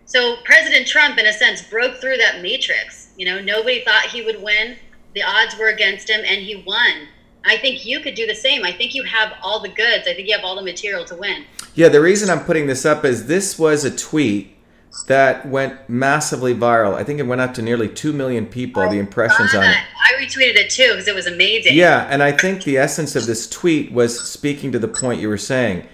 So 0.04 0.36
president 0.44 0.86
trump 0.86 1.18
in 1.18 1.24
a 1.24 1.32
sense 1.32 1.62
broke 1.62 1.96
through 1.96 2.18
that 2.18 2.42
matrix 2.42 3.05
you 3.16 3.24
know 3.26 3.40
nobody 3.40 3.84
thought 3.84 4.06
he 4.06 4.22
would 4.22 4.42
win 4.42 4.76
the 5.14 5.22
odds 5.22 5.56
were 5.58 5.68
against 5.68 6.08
him 6.08 6.20
and 6.26 6.42
he 6.42 6.62
won 6.66 7.08
i 7.44 7.56
think 7.56 7.84
you 7.86 8.00
could 8.00 8.14
do 8.14 8.26
the 8.26 8.34
same 8.34 8.64
i 8.64 8.72
think 8.72 8.94
you 8.94 9.02
have 9.02 9.32
all 9.42 9.60
the 9.60 9.68
goods 9.68 10.06
i 10.08 10.14
think 10.14 10.28
you 10.28 10.34
have 10.34 10.44
all 10.44 10.56
the 10.56 10.62
material 10.62 11.04
to 11.04 11.16
win 11.16 11.44
Yeah, 11.74 11.90
the 11.90 12.00
reason 12.00 12.30
I'm 12.30 12.44
putting 12.44 12.66
this 12.66 12.86
up 12.86 13.04
is 13.04 13.26
this 13.26 13.58
was 13.58 13.84
a 13.84 13.94
tweet 13.94 14.56
that 15.08 15.46
went 15.46 15.88
massively 15.90 16.54
viral. 16.54 16.94
I 16.94 17.04
think 17.04 17.20
it 17.20 17.24
went 17.24 17.42
up 17.42 17.52
to 17.54 17.62
nearly 17.62 17.88
2 17.88 18.14
million 18.14 18.46
people, 18.46 18.88
the 18.88 18.98
impressions 18.98 19.54
on 19.54 19.62
it. 19.64 19.76
I 19.76 20.14
retweeted 20.18 20.56
it 20.56 20.70
too 20.70 20.92
because 20.92 21.06
it 21.06 21.14
was 21.14 21.26
amazing. 21.26 21.74
Yeah, 21.74 22.06
and 22.10 22.22
I 22.22 22.32
think 22.32 22.64
the 22.64 22.78
essence 22.78 23.14
of 23.14 23.26
this 23.26 23.48
tweet 23.48 23.92
was 23.92 24.18
speaking 24.18 24.72
to 24.72 24.78
the 24.78 24.88
point 24.88 25.20
you 25.20 25.28
were 25.28 25.36
saying. 25.36 25.86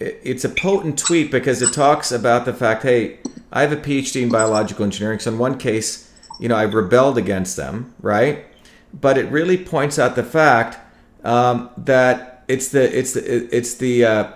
It's 0.00 0.44
a 0.44 0.48
potent 0.48 0.98
tweet 0.98 1.30
because 1.30 1.62
it 1.62 1.72
talks 1.72 2.10
about 2.10 2.44
the 2.44 2.54
fact, 2.54 2.82
hey, 2.82 3.18
I 3.52 3.60
have 3.60 3.70
a 3.70 3.76
PhD 3.76 4.22
in 4.22 4.30
biological 4.30 4.84
engineering. 4.84 5.20
So 5.20 5.30
in 5.30 5.38
one 5.38 5.56
case, 5.56 6.09
you 6.40 6.48
know, 6.48 6.56
I've 6.56 6.74
rebelled 6.74 7.18
against 7.18 7.56
them, 7.56 7.94
right? 8.00 8.46
But 8.92 9.18
it 9.18 9.30
really 9.30 9.56
points 9.56 9.98
out 9.98 10.16
the 10.16 10.24
fact 10.24 10.78
um, 11.22 11.70
that 11.76 12.44
it's 12.48 12.68
the 12.68 12.98
it's 12.98 13.12
the 13.12 13.56
it's 13.56 13.74
the 13.74 14.04
uh, 14.04 14.32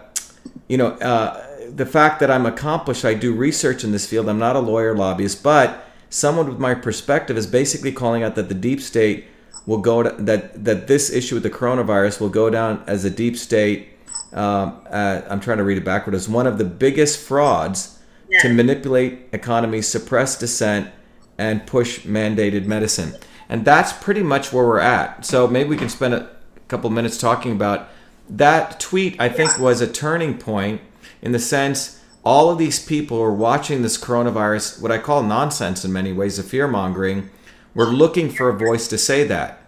you 0.68 0.76
know 0.76 0.88
uh, 0.98 1.66
the 1.68 1.86
fact 1.86 2.20
that 2.20 2.30
I'm 2.30 2.46
accomplished. 2.46 3.04
I 3.04 3.14
do 3.14 3.32
research 3.32 3.82
in 3.82 3.90
this 3.90 4.06
field. 4.06 4.28
I'm 4.28 4.38
not 4.38 4.54
a 4.54 4.60
lawyer 4.60 4.94
lobbyist, 4.94 5.42
but 5.42 5.84
someone 6.10 6.46
with 6.46 6.60
my 6.60 6.74
perspective 6.74 7.36
is 7.36 7.46
basically 7.46 7.90
calling 7.90 8.22
out 8.22 8.36
that 8.36 8.48
the 8.48 8.54
deep 8.54 8.80
state 8.80 9.24
will 9.66 9.78
go 9.78 10.02
to, 10.02 10.10
that 10.22 10.62
that 10.64 10.86
this 10.86 11.10
issue 11.10 11.34
with 11.34 11.42
the 11.42 11.50
coronavirus 11.50 12.20
will 12.20 12.28
go 12.28 12.50
down 12.50 12.84
as 12.86 13.04
a 13.04 13.10
deep 13.10 13.36
state. 13.36 13.88
Um, 14.32 14.82
uh, 14.90 15.22
I'm 15.28 15.40
trying 15.40 15.58
to 15.58 15.64
read 15.64 15.78
it 15.78 15.84
backward 15.84 16.14
as 16.14 16.28
one 16.28 16.46
of 16.46 16.58
the 16.58 16.64
biggest 16.64 17.18
frauds 17.18 17.98
to 18.40 18.48
manipulate 18.52 19.28
economies, 19.32 19.86
suppress 19.86 20.36
dissent, 20.36 20.90
and 21.38 21.66
push 21.66 22.00
mandated 22.00 22.66
medicine. 22.66 23.14
And 23.48 23.64
that's 23.64 23.92
pretty 23.92 24.22
much 24.22 24.52
where 24.52 24.64
we're 24.64 24.78
at. 24.78 25.24
So 25.26 25.46
maybe 25.46 25.68
we 25.68 25.76
can 25.76 25.88
spend 25.88 26.14
a 26.14 26.30
couple 26.68 26.90
minutes 26.90 27.18
talking 27.18 27.52
about 27.52 27.88
that 28.28 28.80
tweet. 28.80 29.20
I 29.20 29.28
think 29.28 29.58
was 29.58 29.80
a 29.80 29.90
turning 29.90 30.38
point 30.38 30.80
in 31.20 31.32
the 31.32 31.38
sense 31.38 32.00
all 32.24 32.50
of 32.50 32.58
these 32.58 32.84
people 32.84 33.18
were 33.18 33.34
watching 33.34 33.82
this 33.82 33.98
coronavirus, 33.98 34.80
what 34.80 34.90
I 34.90 34.98
call 34.98 35.22
nonsense 35.22 35.84
in 35.84 35.92
many 35.92 36.12
ways, 36.12 36.38
the 36.38 36.42
fear 36.42 36.66
mongering, 36.66 37.30
We're 37.74 37.86
looking 37.86 38.30
for 38.30 38.48
a 38.48 38.56
voice 38.56 38.88
to 38.88 38.98
say 38.98 39.24
that. 39.24 39.60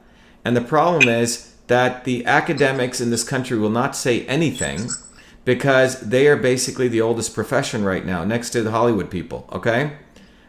And 0.44 0.56
the 0.56 0.60
problem 0.60 1.08
is 1.08 1.54
that 1.66 2.04
the 2.04 2.24
academics 2.24 3.00
in 3.00 3.10
this 3.10 3.24
country 3.24 3.58
will 3.58 3.70
not 3.70 3.96
say 3.96 4.24
anything 4.26 4.88
because 5.44 6.00
they 6.00 6.28
are 6.28 6.36
basically 6.36 6.88
the 6.88 7.00
oldest 7.00 7.34
profession 7.34 7.84
right 7.84 8.06
now, 8.06 8.24
next 8.24 8.50
to 8.50 8.62
the 8.62 8.70
Hollywood 8.70 9.10
people, 9.10 9.48
okay? 9.52 9.92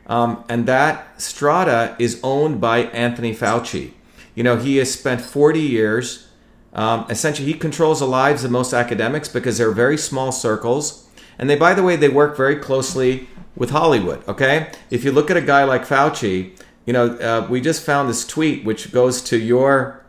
Um, 0.07 0.43
and 0.47 0.65
that 0.65 1.21
strata 1.21 1.95
is 1.99 2.19
owned 2.23 2.59
by 2.61 2.79
Anthony 2.85 3.35
Fauci. 3.35 3.91
You 4.35 4.43
know, 4.43 4.55
he 4.55 4.77
has 4.77 4.91
spent 4.91 5.21
40 5.21 5.59
years. 5.59 6.27
Um, 6.73 7.05
essentially, 7.09 7.51
he 7.51 7.53
controls 7.53 7.99
the 7.99 8.07
lives 8.07 8.43
of 8.43 8.51
most 8.51 8.73
academics 8.73 9.27
because 9.27 9.57
they're 9.57 9.71
very 9.71 9.97
small 9.97 10.31
circles. 10.31 11.09
And 11.37 11.49
they, 11.49 11.55
by 11.55 11.73
the 11.73 11.83
way, 11.83 11.95
they 11.95 12.09
work 12.09 12.37
very 12.37 12.55
closely 12.55 13.27
with 13.55 13.71
Hollywood. 13.71 14.25
Okay, 14.27 14.71
if 14.89 15.03
you 15.03 15.11
look 15.11 15.29
at 15.29 15.37
a 15.37 15.41
guy 15.41 15.63
like 15.63 15.85
Fauci, 15.85 16.57
you 16.85 16.93
know, 16.93 17.17
uh, 17.17 17.47
we 17.49 17.59
just 17.59 17.83
found 17.83 18.09
this 18.09 18.25
tweet 18.25 18.63
which 18.63 18.91
goes 18.91 19.21
to 19.23 19.37
your 19.37 20.03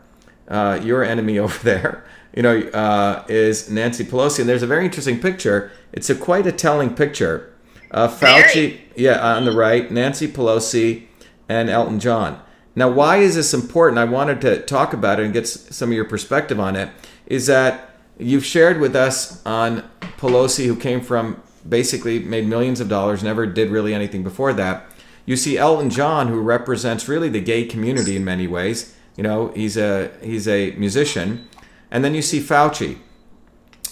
uh, 0.47 0.79
your 0.81 1.03
enemy 1.03 1.37
over 1.45 1.61
there. 1.63 2.05
You 2.35 2.43
know, 2.43 2.59
uh, 2.59 3.25
is 3.27 3.69
Nancy 3.69 4.03
Pelosi, 4.03 4.39
and 4.39 4.49
there's 4.49 4.63
a 4.63 4.67
very 4.67 4.85
interesting 4.85 5.19
picture. 5.19 5.71
It's 5.91 6.09
a 6.09 6.15
quite 6.15 6.45
a 6.45 6.51
telling 6.51 6.95
picture. 6.95 7.51
Uh, 7.91 8.07
Fauci, 8.07 8.53
very. 8.53 8.85
yeah, 8.95 9.35
on 9.35 9.45
the 9.45 9.51
right, 9.51 9.89
Nancy 9.91 10.27
Pelosi 10.27 11.05
and 11.47 11.69
Elton 11.69 11.99
John. 11.99 12.41
Now, 12.75 12.89
why 12.89 13.17
is 13.17 13.35
this 13.35 13.53
important? 13.53 13.97
I 13.97 14.05
wanted 14.05 14.41
to 14.41 14.61
talk 14.61 14.93
about 14.93 15.19
it 15.19 15.23
and 15.23 15.33
get 15.33 15.47
some 15.47 15.89
of 15.89 15.93
your 15.93 16.05
perspective 16.05 16.59
on 16.59 16.75
it. 16.75 16.89
Is 17.25 17.47
that 17.47 17.95
you've 18.17 18.45
shared 18.45 18.79
with 18.79 18.95
us 18.95 19.43
on 19.45 19.83
Pelosi, 20.17 20.65
who 20.65 20.75
came 20.75 21.01
from 21.01 21.41
basically 21.67 22.19
made 22.19 22.47
millions 22.47 22.79
of 22.79 22.87
dollars, 22.87 23.23
never 23.23 23.45
did 23.45 23.69
really 23.69 23.93
anything 23.93 24.23
before 24.23 24.53
that. 24.53 24.85
You 25.25 25.35
see 25.35 25.57
Elton 25.57 25.89
John, 25.89 26.27
who 26.27 26.39
represents 26.39 27.07
really 27.07 27.29
the 27.29 27.41
gay 27.41 27.65
community 27.65 28.15
in 28.15 28.23
many 28.23 28.47
ways. 28.47 28.95
You 29.15 29.23
know, 29.23 29.49
he's 29.49 29.77
a 29.77 30.11
he's 30.21 30.47
a 30.47 30.71
musician, 30.71 31.47
and 31.91 32.03
then 32.03 32.15
you 32.15 32.21
see 32.21 32.39
Fauci. 32.39 32.97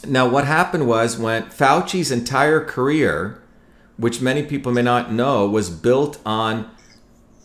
Now, 0.07 0.27
what 0.27 0.45
happened 0.45 0.87
was 0.87 1.17
when 1.17 1.43
Fauci's 1.43 2.11
entire 2.11 2.63
career, 2.63 3.41
which 3.97 4.21
many 4.21 4.43
people 4.43 4.71
may 4.71 4.81
not 4.81 5.11
know, 5.11 5.47
was 5.47 5.69
built 5.69 6.19
on 6.25 6.69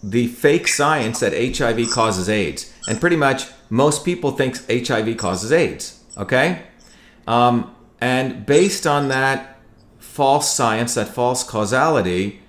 the 0.03 0.26
fake 0.26 0.68
science 0.68 1.20
that 1.20 1.32
HIV 1.32 1.90
causes 1.90 2.28
AIDS, 2.28 2.72
and 2.88 3.00
pretty 3.00 3.16
much 3.16 3.46
most 3.70 4.05
people 4.05 4.32
think 4.32 4.57
HIV 4.68 5.16
causes 5.16 5.53
AIDS. 5.53 6.03
Okay, 6.16 6.62
um, 7.26 7.74
and 8.00 8.44
based 8.44 8.86
on 8.86 9.09
that 9.09 9.59
false 9.98 10.55
science, 10.55 10.94
that 10.94 11.09
false 11.09 11.42
causality, 11.42 12.40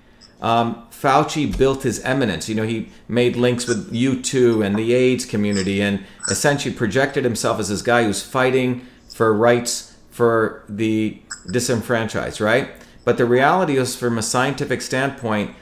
um, 0.41 0.85
Fauci 0.91 1.57
built 1.57 1.83
his 1.83 1.99
eminence. 2.01 2.49
You 2.49 2.55
know, 2.55 2.63
he 2.63 2.89
made 3.07 3.35
links 3.35 3.67
with 3.67 3.93
U2 3.93 4.65
and 4.65 4.75
the 4.75 4.93
AIDS 4.93 5.25
community 5.25 5.81
and 5.81 6.05
essentially 6.29 6.73
projected 6.73 7.23
himself 7.23 7.59
as 7.59 7.69
this 7.69 7.81
guy 7.81 8.03
who's 8.03 8.21
fighting 8.21 8.85
for 9.13 9.33
rights 9.33 9.95
for 10.11 10.63
the 10.69 11.21
disenfranchised, 11.51 12.39
right? 12.39 12.71
But 13.05 13.17
the 13.17 13.25
reality 13.25 13.77
is, 13.77 13.95
from 13.95 14.17
a 14.17 14.21
scientific 14.21 14.81
standpoint, 14.81 15.55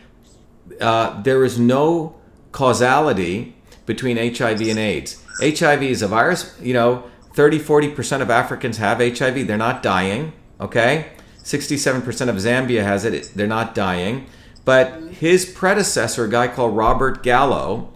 uh, 0.79 1.21
there 1.21 1.43
is 1.43 1.59
no 1.59 2.15
causality 2.51 3.55
between 3.85 4.17
HIV 4.17 4.61
and 4.61 4.79
AIDS. 4.79 5.23
HIV 5.39 5.83
is 5.83 6.01
a 6.01 6.07
virus, 6.07 6.55
you 6.61 6.73
know, 6.73 7.03
30, 7.33 7.59
40% 7.59 8.21
of 8.21 8.29
Africans 8.29 8.77
have 8.77 8.99
HIV. 8.99 9.47
They're 9.47 9.57
not 9.57 9.81
dying, 9.81 10.33
okay? 10.59 11.13
67% 11.43 12.05
of 12.29 12.35
Zambia 12.35 12.83
has 12.83 13.05
it. 13.05 13.31
They're 13.35 13.47
not 13.47 13.73
dying. 13.73 14.27
But 14.63 15.01
his 15.13 15.45
predecessor, 15.45 16.25
a 16.25 16.29
guy 16.29 16.47
called 16.47 16.75
Robert 16.75 17.23
Gallo, 17.23 17.91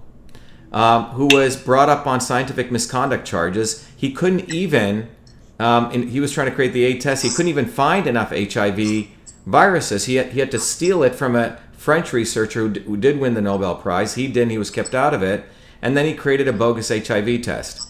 um, 0.71 1.05
who 1.11 1.27
was 1.27 1.55
brought 1.55 1.89
up 1.89 2.07
on 2.07 2.19
scientific 2.19 2.71
misconduct 2.71 3.25
charges, 3.25 3.87
he 3.95 4.11
couldn't 4.11 4.51
even, 4.51 5.09
um, 5.59 5.91
he 5.91 6.19
was 6.19 6.31
trying 6.31 6.49
to 6.49 6.55
create 6.55 6.73
the 6.73 6.83
A 6.85 6.97
test, 6.97 7.23
he 7.23 7.29
couldn't 7.29 7.49
even 7.49 7.65
find 7.65 8.07
enough 8.07 8.31
HIV 8.31 9.07
viruses. 9.45 10.05
He 10.05 10.15
had, 10.15 10.33
he 10.33 10.39
had 10.39 10.51
to 10.51 10.59
steal 10.59 11.03
it 11.03 11.15
from 11.15 11.35
a 11.35 11.59
French 11.73 12.13
researcher 12.13 12.61
who, 12.61 12.69
d- 12.69 12.79
who 12.81 12.97
did 12.97 13.19
win 13.19 13.33
the 13.33 13.41
Nobel 13.41 13.75
Prize. 13.75 14.15
He 14.15 14.27
didn't, 14.27 14.51
he 14.51 14.57
was 14.57 14.71
kept 14.71 14.95
out 14.95 15.13
of 15.13 15.23
it. 15.23 15.45
And 15.81 15.95
then 15.95 16.05
he 16.05 16.13
created 16.13 16.47
a 16.47 16.53
bogus 16.53 16.89
HIV 16.89 17.41
test. 17.41 17.89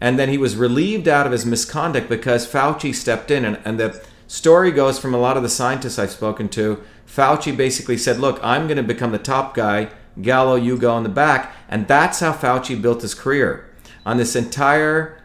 And 0.00 0.18
then 0.18 0.28
he 0.28 0.38
was 0.38 0.56
relieved 0.56 1.08
out 1.08 1.26
of 1.26 1.32
his 1.32 1.46
misconduct 1.46 2.08
because 2.08 2.46
Fauci 2.50 2.94
stepped 2.94 3.30
in 3.30 3.44
and, 3.44 3.58
and 3.64 3.78
the 3.78 4.04
Story 4.28 4.72
goes 4.72 4.98
from 4.98 5.14
a 5.14 5.18
lot 5.18 5.36
of 5.36 5.44
the 5.44 5.48
scientists 5.48 5.98
I've 5.98 6.10
spoken 6.10 6.48
to. 6.50 6.82
Fauci 7.06 7.56
basically 7.56 7.96
said, 7.96 8.18
Look, 8.18 8.40
I'm 8.42 8.66
going 8.66 8.76
to 8.76 8.82
become 8.82 9.12
the 9.12 9.18
top 9.18 9.54
guy. 9.54 9.90
Gallo, 10.20 10.56
you 10.56 10.76
go 10.76 10.96
in 10.96 11.04
the 11.04 11.08
back. 11.08 11.54
And 11.68 11.86
that's 11.86 12.20
how 12.20 12.32
Fauci 12.32 12.80
built 12.80 13.02
his 13.02 13.14
career. 13.14 13.70
On 14.04 14.16
this 14.16 14.34
entire 14.34 15.22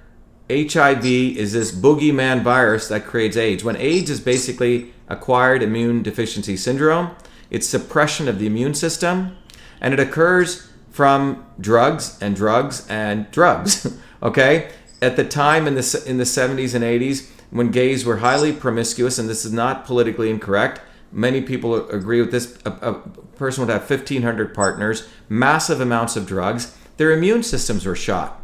HIV 0.50 1.06
is 1.06 1.54
this 1.54 1.72
boogeyman 1.72 2.44
virus 2.44 2.90
that 2.90 3.06
creates 3.06 3.38
AIDS. 3.38 3.64
When 3.64 3.78
AIDS 3.78 4.10
is 4.10 4.20
basically 4.20 4.94
acquired 5.12 5.62
immune 5.62 6.02
deficiency 6.02 6.58
syndrome, 6.58 7.12
it's 7.50 7.68
suppression 7.68 8.28
of 8.28 8.40
the 8.40 8.48
immune 8.48 8.74
system, 8.74 9.38
and 9.80 9.94
it 9.94 10.00
occurs 10.00 10.70
from 10.90 11.46
drugs 11.60 12.18
and 12.22 12.36
drugs 12.36 12.88
and 12.88 13.30
drugs. 13.32 13.98
okay? 14.24 14.72
At 15.02 15.16
the 15.16 15.26
time 15.26 15.68
in 15.68 15.76
the, 15.76 16.04
in 16.06 16.18
the 16.18 16.24
70s 16.24 16.76
and 16.76 16.84
80s, 16.84 17.30
when 17.50 17.70
gays 17.70 18.06
were 18.06 18.18
highly 18.18 18.54
promiscuous, 18.54 19.20
and 19.20 19.30
this 19.30 19.46
is 19.46 19.52
not 19.52 19.86
politically 19.86 20.30
incorrect. 20.30 20.82
Many 21.12 21.42
people 21.42 21.90
agree 21.90 22.22
with 22.22 22.32
this. 22.32 22.58
A, 22.66 22.70
a 22.70 22.94
person 23.36 23.66
would 23.66 23.72
have 23.72 23.90
1,500 23.90 24.54
partners, 24.54 25.08
massive 25.28 25.82
amounts 25.82 26.16
of 26.16 26.26
drugs. 26.26 26.78
Their 26.98 27.12
immune 27.12 27.44
systems 27.44 27.86
were 27.86 27.96
shot. 27.96 28.41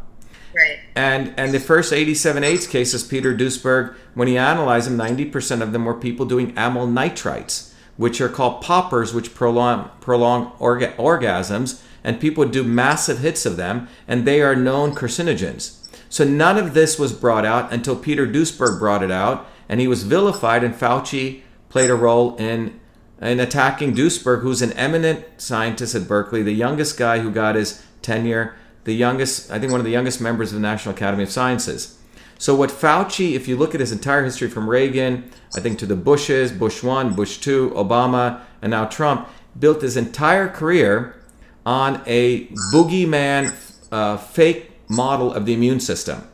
Right. 0.58 0.78
And 0.96 1.34
and 1.36 1.52
the 1.52 1.60
first 1.60 1.92
87 1.92 2.42
AIDS 2.42 2.66
cases, 2.66 3.04
Peter 3.04 3.34
Duesberg, 3.34 3.94
when 4.14 4.28
he 4.28 4.36
analyzed 4.36 4.90
them, 4.90 4.98
90% 4.98 5.62
of 5.62 5.72
them 5.72 5.84
were 5.84 5.94
people 5.94 6.26
doing 6.26 6.56
amyl 6.56 6.88
nitrites, 6.88 7.72
which 7.96 8.20
are 8.20 8.28
called 8.28 8.62
poppers, 8.62 9.14
which 9.14 9.34
prolong 9.34 9.90
prolong 10.00 10.52
orga- 10.58 10.96
orgasms, 10.96 11.80
and 12.02 12.20
people 12.20 12.42
would 12.42 12.52
do 12.52 12.64
massive 12.64 13.20
hits 13.20 13.46
of 13.46 13.56
them, 13.56 13.88
and 14.08 14.24
they 14.24 14.40
are 14.40 14.56
known 14.56 14.94
carcinogens. 14.94 15.76
So 16.08 16.24
none 16.24 16.56
of 16.56 16.74
this 16.74 16.98
was 16.98 17.12
brought 17.12 17.44
out 17.44 17.72
until 17.72 17.94
Peter 17.94 18.26
Duesberg 18.26 18.78
brought 18.78 19.02
it 19.02 19.10
out, 19.10 19.46
and 19.68 19.80
he 19.80 19.86
was 19.86 20.02
vilified, 20.02 20.64
and 20.64 20.74
Fauci 20.74 21.42
played 21.68 21.90
a 21.90 21.94
role 21.94 22.34
in 22.36 22.80
in 23.20 23.40
attacking 23.40 23.94
Duesberg, 23.94 24.42
who's 24.42 24.62
an 24.62 24.72
eminent 24.72 25.24
scientist 25.36 25.94
at 25.94 26.08
Berkeley, 26.08 26.42
the 26.42 26.52
youngest 26.52 26.96
guy 26.96 27.18
who 27.18 27.30
got 27.30 27.56
his 27.56 27.84
tenure, 28.00 28.54
the 28.88 28.94
youngest, 28.94 29.50
I 29.50 29.58
think 29.58 29.70
one 29.70 29.80
of 29.80 29.84
the 29.84 29.92
youngest 29.92 30.20
members 30.20 30.50
of 30.50 30.54
the 30.54 30.60
National 30.60 30.94
Academy 30.94 31.22
of 31.22 31.30
Sciences. 31.30 31.98
So 32.38 32.54
what 32.54 32.70
Fauci, 32.70 33.34
if 33.34 33.46
you 33.46 33.56
look 33.56 33.74
at 33.74 33.80
his 33.80 33.92
entire 33.92 34.24
history 34.24 34.48
from 34.48 34.68
Reagan, 34.68 35.30
I 35.54 35.60
think 35.60 35.78
to 35.80 35.86
the 35.86 35.94
Bushes, 35.94 36.50
Bush 36.52 36.82
1, 36.82 37.14
Bush 37.14 37.38
2, 37.38 37.70
Obama, 37.70 38.40
and 38.62 38.70
now 38.70 38.86
Trump, 38.86 39.28
built 39.58 39.82
his 39.82 39.96
entire 39.96 40.48
career 40.48 41.20
on 41.66 42.00
a 42.06 42.46
boogeyman 42.72 43.52
uh, 43.92 44.16
fake 44.16 44.70
model 44.88 45.32
of 45.34 45.44
the 45.44 45.52
immune 45.52 45.80
system. 45.80 46.26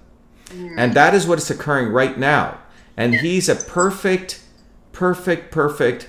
And 0.79 0.95
that 0.95 1.15
is 1.15 1.27
what 1.27 1.39
is 1.39 1.51
occurring 1.51 1.89
right 1.89 2.17
now. 2.17 2.59
And 2.97 3.17
he's 3.17 3.49
a 3.49 3.57
perfect, 3.57 4.45
perfect, 4.93 5.51
perfect 5.51 6.09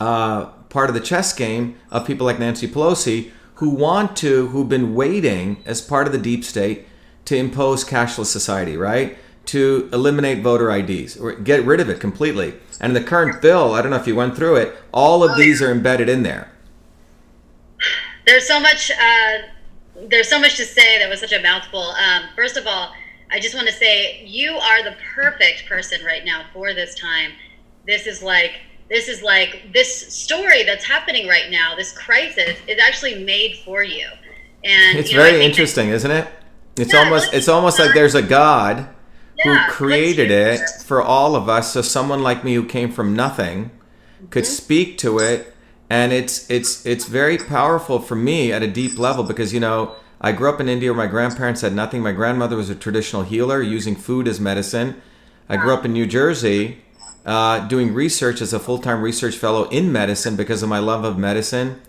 uh, 0.00 0.46
part 0.68 0.88
of 0.88 0.94
the 0.94 1.00
chess 1.00 1.32
game 1.32 1.76
of 1.92 2.04
people 2.04 2.26
like 2.26 2.40
Nancy 2.40 2.66
Pelosi 2.66 3.30
who 3.56 3.70
want 3.70 4.16
to, 4.18 4.48
who've 4.48 4.68
been 4.68 4.94
waiting 4.94 5.62
as 5.64 5.80
part 5.80 6.06
of 6.06 6.12
the 6.12 6.18
deep 6.18 6.44
state 6.44 6.86
to 7.26 7.36
impose 7.36 7.84
cashless 7.84 8.26
society, 8.26 8.76
right? 8.76 9.18
To 9.46 9.88
eliminate 9.92 10.42
voter 10.42 10.70
IDs 10.70 11.16
or 11.16 11.32
get 11.32 11.64
rid 11.64 11.80
of 11.80 11.88
it 11.88 12.00
completely. 12.00 12.54
And 12.80 12.96
in 12.96 13.02
the 13.02 13.08
current 13.08 13.40
bill, 13.42 13.74
I 13.74 13.82
don't 13.82 13.90
know 13.90 13.96
if 13.96 14.06
you 14.06 14.16
went 14.16 14.36
through 14.36 14.56
it, 14.56 14.76
all 14.92 15.22
of 15.22 15.36
these 15.36 15.62
are 15.62 15.70
embedded 15.70 16.08
in 16.08 16.22
there. 16.22 16.50
There's 18.26 18.46
so 18.46 18.58
much. 18.58 18.90
Uh 18.90 19.38
there's 20.08 20.28
so 20.28 20.38
much 20.38 20.56
to 20.56 20.64
say 20.64 20.98
that 20.98 21.08
was 21.08 21.20
such 21.20 21.32
a 21.32 21.42
mouthful. 21.42 21.80
Um, 21.80 22.24
first 22.34 22.56
of 22.56 22.66
all, 22.66 22.92
I 23.30 23.40
just 23.40 23.54
want 23.54 23.66
to 23.66 23.72
say 23.72 24.24
you 24.24 24.52
are 24.52 24.82
the 24.82 24.94
perfect 25.14 25.66
person 25.68 26.04
right 26.04 26.24
now 26.24 26.44
for 26.52 26.74
this 26.74 26.94
time. 26.94 27.32
This 27.86 28.06
is 28.06 28.22
like 28.22 28.52
this 28.88 29.08
is 29.08 29.22
like 29.22 29.72
this 29.72 30.14
story 30.14 30.62
that's 30.62 30.84
happening 30.84 31.26
right 31.26 31.50
now. 31.50 31.74
This 31.74 31.92
crisis 31.92 32.56
is 32.68 32.78
actually 32.78 33.24
made 33.24 33.56
for 33.64 33.82
you. 33.82 34.08
And 34.64 34.98
it's 34.98 35.10
you 35.10 35.18
know, 35.18 35.24
very 35.24 35.44
interesting, 35.44 35.90
isn't 35.90 36.10
it? 36.10 36.28
It's 36.76 36.92
yeah, 36.92 37.00
almost 37.00 37.32
it's 37.32 37.48
almost 37.48 37.78
like 37.78 37.94
there's 37.94 38.14
a 38.14 38.22
God 38.22 38.88
yeah, 39.38 39.66
who 39.66 39.72
created 39.72 40.30
it 40.30 40.60
for 40.84 41.02
all 41.02 41.34
of 41.34 41.48
us. 41.48 41.72
So 41.72 41.82
someone 41.82 42.22
like 42.22 42.44
me 42.44 42.54
who 42.54 42.64
came 42.64 42.90
from 42.92 43.14
nothing 43.14 43.70
could 44.30 44.44
mm-hmm. 44.44 44.52
speak 44.52 44.98
to 44.98 45.18
it 45.18 45.54
and 45.88 46.12
it's 46.12 46.48
it's 46.50 46.84
it's 46.84 47.06
very 47.06 47.38
powerful 47.38 47.98
for 47.98 48.16
me 48.16 48.52
at 48.52 48.62
a 48.62 48.66
deep 48.66 48.98
level 48.98 49.22
because 49.24 49.54
you 49.54 49.60
know 49.60 49.94
I 50.20 50.32
grew 50.32 50.48
up 50.48 50.60
in 50.60 50.68
India 50.68 50.92
where 50.92 51.06
my 51.06 51.10
grandparents 51.10 51.60
had 51.60 51.74
nothing. 51.74 52.02
My 52.02 52.12
grandmother 52.12 52.56
was 52.56 52.70
a 52.70 52.74
traditional 52.74 53.22
healer 53.22 53.60
using 53.62 53.94
food 53.94 54.26
as 54.26 54.40
medicine. 54.40 55.00
I 55.48 55.56
grew 55.56 55.74
up 55.74 55.84
in 55.84 55.92
New 55.92 56.06
Jersey 56.06 56.82
uh, 57.26 57.66
doing 57.68 57.92
research 57.92 58.40
as 58.40 58.52
a 58.54 58.58
full 58.60 58.78
time 58.78 59.02
research 59.02 59.36
fellow 59.36 59.68
in 59.68 59.92
medicine 59.92 60.36
because 60.36 60.62
of 60.62 60.68
my 60.68 60.78
love 60.78 61.04
of 61.04 61.18
medicine. 61.18 61.80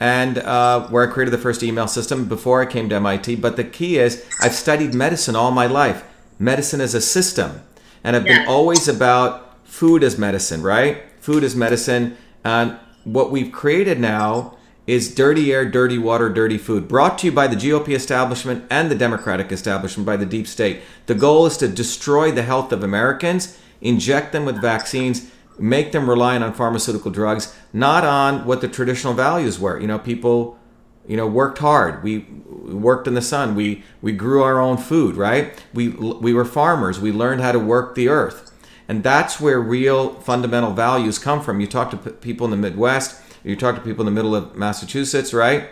and 0.00 0.38
uh, 0.38 0.88
where 0.88 1.08
I 1.08 1.12
created 1.12 1.30
the 1.30 1.38
first 1.38 1.62
email 1.62 1.86
system 1.86 2.26
before 2.26 2.60
I 2.60 2.66
came 2.66 2.88
to 2.88 2.96
MIT. 2.96 3.36
But 3.36 3.56
the 3.56 3.62
key 3.64 3.98
is 3.98 4.26
I've 4.42 4.54
studied 4.54 4.94
medicine 4.94 5.36
all 5.36 5.52
my 5.52 5.66
life. 5.66 6.04
Medicine 6.40 6.80
as 6.80 6.92
a 6.92 7.00
system, 7.00 7.62
and 8.02 8.16
I've 8.16 8.24
been 8.24 8.48
always 8.48 8.88
about 8.88 9.64
food 9.64 10.02
as 10.02 10.18
medicine, 10.18 10.60
right? 10.62 11.04
Food 11.20 11.44
as 11.44 11.54
medicine. 11.54 12.16
And 12.42 12.76
what 13.04 13.30
we've 13.30 13.52
created 13.52 14.00
now 14.00 14.56
is 14.86 15.14
dirty 15.14 15.52
air, 15.52 15.64
dirty 15.64 15.98
water, 15.98 16.28
dirty 16.28 16.58
food, 16.58 16.88
brought 16.88 17.18
to 17.18 17.26
you 17.26 17.32
by 17.32 17.46
the 17.46 17.54
GOP 17.54 17.94
establishment 17.94 18.64
and 18.70 18.90
the 18.90 18.96
Democratic 18.96 19.52
establishment 19.52 20.04
by 20.04 20.16
the 20.16 20.26
deep 20.26 20.48
state. 20.48 20.80
The 21.06 21.14
goal 21.14 21.46
is 21.46 21.56
to 21.58 21.68
destroy 21.68 22.32
the 22.32 22.42
health 22.42 22.72
of 22.72 22.82
Americans, 22.82 23.56
inject 23.82 24.32
them 24.32 24.44
with 24.44 24.60
vaccines, 24.60 25.30
make 25.58 25.92
them 25.92 26.08
reliant 26.08 26.42
on 26.42 26.54
pharmaceutical 26.54 27.10
drugs, 27.10 27.54
not 27.72 28.04
on 28.04 28.46
what 28.46 28.60
the 28.60 28.68
traditional 28.68 29.12
values 29.12 29.58
were. 29.58 29.78
You 29.78 29.86
know, 29.86 29.98
people 29.98 30.58
you 31.06 31.16
know 31.16 31.26
worked 31.26 31.58
hard. 31.58 32.02
We, 32.02 32.26
worked 32.62 33.08
in 33.08 33.14
the 33.14 33.22
sun. 33.22 33.54
We 33.54 33.82
we 34.00 34.12
grew 34.12 34.42
our 34.42 34.60
own 34.60 34.76
food 34.76 35.16
right? 35.16 35.52
We 35.74 35.88
we 35.88 36.32
were 36.32 36.44
farmers. 36.44 37.00
We 37.00 37.12
learned 37.12 37.40
how 37.40 37.52
to 37.52 37.58
work 37.58 37.94
the 37.94 38.08
earth. 38.08 38.50
And 38.88 39.02
that's 39.02 39.40
where 39.40 39.60
real 39.60 40.14
fundamental 40.20 40.72
values 40.72 41.18
come 41.18 41.40
from. 41.40 41.60
You 41.60 41.66
talk 41.66 41.90
to 41.90 41.96
p- 41.96 42.10
people 42.10 42.44
in 42.44 42.50
the 42.50 42.56
midwest. 42.56 43.20
You 43.44 43.56
talk 43.56 43.74
to 43.74 43.80
people 43.80 44.06
in 44.06 44.14
the 44.14 44.22
middle 44.22 44.34
of 44.34 44.56
massachusetts 44.56 45.34
right? 45.34 45.68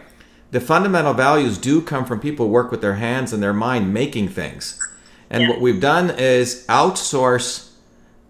The 0.50 0.60
fundamental 0.60 1.14
values 1.14 1.58
do 1.58 1.80
come 1.80 2.04
from 2.04 2.18
people 2.18 2.46
who 2.46 2.52
work 2.52 2.72
with 2.72 2.80
their 2.80 2.94
hands 2.94 3.32
and 3.32 3.40
their 3.40 3.52
mind 3.52 3.94
making 3.94 4.28
things. 4.30 4.80
And 5.30 5.48
what 5.48 5.60
we've 5.60 5.80
done 5.80 6.10
is 6.10 6.66
outsource 6.68 7.69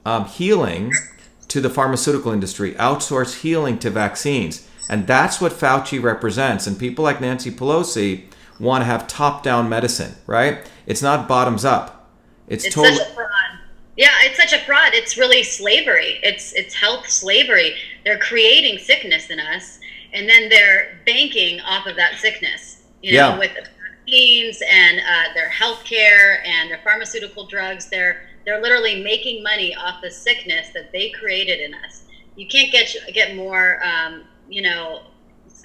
um, 0.05 0.25
healing 0.27 0.93
to 1.49 1.61
the 1.61 1.71
pharmaceutical 1.71 2.33
industry, 2.33 2.73
outsource 2.75 3.41
healing 3.43 3.79
to 3.81 3.91
vaccines. 3.91 4.67
And 4.89 5.07
that's 5.07 5.41
what 5.41 5.53
Fauci 5.53 6.03
represents. 6.03 6.67
And 6.67 6.79
people 6.79 7.05
like 7.05 7.21
Nancy 7.21 7.51
Pelosi 7.51 8.25
want 8.59 8.83
to 8.83 8.87
have 8.87 9.07
top 9.07 9.43
down 9.43 9.69
medicine, 9.69 10.15
right? 10.27 10.69
It's 10.87 11.03
not 11.03 11.29
bottoms 11.29 11.65
up. 11.65 12.09
It's, 12.49 12.65
It's 12.65 12.75
totally. 12.75 12.97
fraud. 13.15 13.27
Yeah, 13.97 14.09
it's 14.23 14.37
such 14.37 14.53
a 14.53 14.59
fraud. 14.65 14.95
It's 14.95 15.17
really 15.19 15.43
slavery. 15.43 16.19
It's 16.23 16.53
it's 16.55 16.75
health 16.75 17.09
slavery. 17.09 17.75
They're 18.05 18.19
creating 18.19 18.79
sickness 18.79 19.29
in 19.31 19.39
us, 19.39 19.79
and 20.13 20.29
then 20.29 20.49
they're 20.49 20.99
banking 21.05 21.61
off 21.61 21.87
of 21.87 21.97
that 21.97 22.15
sickness. 22.19 22.83
You 23.03 23.13
know, 23.13 23.29
Yeah. 23.31 23.39
with 23.39 23.53
the 23.55 23.69
vaccines 24.07 24.63
and 24.71 25.01
uh, 25.01 25.35
their 25.35 25.49
health 25.51 25.85
care 25.85 26.43
and 26.47 26.71
their 26.71 26.81
pharmaceutical 26.83 27.47
drugs. 27.47 27.91
They're 27.91 28.23
they're 28.45 28.61
literally 28.61 29.03
making 29.03 29.43
money 29.43 29.75
off 29.75 30.01
the 30.03 30.11
sickness 30.11 30.71
that 30.75 30.93
they 30.93 31.11
created 31.11 31.61
in 31.61 31.75
us. 31.75 32.05
You 32.37 32.47
can't 32.47 32.73
get 32.73 32.95
get 33.13 33.37
more. 33.37 33.81
Um, 33.85 34.25
you 34.49 34.63
know, 34.63 35.03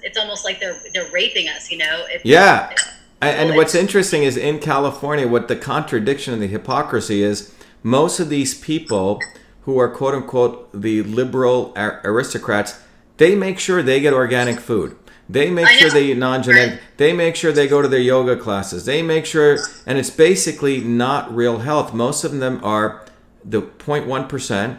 it's, 0.02 0.18
almost 0.18 0.44
like 0.44 0.60
they're 0.60 0.78
they're 0.92 1.10
raping 1.12 1.48
us. 1.48 1.70
You 1.70 1.78
know. 1.78 2.04
It's, 2.08 2.24
Yeah. 2.24 2.74
And, 3.22 3.48
and 3.48 3.56
what's 3.56 3.74
interesting 3.74 4.24
is 4.24 4.36
in 4.36 4.58
California, 4.58 5.26
what 5.26 5.48
the 5.48 5.56
contradiction 5.56 6.34
and 6.34 6.42
the 6.42 6.46
hypocrisy 6.46 7.22
is 7.22 7.54
most 7.82 8.20
of 8.20 8.28
these 8.28 8.58
people 8.58 9.20
who 9.62 9.78
are 9.78 9.88
quote 9.88 10.14
unquote 10.14 10.70
the 10.72 11.02
liberal 11.02 11.72
ar- 11.76 12.00
aristocrats, 12.04 12.80
they 13.16 13.34
make 13.34 13.58
sure 13.58 13.82
they 13.82 14.00
get 14.00 14.12
organic 14.12 14.60
food. 14.60 14.96
They 15.28 15.50
make 15.50 15.66
sure 15.68 15.90
they 15.90 16.06
eat 16.06 16.18
non 16.18 16.42
genetic. 16.42 16.80
They 16.96 17.12
make 17.12 17.34
sure 17.36 17.52
they 17.52 17.66
go 17.66 17.82
to 17.82 17.88
their 17.88 18.00
yoga 18.00 18.36
classes. 18.36 18.84
They 18.84 19.02
make 19.02 19.26
sure, 19.26 19.58
and 19.84 19.98
it's 19.98 20.10
basically 20.10 20.80
not 20.80 21.34
real 21.34 21.58
health. 21.58 21.92
Most 21.92 22.22
of 22.24 22.32
them 22.38 22.60
are 22.62 23.04
the 23.44 23.62
0.1%. 23.62 24.78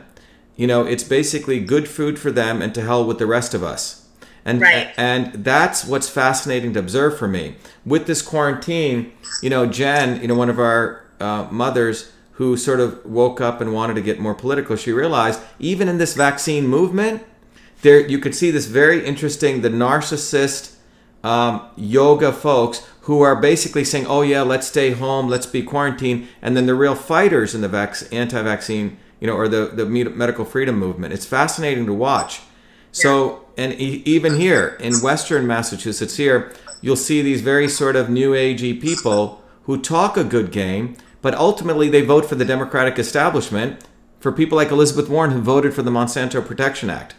You 0.56 0.68
know, 0.68 0.86
it's 0.86 1.04
basically 1.04 1.60
good 1.60 1.88
food 1.88 2.18
for 2.18 2.32
them 2.32 2.62
and 2.62 2.74
to 2.76 2.82
hell 2.82 3.06
with 3.06 3.20
the 3.20 3.26
rest 3.28 3.54
of 3.54 3.64
us. 3.64 4.06
And, 4.45 4.62
Right. 4.62 4.88
and 4.98 5.43
that's 5.43 5.84
what's 5.84 6.08
fascinating 6.10 6.74
to 6.74 6.80
observe 6.80 7.18
for 7.18 7.28
me. 7.28 7.56
With 7.86 8.08
this 8.08 8.22
quarantine, 8.22 9.12
you 9.41 9.50
know, 9.50 9.66
Jen, 9.66 10.22
you 10.22 10.28
know, 10.30 10.36
one 10.36 10.50
of 10.50 10.60
our 10.60 11.04
uh, 11.20 11.48
mothers 11.52 12.12
who 12.34 12.56
sort 12.56 12.80
of 12.80 13.06
woke 13.06 13.41
up 13.41 13.60
and 13.60 13.74
wanted 13.74 13.95
to 13.95 14.02
get 14.02 14.20
more 14.20 14.34
political, 14.34 14.76
she 14.78 14.91
realized 14.93 15.41
even 15.60 15.89
in 15.89 15.98
this 15.98 16.14
vaccine 16.14 16.66
movement, 16.68 17.24
there 17.88 18.05
you 18.05 18.19
could 18.19 18.35
see 18.35 18.51
this 18.51 18.65
very 18.65 19.05
interesting 19.05 19.61
the 19.61 19.69
narcissist 19.69 20.75
um, 21.23 21.65
yoga 21.77 22.31
folks 22.33 22.85
who 23.01 23.21
are 23.21 23.35
basically 23.35 23.85
saying, 23.85 24.05
"Oh 24.07 24.21
yeah, 24.21 24.41
let's 24.41 24.67
stay 24.67 24.91
home, 24.91 25.29
let's 25.29 25.45
be 25.45 25.63
quarantined," 25.63 26.27
and 26.41 26.57
then 26.57 26.65
the 26.65 26.75
real 26.75 26.95
fighters 26.95 27.55
in 27.55 27.61
the 27.61 27.69
vac- 27.69 28.11
anti-vaccine, 28.11 28.97
you 29.21 29.27
know, 29.27 29.33
or 29.33 29.47
the 29.47 29.67
the 29.67 29.85
medical 29.85 30.43
freedom 30.43 30.77
movement. 30.77 31.13
It's 31.13 31.25
fascinating 31.25 31.85
to 31.85 31.93
watch. 31.93 32.41
So, 32.91 33.45
and 33.57 33.73
e- 33.73 34.03
even 34.05 34.35
here 34.35 34.77
in 34.79 35.01
Western 35.01 35.47
Massachusetts, 35.47 36.17
here 36.17 36.51
you'll 36.81 36.95
see 36.95 37.21
these 37.21 37.41
very 37.41 37.69
sort 37.69 37.95
of 37.95 38.09
new 38.09 38.33
agey 38.33 38.79
people 38.79 39.41
who 39.63 39.79
talk 39.79 40.17
a 40.17 40.23
good 40.23 40.51
game, 40.51 40.97
but 41.21 41.33
ultimately 41.35 41.89
they 41.89 42.01
vote 42.01 42.25
for 42.25 42.35
the 42.35 42.45
Democratic 42.45 42.99
establishment, 42.99 43.81
for 44.19 44.31
people 44.31 44.57
like 44.57 44.71
Elizabeth 44.71 45.09
Warren 45.09 45.31
who 45.31 45.41
voted 45.41 45.73
for 45.73 45.83
the 45.83 45.91
Monsanto 45.91 46.45
Protection 46.45 46.89
Act 46.89 47.15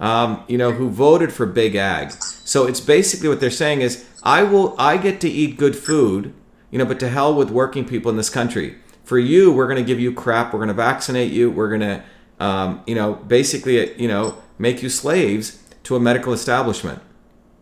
um, 0.00 0.42
you 0.48 0.58
know, 0.58 0.72
who 0.72 0.88
voted 0.90 1.32
for 1.32 1.46
big 1.46 1.76
ag. 1.76 2.10
So 2.12 2.66
it's 2.66 2.80
basically 2.80 3.28
what 3.28 3.40
they're 3.40 3.50
saying 3.50 3.82
is, 3.82 4.06
I 4.22 4.42
will, 4.42 4.74
I 4.78 4.96
get 4.96 5.20
to 5.20 5.28
eat 5.28 5.56
good 5.56 5.76
food, 5.76 6.34
you 6.70 6.78
know, 6.78 6.84
but 6.84 6.98
to 7.00 7.08
hell 7.08 7.34
with 7.34 7.50
working 7.50 7.84
people 7.84 8.10
in 8.10 8.16
this 8.16 8.30
country. 8.30 8.76
For 9.04 9.18
you, 9.18 9.52
we're 9.52 9.66
going 9.66 9.78
to 9.78 9.84
give 9.84 10.00
you 10.00 10.12
crap. 10.12 10.52
We're 10.52 10.58
going 10.58 10.68
to 10.68 10.74
vaccinate 10.74 11.32
you. 11.32 11.50
We're 11.50 11.68
going 11.68 11.80
to, 11.80 12.04
um, 12.38 12.82
you 12.86 12.94
know, 12.94 13.14
basically, 13.14 14.00
you 14.00 14.08
know, 14.08 14.36
make 14.58 14.82
you 14.82 14.88
slaves 14.88 15.62
to 15.84 15.96
a 15.96 16.00
medical 16.00 16.32
establishment. 16.32 17.02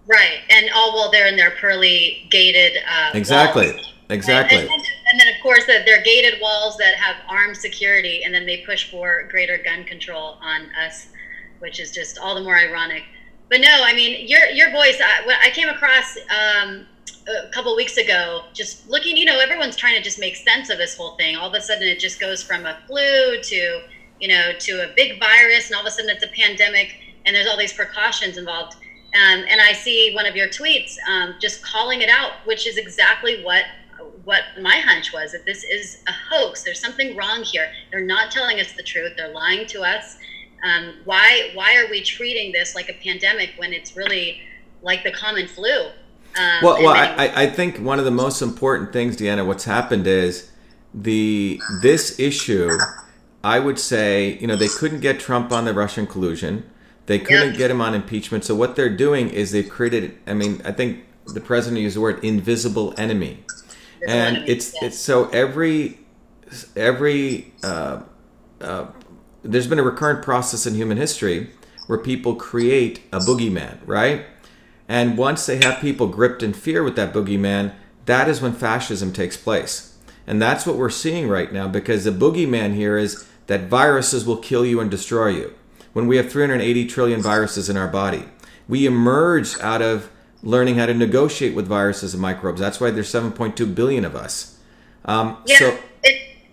Right, 0.07 0.41
and 0.51 0.71
all 0.75 0.97
while 0.97 1.11
they're 1.11 1.29
in 1.29 1.37
their 1.37 1.51
pearly 1.51 2.27
gated 2.31 2.79
uh, 2.89 3.11
Exactly. 3.15 3.73
walls. 3.73 3.95
Exactly. 4.11 4.59
And, 4.59 4.71
and, 4.71 4.83
and 5.13 5.21
then, 5.21 5.29
of 5.35 5.43
course, 5.43 5.67
that 5.67 5.85
they're 5.85 6.03
gated 6.03 6.41
walls 6.41 6.77
that 6.79 6.95
have 6.95 7.17
armed 7.29 7.57
security, 7.57 8.23
and 8.25 8.35
then 8.35 8.47
they 8.47 8.59
push 8.59 8.91
for 8.91 9.29
greater 9.31 9.59
gun 9.59 9.85
control 9.85 10.39
on 10.41 10.63
us, 10.83 11.09
which 11.61 11.81
is 11.81 11.91
just 11.91 12.19
all 12.19 12.35
the 12.35 12.41
more 12.41 12.57
ironic. 12.57 13.03
But 13.51 13.61
no, 13.61 13.83
I 13.83 13.95
mean, 13.95 14.29
your 14.29 14.47
your 14.47 14.71
voice. 14.71 15.01
I, 15.03 15.39
I 15.45 15.51
came 15.51 15.69
across 15.69 16.17
um, 16.29 16.87
a 17.29 17.51
couple 17.51 17.75
weeks 17.77 17.97
ago, 17.97 18.45
just 18.53 18.89
looking. 18.89 19.17
You 19.17 19.25
know, 19.25 19.39
everyone's 19.41 19.77
trying 19.77 19.97
to 19.97 20.03
just 20.03 20.19
make 20.19 20.37
sense 20.37 20.71
of 20.71 20.79
this 20.79 20.97
whole 20.97 21.17
thing. 21.17 21.37
All 21.37 21.49
of 21.49 21.55
a 21.55 21.61
sudden, 21.61 21.89
it 21.89 21.99
just 21.99 22.21
goes 22.21 22.43
from 22.43 22.67
a 22.67 22.79
flu 22.87 23.41
to 23.41 23.81
you 24.21 24.29
know 24.29 24.53
to 24.59 24.91
a 24.91 24.93
big 24.95 25.19
virus, 25.19 25.69
and 25.69 25.77
all 25.77 25.83
of 25.83 25.87
a 25.87 25.91
sudden, 25.91 26.11
it's 26.11 26.25
a 26.25 26.29
pandemic, 26.29 26.95
and 27.25 27.35
there's 27.35 27.47
all 27.47 27.57
these 27.57 27.73
precautions 27.73 28.37
involved. 28.37 28.75
Um, 29.15 29.45
and 29.49 29.59
I 29.61 29.73
see 29.73 30.13
one 30.15 30.27
of 30.27 30.37
your 30.37 30.49
tweets 30.49 30.97
um, 31.09 31.37
just 31.41 31.63
calling 31.63 32.03
it 32.03 32.11
out, 32.11 32.33
which 32.45 32.67
is 32.67 32.77
exactly 32.77 33.43
what 33.43 33.65
what 34.25 34.43
my 34.61 34.77
hunch 34.77 35.13
was 35.13 35.33
that 35.33 35.47
this 35.47 35.65
is 35.65 36.03
a 36.07 36.13
hoax. 36.13 36.63
There's 36.63 36.81
something 36.81 37.17
wrong 37.17 37.43
here. 37.43 37.73
They're 37.91 38.05
not 38.05 38.31
telling 38.31 38.61
us 38.61 38.73
the 38.73 38.83
truth. 38.83 39.13
They're 39.17 39.33
lying 39.33 39.67
to 39.69 39.81
us. 39.81 40.19
Um, 40.65 40.95
why 41.05 41.51
why 41.55 41.77
are 41.77 41.89
we 41.91 42.03
treating 42.03 42.53
this 42.53 42.75
like 42.75 42.89
a 42.89 42.95
pandemic 42.95 43.51
when 43.57 43.73
it's 43.73 43.97
really 43.97 44.41
like 44.83 45.05
the 45.05 45.13
common 45.13 45.47
flu? 45.47 45.87
Um, 46.39 46.59
Well, 46.63 46.83
well, 46.83 46.89
I, 46.95 47.33
I- 47.35 47.47
think 47.51 47.79
one 47.79 47.99
of 47.99 48.05
the 48.05 48.11
most 48.11 48.43
important 48.43 48.93
things, 48.93 49.17
Deanna, 49.17 49.47
what's 49.47 49.65
happened 49.65 50.07
is 50.07 50.51
the 50.95 51.61
this 51.83 52.19
issue. 52.19 52.71
I 53.45 53.61
would 53.61 53.79
say, 53.79 54.37
you 54.41 54.49
know, 54.49 54.57
they 54.57 54.69
couldn't 54.69 55.01
get 55.01 55.21
Trump 55.21 55.53
on 55.53 55.65
the 55.65 55.73
Russian 55.73 56.07
collusion. 56.09 56.69
They 57.07 57.19
couldn't 57.21 57.53
Yeah. 57.53 57.57
get 57.59 57.71
him 57.71 57.81
on 57.81 57.95
impeachment. 57.95 58.45
So 58.45 58.55
what 58.55 58.75
they're 58.77 58.95
doing 58.95 59.31
is 59.31 59.53
they've 59.53 59.69
created. 59.69 60.19
I 60.27 60.35
mean, 60.35 60.61
I 60.65 60.73
think 60.73 61.05
the 61.27 61.41
president 61.41 61.81
used 61.81 61.97
the 61.97 62.01
word 62.01 62.23
invisible 62.25 62.95
enemy, 62.99 63.45
and 64.07 64.37
enemy, 64.39 64.51
it's 64.51 64.75
yeah. 64.75 64.89
it's 64.89 64.99
so 64.99 65.29
every 65.29 66.01
every 66.77 67.53
uh, 67.63 68.01
uh, 68.61 68.87
there's 69.43 69.67
been 69.67 69.79
a 69.79 69.85
recurrent 69.85 70.23
process 70.23 70.67
in 70.67 70.75
human 70.75 70.97
history 70.97 71.51
where 71.87 71.99
people 71.99 72.35
create 72.35 73.03
a 73.13 73.19
boogeyman, 73.19 73.79
right? 73.87 74.27
And 74.89 75.19
once 75.19 75.47
they 75.47 75.59
have 75.59 75.81
people 75.81 76.07
gripped 76.07 76.43
in 76.43 76.53
fear 76.53 76.83
with 76.83 76.97
that 76.97 77.13
boogeyman, 77.13 77.75
that 78.07 78.29
is 78.29 78.41
when 78.41 78.53
fascism 78.53 79.13
takes 79.13 79.37
place. 79.37 79.97
And 80.27 80.41
that's 80.41 80.67
what 80.67 80.77
we're 80.77 80.91
seeing 80.91 81.29
right 81.29 81.53
now 81.53 81.69
because 81.69 82.05
the 82.05 82.11
boogeyman 82.11 82.75
here 82.75 82.99
is 82.99 83.27
that 83.47 83.69
viruses 83.69 84.27
will 84.27 84.37
kill 84.37 84.65
you 84.65 84.81
and 84.81 84.91
destroy 84.91 85.29
you. 85.29 85.55
When 85.93 86.07
we 86.07 86.17
have 86.19 86.31
380 86.31 86.87
trillion 86.87 87.23
viruses 87.23 87.69
in 87.69 87.77
our 87.77 87.89
body, 87.89 88.25
we 88.69 88.87
emerge 88.87 89.59
out 89.61 89.83
of 89.83 90.11
learning 90.43 90.77
how 90.77 90.87
to 90.87 90.95
negotiate 90.95 91.55
with 91.55 91.67
viruses 91.67 92.15
and 92.15 92.23
microbes. 92.23 92.61
That's 92.61 92.81
why 92.81 92.91
there's 92.91 93.13
7.2 93.13 93.75
billion 93.75 94.05
of 94.05 94.15
us. 94.15 94.59
Um, 95.05 95.39
Yeah. 95.47 95.59
So 95.59 95.79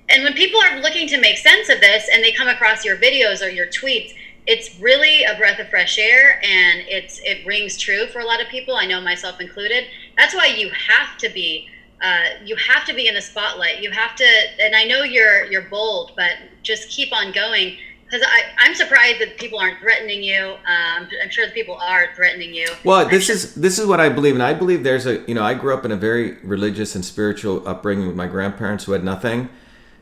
and 0.10 0.24
when 0.24 0.34
people 0.34 0.60
are 0.62 0.80
looking 0.80 1.08
to 1.08 1.20
make 1.20 1.38
sense 1.38 1.70
of 1.70 1.80
this 1.80 2.10
and 2.12 2.24
they 2.24 2.32
come 2.32 2.48
across 2.48 2.86
your 2.86 2.98
videos 2.98 3.46
or 3.46 3.50
your 3.50 3.68
tweets, 3.68 4.14
it's 4.48 4.80
really 4.80 5.24
a 5.24 5.36
breath 5.38 5.60
of 5.60 5.68
fresh 5.70 5.98
air 5.98 6.40
and 6.44 6.82
it's 6.88 7.20
it 7.24 7.46
rings 7.48 7.78
true 7.78 8.08
for 8.08 8.20
a 8.20 8.26
lot 8.26 8.42
of 8.42 8.48
people. 8.48 8.76
I 8.76 8.86
know 8.86 9.02
myself 9.02 9.42
included. 9.42 9.86
That's 10.18 10.36
why 10.36 10.46
you 10.48 10.70
have 10.70 11.18
to 11.18 11.30
be 11.30 11.68
uh, 12.02 12.26
you 12.44 12.56
have 12.58 12.86
to 12.86 12.94
be 12.94 13.08
in 13.08 13.16
the 13.16 13.22
spotlight. 13.22 13.82
You 13.82 13.90
have 13.92 14.16
to, 14.18 14.28
and 14.60 14.76
I 14.76 14.84
know 14.84 15.04
you're 15.04 15.46
you're 15.46 15.64
bold, 15.70 16.12
but 16.16 16.32
just 16.62 16.90
keep 16.90 17.14
on 17.14 17.32
going. 17.32 17.78
because 18.06 18.22
I'm 18.60 18.76
surprised 18.76 19.22
that 19.22 19.38
people 19.38 19.58
aren't 19.58 19.80
threatening 19.80 20.22
you. 20.22 20.56
Um, 20.68 21.08
I'm 21.24 21.30
sure 21.30 21.50
people 21.50 21.76
are 21.76 22.14
threatening 22.16 22.54
you. 22.54 22.68
Well, 22.84 23.08
this 23.08 23.30
is 23.30 23.56
this 23.56 23.80
is 23.80 23.88
what 23.88 24.00
I 24.00 24.10
believe, 24.10 24.36
and 24.36 24.44
I 24.44 24.54
believe 24.54 24.84
there's 24.84 25.06
a 25.06 25.24
you 25.28 25.34
know 25.34 25.44
I 25.44 25.54
grew 25.54 25.74
up 25.74 25.86
in 25.86 25.92
a 25.92 25.96
very 25.96 26.34
religious 26.44 26.96
and 26.96 27.04
spiritual 27.04 27.68
upbringing 27.68 28.08
with 28.08 28.16
my 28.16 28.28
grandparents 28.28 28.84
who 28.84 28.92
had 28.92 29.04
nothing, 29.04 29.50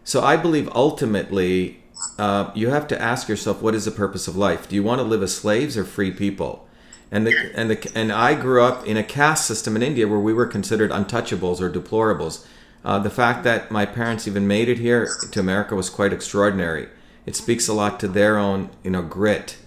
so 0.03 0.21
I 0.21 0.37
believe 0.37 0.69
ultimately 0.73 1.83
uh, 2.17 2.51
you 2.53 2.69
have 2.69 2.87
to 2.87 3.01
ask 3.01 3.27
yourself 3.27 3.61
what 3.61 3.75
is 3.75 3.85
the 3.85 3.91
purpose 3.91 4.27
of 4.27 4.35
life? 4.35 4.67
Do 4.67 4.75
you 4.75 4.83
want 4.83 4.99
to 4.99 5.03
live 5.03 5.23
as 5.23 5.35
slaves 5.35 5.77
or 5.77 5.83
free 5.83 6.11
people? 6.11 6.67
And 7.11 7.27
the, 7.27 7.51
and 7.55 7.69
the 7.69 7.91
and 7.93 8.11
I 8.11 8.33
grew 8.33 8.63
up 8.63 8.87
in 8.87 8.97
a 8.97 9.03
caste 9.03 9.45
system 9.45 9.75
in 9.75 9.83
India 9.83 10.07
where 10.07 10.19
we 10.19 10.33
were 10.33 10.47
considered 10.47 10.89
untouchables 10.89 11.61
or 11.61 11.69
deplorables. 11.69 12.45
Uh, 12.83 12.99
the 12.99 13.09
fact 13.09 13.43
that 13.43 13.71
my 13.71 13.85
parents 13.85 14.27
even 14.27 14.47
made 14.47 14.67
it 14.67 14.79
here 14.79 15.07
to 15.31 15.39
America 15.39 15.75
was 15.75 15.89
quite 15.89 16.11
extraordinary 16.11 16.87
it 17.25 17.35
speaks 17.35 17.67
a 17.67 17.73
lot 17.73 17.99
to 18.01 18.07
their 18.07 18.37
own 18.37 18.69
you 18.83 18.91
know 18.91 19.01
grit. 19.01 19.57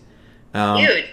Um, 0.55 0.79
Dude, 0.79 1.05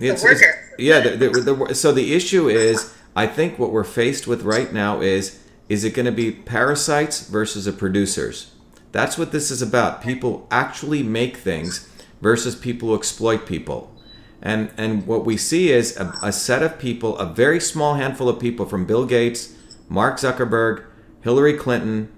it's, 0.00 0.24
it's, 0.24 0.42
yeah. 0.78 1.00
The, 1.00 1.28
the, 1.28 1.28
the, 1.30 1.74
so 1.74 1.92
the 1.92 2.14
issue 2.14 2.48
is, 2.48 2.94
I 3.16 3.26
think 3.26 3.58
what 3.58 3.72
we're 3.72 3.84
faced 3.84 4.26
with 4.26 4.42
right 4.42 4.72
now 4.72 5.00
is, 5.00 5.40
is 5.68 5.84
it 5.84 5.94
going 5.94 6.06
to 6.06 6.12
be 6.12 6.30
parasites 6.30 7.28
versus 7.28 7.64
the 7.64 7.72
producers? 7.72 8.52
That's 8.94 9.18
what 9.18 9.32
this 9.32 9.50
is 9.50 9.60
about. 9.60 10.02
People 10.02 10.46
actually 10.50 11.02
make 11.02 11.36
things 11.36 11.86
versus 12.22 12.54
people 12.56 12.88
who 12.88 12.94
exploit 12.94 13.44
people. 13.44 13.94
And 14.40 14.72
and 14.78 15.06
what 15.06 15.26
we 15.26 15.36
see 15.36 15.70
is 15.70 15.96
a, 15.98 16.14
a 16.22 16.32
set 16.32 16.62
of 16.62 16.78
people, 16.78 17.18
a 17.18 17.26
very 17.26 17.60
small 17.60 17.94
handful 17.94 18.28
of 18.28 18.40
people, 18.40 18.64
from 18.64 18.86
Bill 18.86 19.04
Gates, 19.04 19.54
Mark 19.88 20.16
Zuckerberg, 20.16 20.84
Hillary 21.20 21.54
Clinton, 21.54 22.10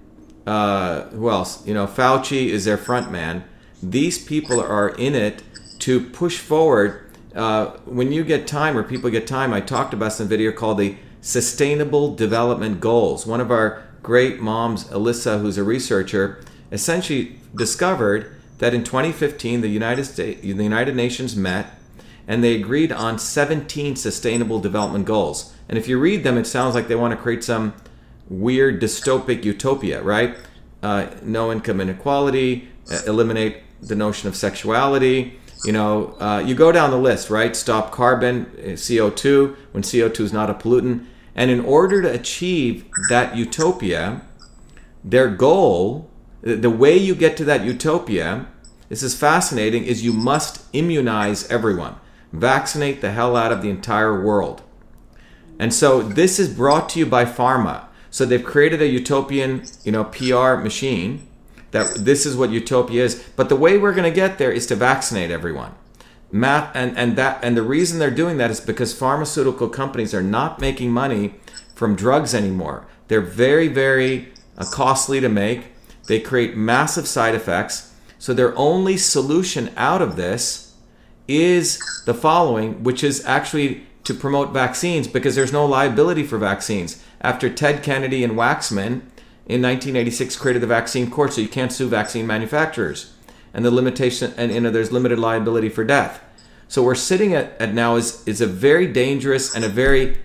uh, 0.45 1.03
who 1.09 1.29
else? 1.29 1.65
You 1.67 1.73
know, 1.73 1.87
Fauci 1.87 2.47
is 2.47 2.63
their 2.63 2.77
front 2.77 3.11
man 3.11 3.43
these 3.81 4.23
people 4.23 4.59
are 4.59 4.89
in 4.89 5.15
it 5.15 5.43
to 5.79 6.01
push 6.01 6.39
forward. 6.39 7.11
Uh, 7.35 7.67
when 7.85 8.11
you 8.11 8.23
get 8.23 8.47
time 8.47 8.77
or 8.77 8.83
people 8.83 9.09
get 9.09 9.27
time, 9.27 9.53
I 9.53 9.61
talked 9.61 9.93
about 9.93 10.13
some 10.13 10.27
video 10.27 10.51
called 10.51 10.79
the 10.79 10.97
Sustainable 11.21 12.15
Development 12.15 12.79
Goals. 12.79 13.27
One 13.27 13.41
of 13.41 13.51
our 13.51 13.83
great 14.01 14.39
moms, 14.39 14.85
Alyssa, 14.85 15.41
who's 15.41 15.57
a 15.57 15.63
researcher, 15.63 16.41
essentially 16.71 17.37
discovered 17.55 18.35
that 18.59 18.73
in 18.73 18.83
2015 18.83 19.61
the 19.61 19.67
United 19.67 20.05
States, 20.05 20.41
the 20.41 20.47
United 20.47 20.95
Nations 20.95 21.35
met 21.35 21.77
and 22.27 22.43
they 22.43 22.55
agreed 22.55 22.91
on 22.91 23.17
17 23.17 23.95
sustainable 23.95 24.59
development 24.59 25.05
goals. 25.05 25.53
And 25.69 25.77
if 25.77 25.87
you 25.87 25.97
read 25.97 26.23
them, 26.23 26.37
it 26.37 26.45
sounds 26.45 26.75
like 26.75 26.87
they 26.89 26.95
want 26.95 27.11
to 27.11 27.17
create 27.17 27.43
some 27.43 27.73
weird 28.29 28.81
dystopic 28.81 29.45
utopia, 29.45 30.01
right? 30.01 30.35
Uh, 30.83 31.07
no 31.23 31.51
income 31.51 31.79
inequality, 31.79 32.67
uh, 32.91 32.99
eliminate 33.07 33.63
the 33.81 33.95
notion 33.95 34.27
of 34.27 34.35
sexuality. 34.35 35.39
You 35.63 35.71
know, 35.71 36.15
uh, 36.19 36.43
you 36.45 36.53
go 36.53 36.71
down 36.71 36.91
the 36.91 36.97
list, 36.97 37.29
right? 37.29 37.55
Stop 37.55 37.91
carbon, 37.91 38.51
uh, 38.57 38.61
CO2, 38.71 39.55
when 39.71 39.83
CO2 39.83 40.19
is 40.19 40.33
not 40.33 40.49
a 40.49 40.53
pollutant. 40.53 41.05
And 41.33 41.49
in 41.49 41.61
order 41.61 42.01
to 42.01 42.11
achieve 42.11 42.85
that 43.09 43.37
utopia, 43.37 44.21
their 45.03 45.29
goal, 45.29 46.09
the 46.55 46.69
way 46.69 46.95
you 46.95 47.15
get 47.15 47.37
to 47.37 47.45
that 47.45 47.65
utopia, 47.65 48.47
this 48.89 49.03
is 49.03 49.15
fascinating, 49.15 49.83
is 49.83 50.03
you 50.03 50.13
must 50.13 50.65
immunize 50.73 51.49
everyone, 51.49 51.95
vaccinate 52.31 53.01
the 53.01 53.11
hell 53.11 53.35
out 53.35 53.51
of 53.51 53.61
the 53.61 53.69
entire 53.69 54.23
world. 54.23 54.61
And 55.59 55.73
so 55.73 56.01
this 56.01 56.39
is 56.39 56.53
brought 56.53 56.89
to 56.89 56.99
you 56.99 57.05
by 57.05 57.25
pharma. 57.25 57.85
So 58.09 58.25
they've 58.25 58.43
created 58.43 58.81
a 58.81 58.87
utopian, 58.87 59.65
you 59.83 59.91
know, 59.91 60.05
PR 60.05 60.55
machine 60.55 61.27
that 61.71 61.95
this 61.95 62.25
is 62.25 62.35
what 62.35 62.51
utopia 62.51 63.03
is. 63.03 63.23
But 63.35 63.49
the 63.49 63.55
way 63.55 63.77
we're 63.77 63.93
going 63.93 64.09
to 64.09 64.15
get 64.15 64.37
there 64.37 64.51
is 64.51 64.65
to 64.67 64.75
vaccinate 64.75 65.31
everyone. 65.31 65.73
Matt, 66.31 66.71
and, 66.75 66.97
and 66.97 67.15
that 67.15 67.39
and 67.43 67.55
the 67.55 67.63
reason 67.63 67.99
they're 67.99 68.11
doing 68.11 68.37
that 68.37 68.51
is 68.51 68.59
because 68.59 68.93
pharmaceutical 68.93 69.69
companies 69.69 70.13
are 70.13 70.23
not 70.23 70.59
making 70.59 70.91
money 70.91 71.35
from 71.73 71.95
drugs 71.95 72.35
anymore. 72.35 72.85
They're 73.07 73.21
very 73.21 73.69
very 73.69 74.33
uh, 74.57 74.65
costly 74.65 75.21
to 75.21 75.29
make. 75.29 75.67
They 76.07 76.19
create 76.19 76.57
massive 76.57 77.07
side 77.07 77.35
effects. 77.35 77.93
So 78.17 78.33
their 78.33 78.57
only 78.57 78.97
solution 78.97 79.71
out 79.77 80.01
of 80.01 80.15
this 80.15 80.73
is 81.27 81.79
the 82.05 82.13
following, 82.13 82.83
which 82.83 83.03
is 83.03 83.23
actually 83.25 83.85
to 84.05 84.13
promote 84.13 84.51
vaccines 84.51 85.07
because 85.07 85.35
there's 85.35 85.51
no 85.51 85.65
liability 85.65 86.23
for 86.23 86.37
vaccines. 86.37 87.03
After 87.21 87.49
Ted 87.49 87.83
Kennedy 87.83 88.23
and 88.23 88.33
Waxman 88.33 89.01
in 89.45 89.61
1986 89.61 90.37
created 90.37 90.61
the 90.61 90.67
vaccine 90.67 91.11
court, 91.11 91.33
so 91.33 91.41
you 91.41 91.47
can't 91.47 91.73
sue 91.73 91.89
vaccine 91.89 92.25
manufacturers. 92.25 93.13
And 93.53 93.65
the 93.65 93.71
limitation, 93.71 94.33
and 94.37 94.53
you 94.53 94.61
know, 94.61 94.69
there's 94.69 94.91
limited 94.91 95.19
liability 95.19 95.69
for 95.69 95.83
death. 95.83 96.21
So 96.69 96.83
we're 96.83 96.95
sitting 96.95 97.33
at, 97.33 97.59
at 97.61 97.73
now 97.73 97.95
is 97.95 98.25
is 98.27 98.41
a 98.41 98.47
very 98.47 98.87
dangerous 98.87 99.55
and 99.55 99.63
a 99.63 99.69
very 99.69 100.17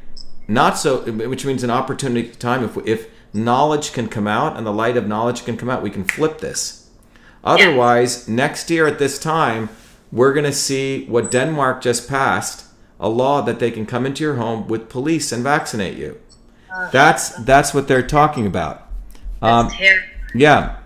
not 0.49 0.77
so, 0.77 1.03
which 1.11 1.45
means 1.45 1.63
an 1.63 1.71
opportunity 1.71 2.29
time. 2.31 2.65
If 2.65 2.77
if 2.87 3.09
knowledge 3.33 3.93
can 3.93 4.09
come 4.09 4.27
out 4.27 4.57
and 4.57 4.67
the 4.67 4.73
light 4.73 4.97
of 4.97 5.07
knowledge 5.07 5.45
can 5.45 5.57
come 5.57 5.71
out, 5.71 5.83
we 5.83 5.91
can 5.91 6.05
flip 6.05 6.39
this. 6.39 6.91
Otherwise, 7.45 8.29
next 8.29 8.71
year 8.71 8.87
at 8.87 8.99
this 8.99 9.19
time, 9.19 9.69
we're 10.13 10.33
going 10.33 10.45
to 10.45 10.53
see 10.53 11.07
what 11.07 11.31
Denmark 11.31 11.83
just 11.83 12.09
passed 12.09 12.67
a 13.01 13.09
law 13.09 13.43
that 13.43 13.59
they 13.59 13.71
can 13.71 13.85
come 13.85 14.07
into 14.07 14.23
your 14.23 14.37
home 14.37 14.69
with 14.69 14.89
police 14.89 15.33
and 15.33 15.43
vaccinate 15.43 15.99
you. 15.99 16.21
Uh, 16.73 16.89
that's 16.91 17.31
that's 17.45 17.75
what 17.75 17.89
they're 17.89 18.07
talking 18.07 18.47
about. 18.47 18.89
Um. 19.43 19.71
Yeah. 20.35 20.77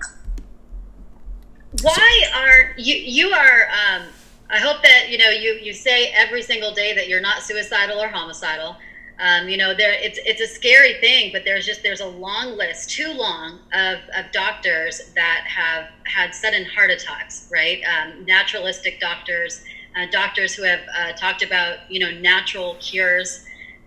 Why 1.83 2.25
are 2.35 2.75
you? 2.79 2.95
You 2.95 3.29
are. 3.29 3.69
Um, 3.69 4.07
I 4.51 4.59
hope 4.59 4.83
that 4.83 5.11
you 5.11 5.19
know 5.19 5.29
you 5.29 5.61
you 5.63 5.75
say 5.75 6.11
every 6.17 6.43
single 6.43 6.73
day 6.73 6.95
that 6.95 7.09
you're 7.09 7.21
not 7.21 7.43
suicidal 7.43 8.01
or 8.01 8.09
homicidal. 8.09 8.77
Um, 9.19 9.49
you 9.49 9.57
know, 9.57 9.75
there 9.75 9.93
it's 9.93 10.19
it's 10.25 10.41
a 10.41 10.47
scary 10.47 10.95
thing, 11.01 11.31
but 11.33 11.43
there's 11.45 11.65
just 11.65 11.83
there's 11.83 12.01
a 12.01 12.07
long 12.07 12.57
list, 12.57 12.91
too 12.91 13.13
long, 13.13 13.61
of, 13.73 13.99
of 14.17 14.31
doctors 14.33 15.11
that 15.15 15.45
have 15.47 15.89
had 16.05 16.35
sudden 16.35 16.65
heart 16.65 16.91
attacks. 16.91 17.49
Right, 17.51 17.81
um, 17.85 18.25
naturalistic 18.27 19.01
doctors, 19.01 19.65
uh, 19.97 20.07
doctors 20.11 20.55
who 20.55 20.65
have 20.65 20.81
uh, 20.99 21.13
talked 21.13 21.43
about 21.43 21.91
you 21.91 22.01
know 22.01 22.11
natural 22.21 22.77
cures 22.81 23.45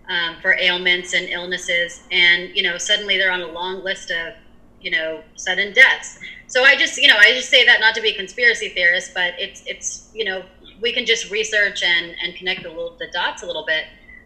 um, 0.08 0.36
for 0.42 0.56
ailments 0.58 1.14
and 1.14 1.28
illnesses, 1.28 2.02
and 2.10 2.54
you 2.56 2.62
know 2.62 2.76
suddenly 2.76 3.16
they're 3.16 3.32
on 3.32 3.42
a 3.42 3.52
long 3.52 3.84
list 3.84 4.10
of 4.10 4.34
you 4.80 4.90
know, 4.90 5.22
sudden 5.36 5.72
deaths. 5.72 6.18
So 6.46 6.64
I 6.64 6.76
just, 6.76 7.00
you 7.00 7.08
know, 7.08 7.16
I 7.18 7.32
just 7.32 7.48
say 7.48 7.64
that 7.66 7.80
not 7.80 7.94
to 7.94 8.00
be 8.00 8.10
a 8.10 8.16
conspiracy 8.16 8.70
theorist, 8.70 9.12
but 9.14 9.34
it's, 9.38 9.62
it's, 9.66 10.10
you 10.14 10.24
know, 10.24 10.42
we 10.80 10.92
can 10.92 11.06
just 11.06 11.30
research 11.30 11.82
and, 11.82 12.14
and 12.22 12.34
connect 12.34 12.62
the, 12.62 12.70
little, 12.70 12.96
the 12.98 13.08
dots 13.12 13.42
a 13.42 13.46
little 13.46 13.64
bit. 13.66 13.84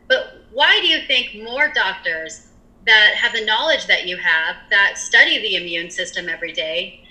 But 0.08 0.44
why 0.52 0.80
do 0.80 0.86
you 0.86 1.00
think 1.06 1.42
more 1.42 1.72
doctors 1.72 2.48
that 2.86 3.14
have 3.14 3.32
the 3.32 3.44
knowledge 3.44 3.86
that 3.86 4.06
you 4.06 4.16
have, 4.16 4.56
that 4.70 4.98
study 4.98 5.38
the 5.38 5.56
immune 5.56 5.90
system 5.90 6.28
every 6.28 6.52
day, 6.52 7.04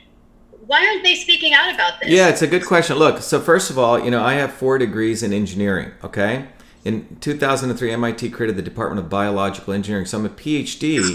why 0.65 0.85
aren't 0.85 1.03
they 1.03 1.15
speaking 1.15 1.53
out 1.53 1.73
about 1.73 1.99
this? 1.99 2.09
Yeah, 2.09 2.29
it's 2.29 2.41
a 2.41 2.47
good 2.47 2.65
question. 2.65 2.97
Look, 2.97 3.21
so 3.21 3.41
first 3.41 3.69
of 3.69 3.77
all, 3.77 3.99
you 3.99 4.11
know, 4.11 4.23
I 4.23 4.35
have 4.35 4.53
four 4.53 4.77
degrees 4.77 5.21
in 5.23 5.33
engineering, 5.33 5.91
okay? 6.03 6.47
In 6.85 7.17
2003, 7.19 7.91
MIT 7.91 8.29
created 8.29 8.55
the 8.55 8.61
Department 8.61 8.99
of 8.99 9.09
Biological 9.09 9.73
Engineering. 9.73 10.05
So 10.05 10.19
I'm 10.19 10.25
a 10.25 10.29
PhD 10.29 11.13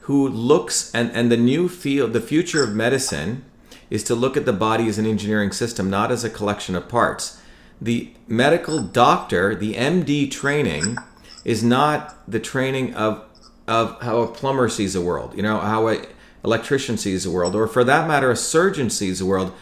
who 0.00 0.28
looks 0.28 0.94
and, 0.94 1.10
and 1.12 1.30
the 1.30 1.36
new 1.36 1.68
field, 1.68 2.12
the 2.12 2.20
future 2.20 2.62
of 2.62 2.74
medicine 2.74 3.44
is 3.90 4.04
to 4.04 4.14
look 4.14 4.36
at 4.36 4.44
the 4.44 4.52
body 4.52 4.88
as 4.88 4.98
an 4.98 5.06
engineering 5.06 5.52
system, 5.52 5.88
not 5.88 6.12
as 6.12 6.24
a 6.24 6.30
collection 6.30 6.74
of 6.74 6.88
parts. 6.88 7.40
The 7.80 8.12
medical 8.26 8.80
doctor, 8.80 9.54
the 9.54 9.74
MD 9.74 10.30
training, 10.30 10.96
is 11.44 11.62
not 11.62 12.16
the 12.30 12.40
training 12.40 12.94
of 12.94 13.24
of 13.66 14.00
how 14.02 14.18
a 14.18 14.26
plumber 14.26 14.68
sees 14.68 14.92
the 14.92 15.00
world, 15.00 15.34
you 15.34 15.42
know, 15.42 15.58
how 15.58 15.88
a 15.88 16.06
electrician 16.44 16.98
sees 16.98 17.24
the 17.24 17.30
world, 17.30 17.54
or 17.54 17.66
for 17.66 17.84
that 17.84 18.06
matter, 18.06 18.30
a 18.30 18.36
surgeon 18.36 18.90
sees 18.90 19.18
the 19.18 19.26
world. 19.26 19.52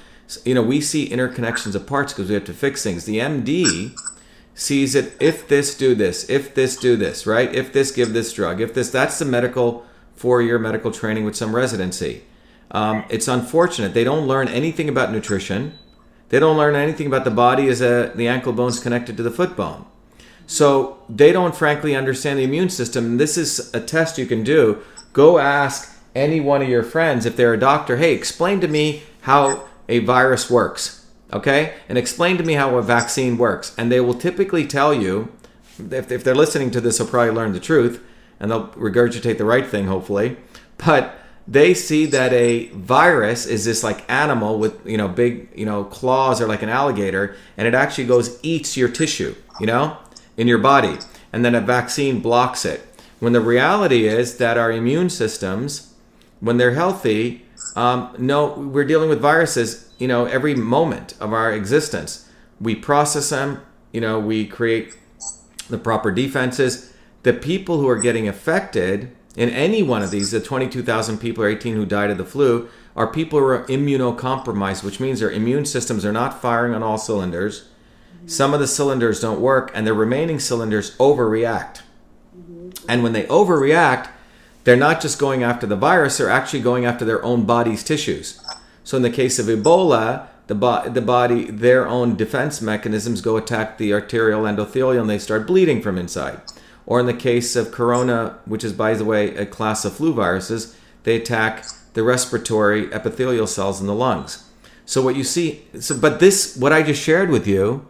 You 0.44 0.54
know, 0.54 0.62
we 0.62 0.80
see 0.80 1.08
interconnections 1.08 1.74
of 1.74 1.86
parts 1.86 2.12
because 2.12 2.28
we 2.28 2.34
have 2.34 2.44
to 2.44 2.54
fix 2.54 2.82
things. 2.82 3.04
The 3.04 3.18
MD 3.18 3.94
sees 4.54 4.94
it 4.94 5.14
if 5.20 5.46
this 5.46 5.76
do 5.76 5.94
this, 5.94 6.28
if 6.28 6.54
this 6.54 6.76
do 6.76 6.96
this, 6.96 7.26
right? 7.26 7.54
If 7.54 7.72
this 7.72 7.90
give 7.90 8.12
this 8.12 8.32
drug, 8.32 8.60
if 8.60 8.74
this 8.74 8.90
that's 8.90 9.18
the 9.18 9.24
medical 9.24 9.84
four 10.14 10.42
year 10.42 10.58
medical 10.58 10.90
training 10.90 11.24
with 11.24 11.36
some 11.36 11.54
residency. 11.54 12.22
Um, 12.70 13.04
it's 13.10 13.28
unfortunate. 13.28 13.92
They 13.92 14.04
don't 14.04 14.26
learn 14.26 14.48
anything 14.48 14.88
about 14.88 15.12
nutrition. 15.12 15.78
They 16.30 16.38
don't 16.38 16.56
learn 16.56 16.74
anything 16.74 17.06
about 17.06 17.24
the 17.24 17.30
body 17.30 17.68
as 17.68 17.82
a, 17.82 18.12
the 18.14 18.28
ankle 18.28 18.52
bone's 18.52 18.80
connected 18.80 19.16
to 19.18 19.22
the 19.22 19.30
foot 19.30 19.56
bone. 19.56 19.84
So 20.46 20.98
they 21.08 21.32
don't 21.32 21.54
frankly 21.54 21.94
understand 21.94 22.38
the 22.38 22.44
immune 22.44 22.70
system. 22.70 23.16
This 23.16 23.36
is 23.36 23.72
a 23.74 23.80
test 23.80 24.18
you 24.18 24.26
can 24.26 24.42
do. 24.42 24.82
Go 25.12 25.38
ask 25.38 25.96
any 26.14 26.40
one 26.40 26.62
of 26.62 26.68
your 26.68 26.82
friends 26.82 27.26
if 27.26 27.36
they're 27.36 27.54
a 27.54 27.60
doctor, 27.60 27.96
hey, 27.96 28.14
explain 28.14 28.60
to 28.60 28.68
me 28.68 29.02
how 29.22 29.68
a 29.88 30.00
virus 30.00 30.50
works, 30.50 31.06
okay? 31.32 31.74
And 31.88 31.96
explain 31.96 32.36
to 32.38 32.44
me 32.44 32.54
how 32.54 32.76
a 32.76 32.82
vaccine 32.82 33.38
works. 33.38 33.74
And 33.78 33.90
they 33.90 34.00
will 34.00 34.14
typically 34.14 34.66
tell 34.66 34.92
you, 34.92 35.32
if, 35.78 36.12
if 36.12 36.22
they're 36.22 36.34
listening 36.34 36.70
to 36.72 36.80
this, 36.80 36.98
they'll 36.98 37.06
probably 37.06 37.34
learn 37.34 37.52
the 37.52 37.60
truth 37.60 38.02
and 38.38 38.50
they'll 38.50 38.68
regurgitate 38.68 39.38
the 39.38 39.44
right 39.44 39.66
thing, 39.66 39.86
hopefully. 39.86 40.36
But 40.78 41.14
they 41.46 41.74
see 41.74 42.06
that 42.06 42.32
a 42.32 42.68
virus 42.68 43.46
is 43.46 43.64
this 43.64 43.82
like 43.82 44.08
animal 44.10 44.58
with 44.58 44.86
you 44.86 44.96
know 44.96 45.08
big 45.08 45.48
you 45.56 45.66
know 45.66 45.84
claws 45.84 46.40
or 46.40 46.46
like 46.46 46.62
an 46.62 46.68
alligator 46.68 47.34
and 47.56 47.66
it 47.66 47.74
actually 47.74 48.04
goes 48.04 48.38
eats 48.42 48.76
your 48.76 48.88
tissue 48.88 49.34
you 49.58 49.66
know 49.66 49.96
in 50.42 50.48
your 50.48 50.58
body 50.58 50.98
and 51.32 51.44
then 51.44 51.54
a 51.54 51.60
vaccine 51.60 52.18
blocks 52.18 52.64
it. 52.64 52.80
When 53.20 53.32
the 53.32 53.40
reality 53.40 54.08
is 54.08 54.36
that 54.38 54.58
our 54.58 54.72
immune 54.72 55.08
systems 55.08 55.94
when 56.40 56.56
they're 56.56 56.74
healthy 56.74 57.46
um, 57.76 58.14
no 58.18 58.48
we're 58.48 58.84
dealing 58.84 59.08
with 59.08 59.20
viruses 59.20 59.88
you 59.98 60.08
know 60.08 60.24
every 60.24 60.54
moment 60.56 61.14
of 61.20 61.32
our 61.32 61.52
existence. 61.52 62.28
We 62.60 62.74
process 62.74 63.30
them 63.30 63.62
you 63.92 64.00
know 64.00 64.18
we 64.18 64.44
create 64.46 64.96
the 65.68 65.78
proper 65.78 66.10
defenses. 66.10 66.92
The 67.22 67.32
people 67.32 67.78
who 67.78 67.88
are 67.88 68.00
getting 68.00 68.26
affected 68.26 69.14
in 69.36 69.48
any 69.48 69.82
one 69.82 70.02
of 70.02 70.10
these, 70.10 70.32
the 70.32 70.40
22,000 70.40 71.18
people 71.18 71.44
or 71.44 71.48
18 71.48 71.74
who 71.76 71.86
died 71.86 72.10
of 72.10 72.18
the 72.18 72.24
flu, 72.24 72.68
are 72.96 73.06
people 73.06 73.38
who 73.38 73.46
are 73.46 73.64
immunocompromised, 73.66 74.82
which 74.82 75.00
means 75.00 75.20
their 75.20 75.30
immune 75.30 75.64
systems 75.64 76.04
are 76.04 76.12
not 76.12 76.42
firing 76.42 76.74
on 76.74 76.82
all 76.82 76.98
cylinders. 76.98 77.68
Some 78.26 78.54
of 78.54 78.60
the 78.60 78.66
cylinders 78.66 79.20
don't 79.20 79.40
work, 79.40 79.70
and 79.74 79.86
the 79.86 79.92
remaining 79.92 80.38
cylinders 80.38 80.96
overreact. 80.96 81.82
And 82.88 83.02
when 83.02 83.12
they 83.12 83.24
overreact, 83.24 84.08
they're 84.64 84.76
not 84.76 85.00
just 85.00 85.18
going 85.18 85.42
after 85.42 85.66
the 85.66 85.76
virus, 85.76 86.18
they're 86.18 86.30
actually 86.30 86.60
going 86.60 86.84
after 86.84 87.04
their 87.04 87.24
own 87.24 87.44
body's 87.44 87.82
tissues. 87.82 88.40
So 88.84 88.96
in 88.96 89.02
the 89.02 89.10
case 89.10 89.38
of 89.38 89.46
Ebola, 89.46 90.28
the, 90.46 90.54
bo- 90.54 90.88
the 90.88 91.00
body, 91.00 91.50
their 91.50 91.86
own 91.86 92.16
defense 92.16 92.60
mechanisms 92.60 93.20
go 93.20 93.36
attack 93.36 93.78
the 93.78 93.92
arterial 93.92 94.42
endothelium 94.42 95.02
and 95.02 95.10
they 95.10 95.18
start 95.18 95.46
bleeding 95.46 95.82
from 95.82 95.98
inside. 95.98 96.40
Or 96.86 97.00
in 97.00 97.06
the 97.06 97.14
case 97.14 97.56
of 97.56 97.72
corona, 97.72 98.38
which 98.44 98.64
is, 98.64 98.72
by 98.72 98.94
the 98.94 99.04
way, 99.04 99.34
a 99.36 99.46
class 99.46 99.84
of 99.84 99.94
flu 99.94 100.12
viruses, 100.12 100.76
they 101.04 101.16
attack 101.16 101.64
the 101.94 102.02
respiratory 102.02 102.92
epithelial 102.92 103.46
cells 103.46 103.80
in 103.80 103.86
the 103.86 103.94
lungs. 103.94 104.48
So 104.84 105.00
what 105.02 105.16
you 105.16 105.24
see, 105.24 105.62
so 105.78 105.96
but 105.96 106.20
this, 106.20 106.56
what 106.56 106.72
I 106.72 106.82
just 106.82 107.02
shared 107.02 107.30
with 107.30 107.46
you, 107.46 107.86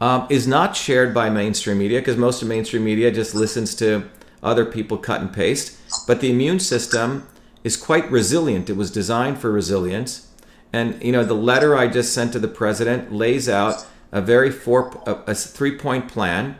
um, 0.00 0.26
is 0.30 0.46
not 0.46 0.76
shared 0.76 1.12
by 1.12 1.28
mainstream 1.30 1.78
media 1.78 2.00
because 2.00 2.16
most 2.16 2.42
of 2.42 2.48
mainstream 2.48 2.84
media 2.84 3.10
just 3.10 3.34
listens 3.34 3.74
to 3.76 4.08
other 4.42 4.64
people 4.64 4.96
cut 4.96 5.20
and 5.20 5.32
paste. 5.32 5.78
But 6.06 6.20
the 6.20 6.30
immune 6.30 6.60
system 6.60 7.28
is 7.62 7.76
quite 7.76 8.10
resilient. 8.10 8.70
It 8.70 8.76
was 8.76 8.90
designed 8.90 9.38
for 9.38 9.50
resilience. 9.50 10.28
And 10.72 11.02
you 11.02 11.12
know, 11.12 11.24
the 11.24 11.34
letter 11.34 11.76
I 11.76 11.88
just 11.88 12.14
sent 12.14 12.32
to 12.32 12.38
the 12.38 12.48
president 12.48 13.12
lays 13.12 13.48
out 13.48 13.86
a 14.12 14.20
very 14.20 14.50
four, 14.50 15.02
a, 15.06 15.30
a 15.30 15.34
three 15.34 15.76
point 15.76 16.08
plan 16.08 16.56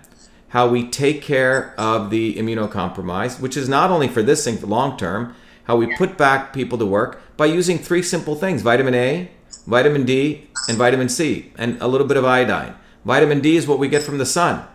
how 0.50 0.68
we 0.68 0.88
take 0.88 1.22
care 1.22 1.74
of 1.78 2.10
the 2.10 2.34
immunocompromised, 2.34 3.40
which 3.40 3.56
is 3.56 3.68
not 3.68 3.90
only 3.90 4.08
for 4.08 4.20
this 4.20 4.44
thing 4.44 4.58
for 4.58 4.66
long 4.66 4.96
term, 4.96 5.34
how 5.64 5.76
we 5.76 5.94
put 5.96 6.18
back 6.18 6.52
people 6.52 6.76
to 6.76 6.84
work 6.84 7.22
by 7.36 7.46
using 7.46 7.78
three 7.78 8.02
simple 8.02 8.34
things 8.34 8.60
vitamin 8.60 8.94
A, 8.94 9.30
vitamin 9.66 10.04
D, 10.04 10.48
and 10.68 10.76
vitamin 10.76 11.08
C, 11.08 11.52
and 11.56 11.80
a 11.80 11.86
little 11.86 12.06
bit 12.06 12.16
of 12.16 12.24
iodine. 12.24 12.74
Vitamin 13.04 13.40
D 13.40 13.56
is 13.56 13.66
what 13.66 13.78
we 13.78 13.88
get 13.88 14.02
from 14.02 14.18
the 14.18 14.26
sun. 14.26 14.66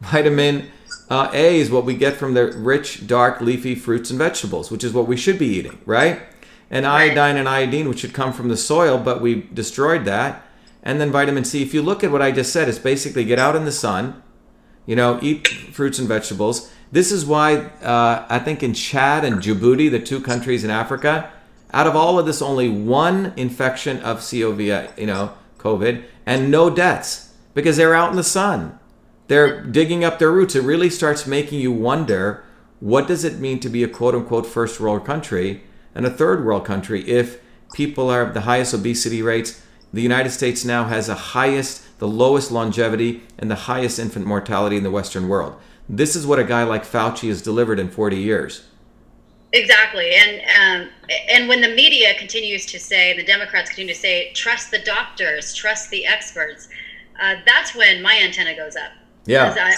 Vitamin 0.00 0.70
uh, 1.08 1.30
A 1.32 1.60
is 1.60 1.70
what 1.70 1.84
we 1.84 1.94
get 1.94 2.16
from 2.16 2.34
the 2.34 2.52
rich, 2.52 3.06
dark, 3.06 3.40
leafy 3.40 3.74
fruits 3.74 4.10
and 4.10 4.18
vegetables, 4.18 4.70
which 4.70 4.84
is 4.84 4.92
what 4.92 5.06
we 5.06 5.16
should 5.16 5.38
be 5.38 5.46
eating, 5.46 5.78
right? 5.84 6.22
And 6.70 6.86
iodine 6.86 7.36
and 7.36 7.48
iodine, 7.48 7.88
which 7.88 8.00
should 8.00 8.14
come 8.14 8.32
from 8.32 8.48
the 8.48 8.56
soil, 8.56 8.98
but 8.98 9.20
we 9.20 9.42
destroyed 9.52 10.04
that. 10.06 10.42
And 10.82 11.00
then 11.00 11.12
vitamin 11.12 11.44
C. 11.44 11.62
If 11.62 11.74
you 11.74 11.82
look 11.82 12.02
at 12.02 12.10
what 12.10 12.22
I 12.22 12.32
just 12.32 12.52
said, 12.52 12.68
it's 12.68 12.78
basically 12.78 13.24
get 13.24 13.38
out 13.38 13.54
in 13.54 13.64
the 13.64 13.72
sun, 13.72 14.22
you 14.86 14.96
know, 14.96 15.18
eat 15.22 15.46
fruits 15.46 15.98
and 15.98 16.08
vegetables. 16.08 16.72
This 16.90 17.12
is 17.12 17.24
why 17.24 17.56
uh, 17.82 18.26
I 18.28 18.38
think 18.38 18.62
in 18.62 18.74
Chad 18.74 19.24
and 19.24 19.36
Djibouti, 19.36 19.90
the 19.90 20.00
two 20.00 20.20
countries 20.20 20.64
in 20.64 20.70
Africa, 20.70 21.30
out 21.72 21.86
of 21.86 21.94
all 21.94 22.18
of 22.18 22.26
this, 22.26 22.42
only 22.42 22.68
one 22.68 23.32
infection 23.36 24.00
of 24.00 24.18
COVID, 24.18 24.98
you 24.98 25.06
know, 25.06 25.34
COVID, 25.58 26.04
and 26.26 26.50
no 26.50 26.68
deaths 26.68 27.31
because 27.54 27.76
they're 27.76 27.94
out 27.94 28.10
in 28.10 28.16
the 28.16 28.24
sun. 28.24 28.78
They're 29.28 29.62
digging 29.62 30.04
up 30.04 30.18
their 30.18 30.32
roots. 30.32 30.54
It 30.54 30.62
really 30.62 30.90
starts 30.90 31.26
making 31.26 31.60
you 31.60 31.72
wonder 31.72 32.44
what 32.80 33.06
does 33.06 33.24
it 33.24 33.38
mean 33.38 33.60
to 33.60 33.68
be 33.68 33.82
a 33.84 33.88
quote 33.88 34.14
unquote 34.14 34.46
first 34.46 34.80
world 34.80 35.04
country 35.04 35.62
and 35.94 36.04
a 36.04 36.10
third 36.10 36.44
world 36.44 36.64
country 36.64 37.08
if 37.08 37.40
people 37.72 38.10
are 38.10 38.30
the 38.32 38.42
highest 38.42 38.74
obesity 38.74 39.22
rates. 39.22 39.64
The 39.92 40.02
United 40.02 40.30
States 40.30 40.64
now 40.64 40.84
has 40.84 41.06
the 41.06 41.14
highest 41.14 41.82
the 42.02 42.08
lowest 42.08 42.50
longevity, 42.50 43.22
and 43.38 43.48
the 43.48 43.54
highest 43.54 43.96
infant 44.00 44.26
mortality 44.26 44.76
in 44.76 44.82
the 44.82 44.90
Western 44.90 45.28
world. 45.28 45.54
This 45.88 46.16
is 46.16 46.26
what 46.26 46.40
a 46.40 46.42
guy 46.42 46.64
like 46.64 46.84
Fauci 46.84 47.28
has 47.28 47.40
delivered 47.40 47.78
in 47.78 47.88
40 47.88 48.16
years. 48.16 48.64
Exactly, 49.52 50.10
and 50.12 50.40
um, 50.60 50.88
and 51.30 51.48
when 51.48 51.60
the 51.60 51.68
media 51.68 52.12
continues 52.18 52.66
to 52.66 52.80
say, 52.80 53.16
the 53.16 53.22
Democrats 53.22 53.70
continue 53.70 53.94
to 53.94 54.00
say, 54.00 54.32
trust 54.32 54.72
the 54.72 54.80
doctors, 54.80 55.54
trust 55.54 55.90
the 55.90 56.04
experts, 56.04 56.68
uh, 57.22 57.36
that's 57.46 57.74
when 57.74 58.02
my 58.02 58.18
antenna 58.20 58.54
goes 58.54 58.74
up. 58.76 58.90
Yeah. 59.26 59.54
I, 59.56 59.74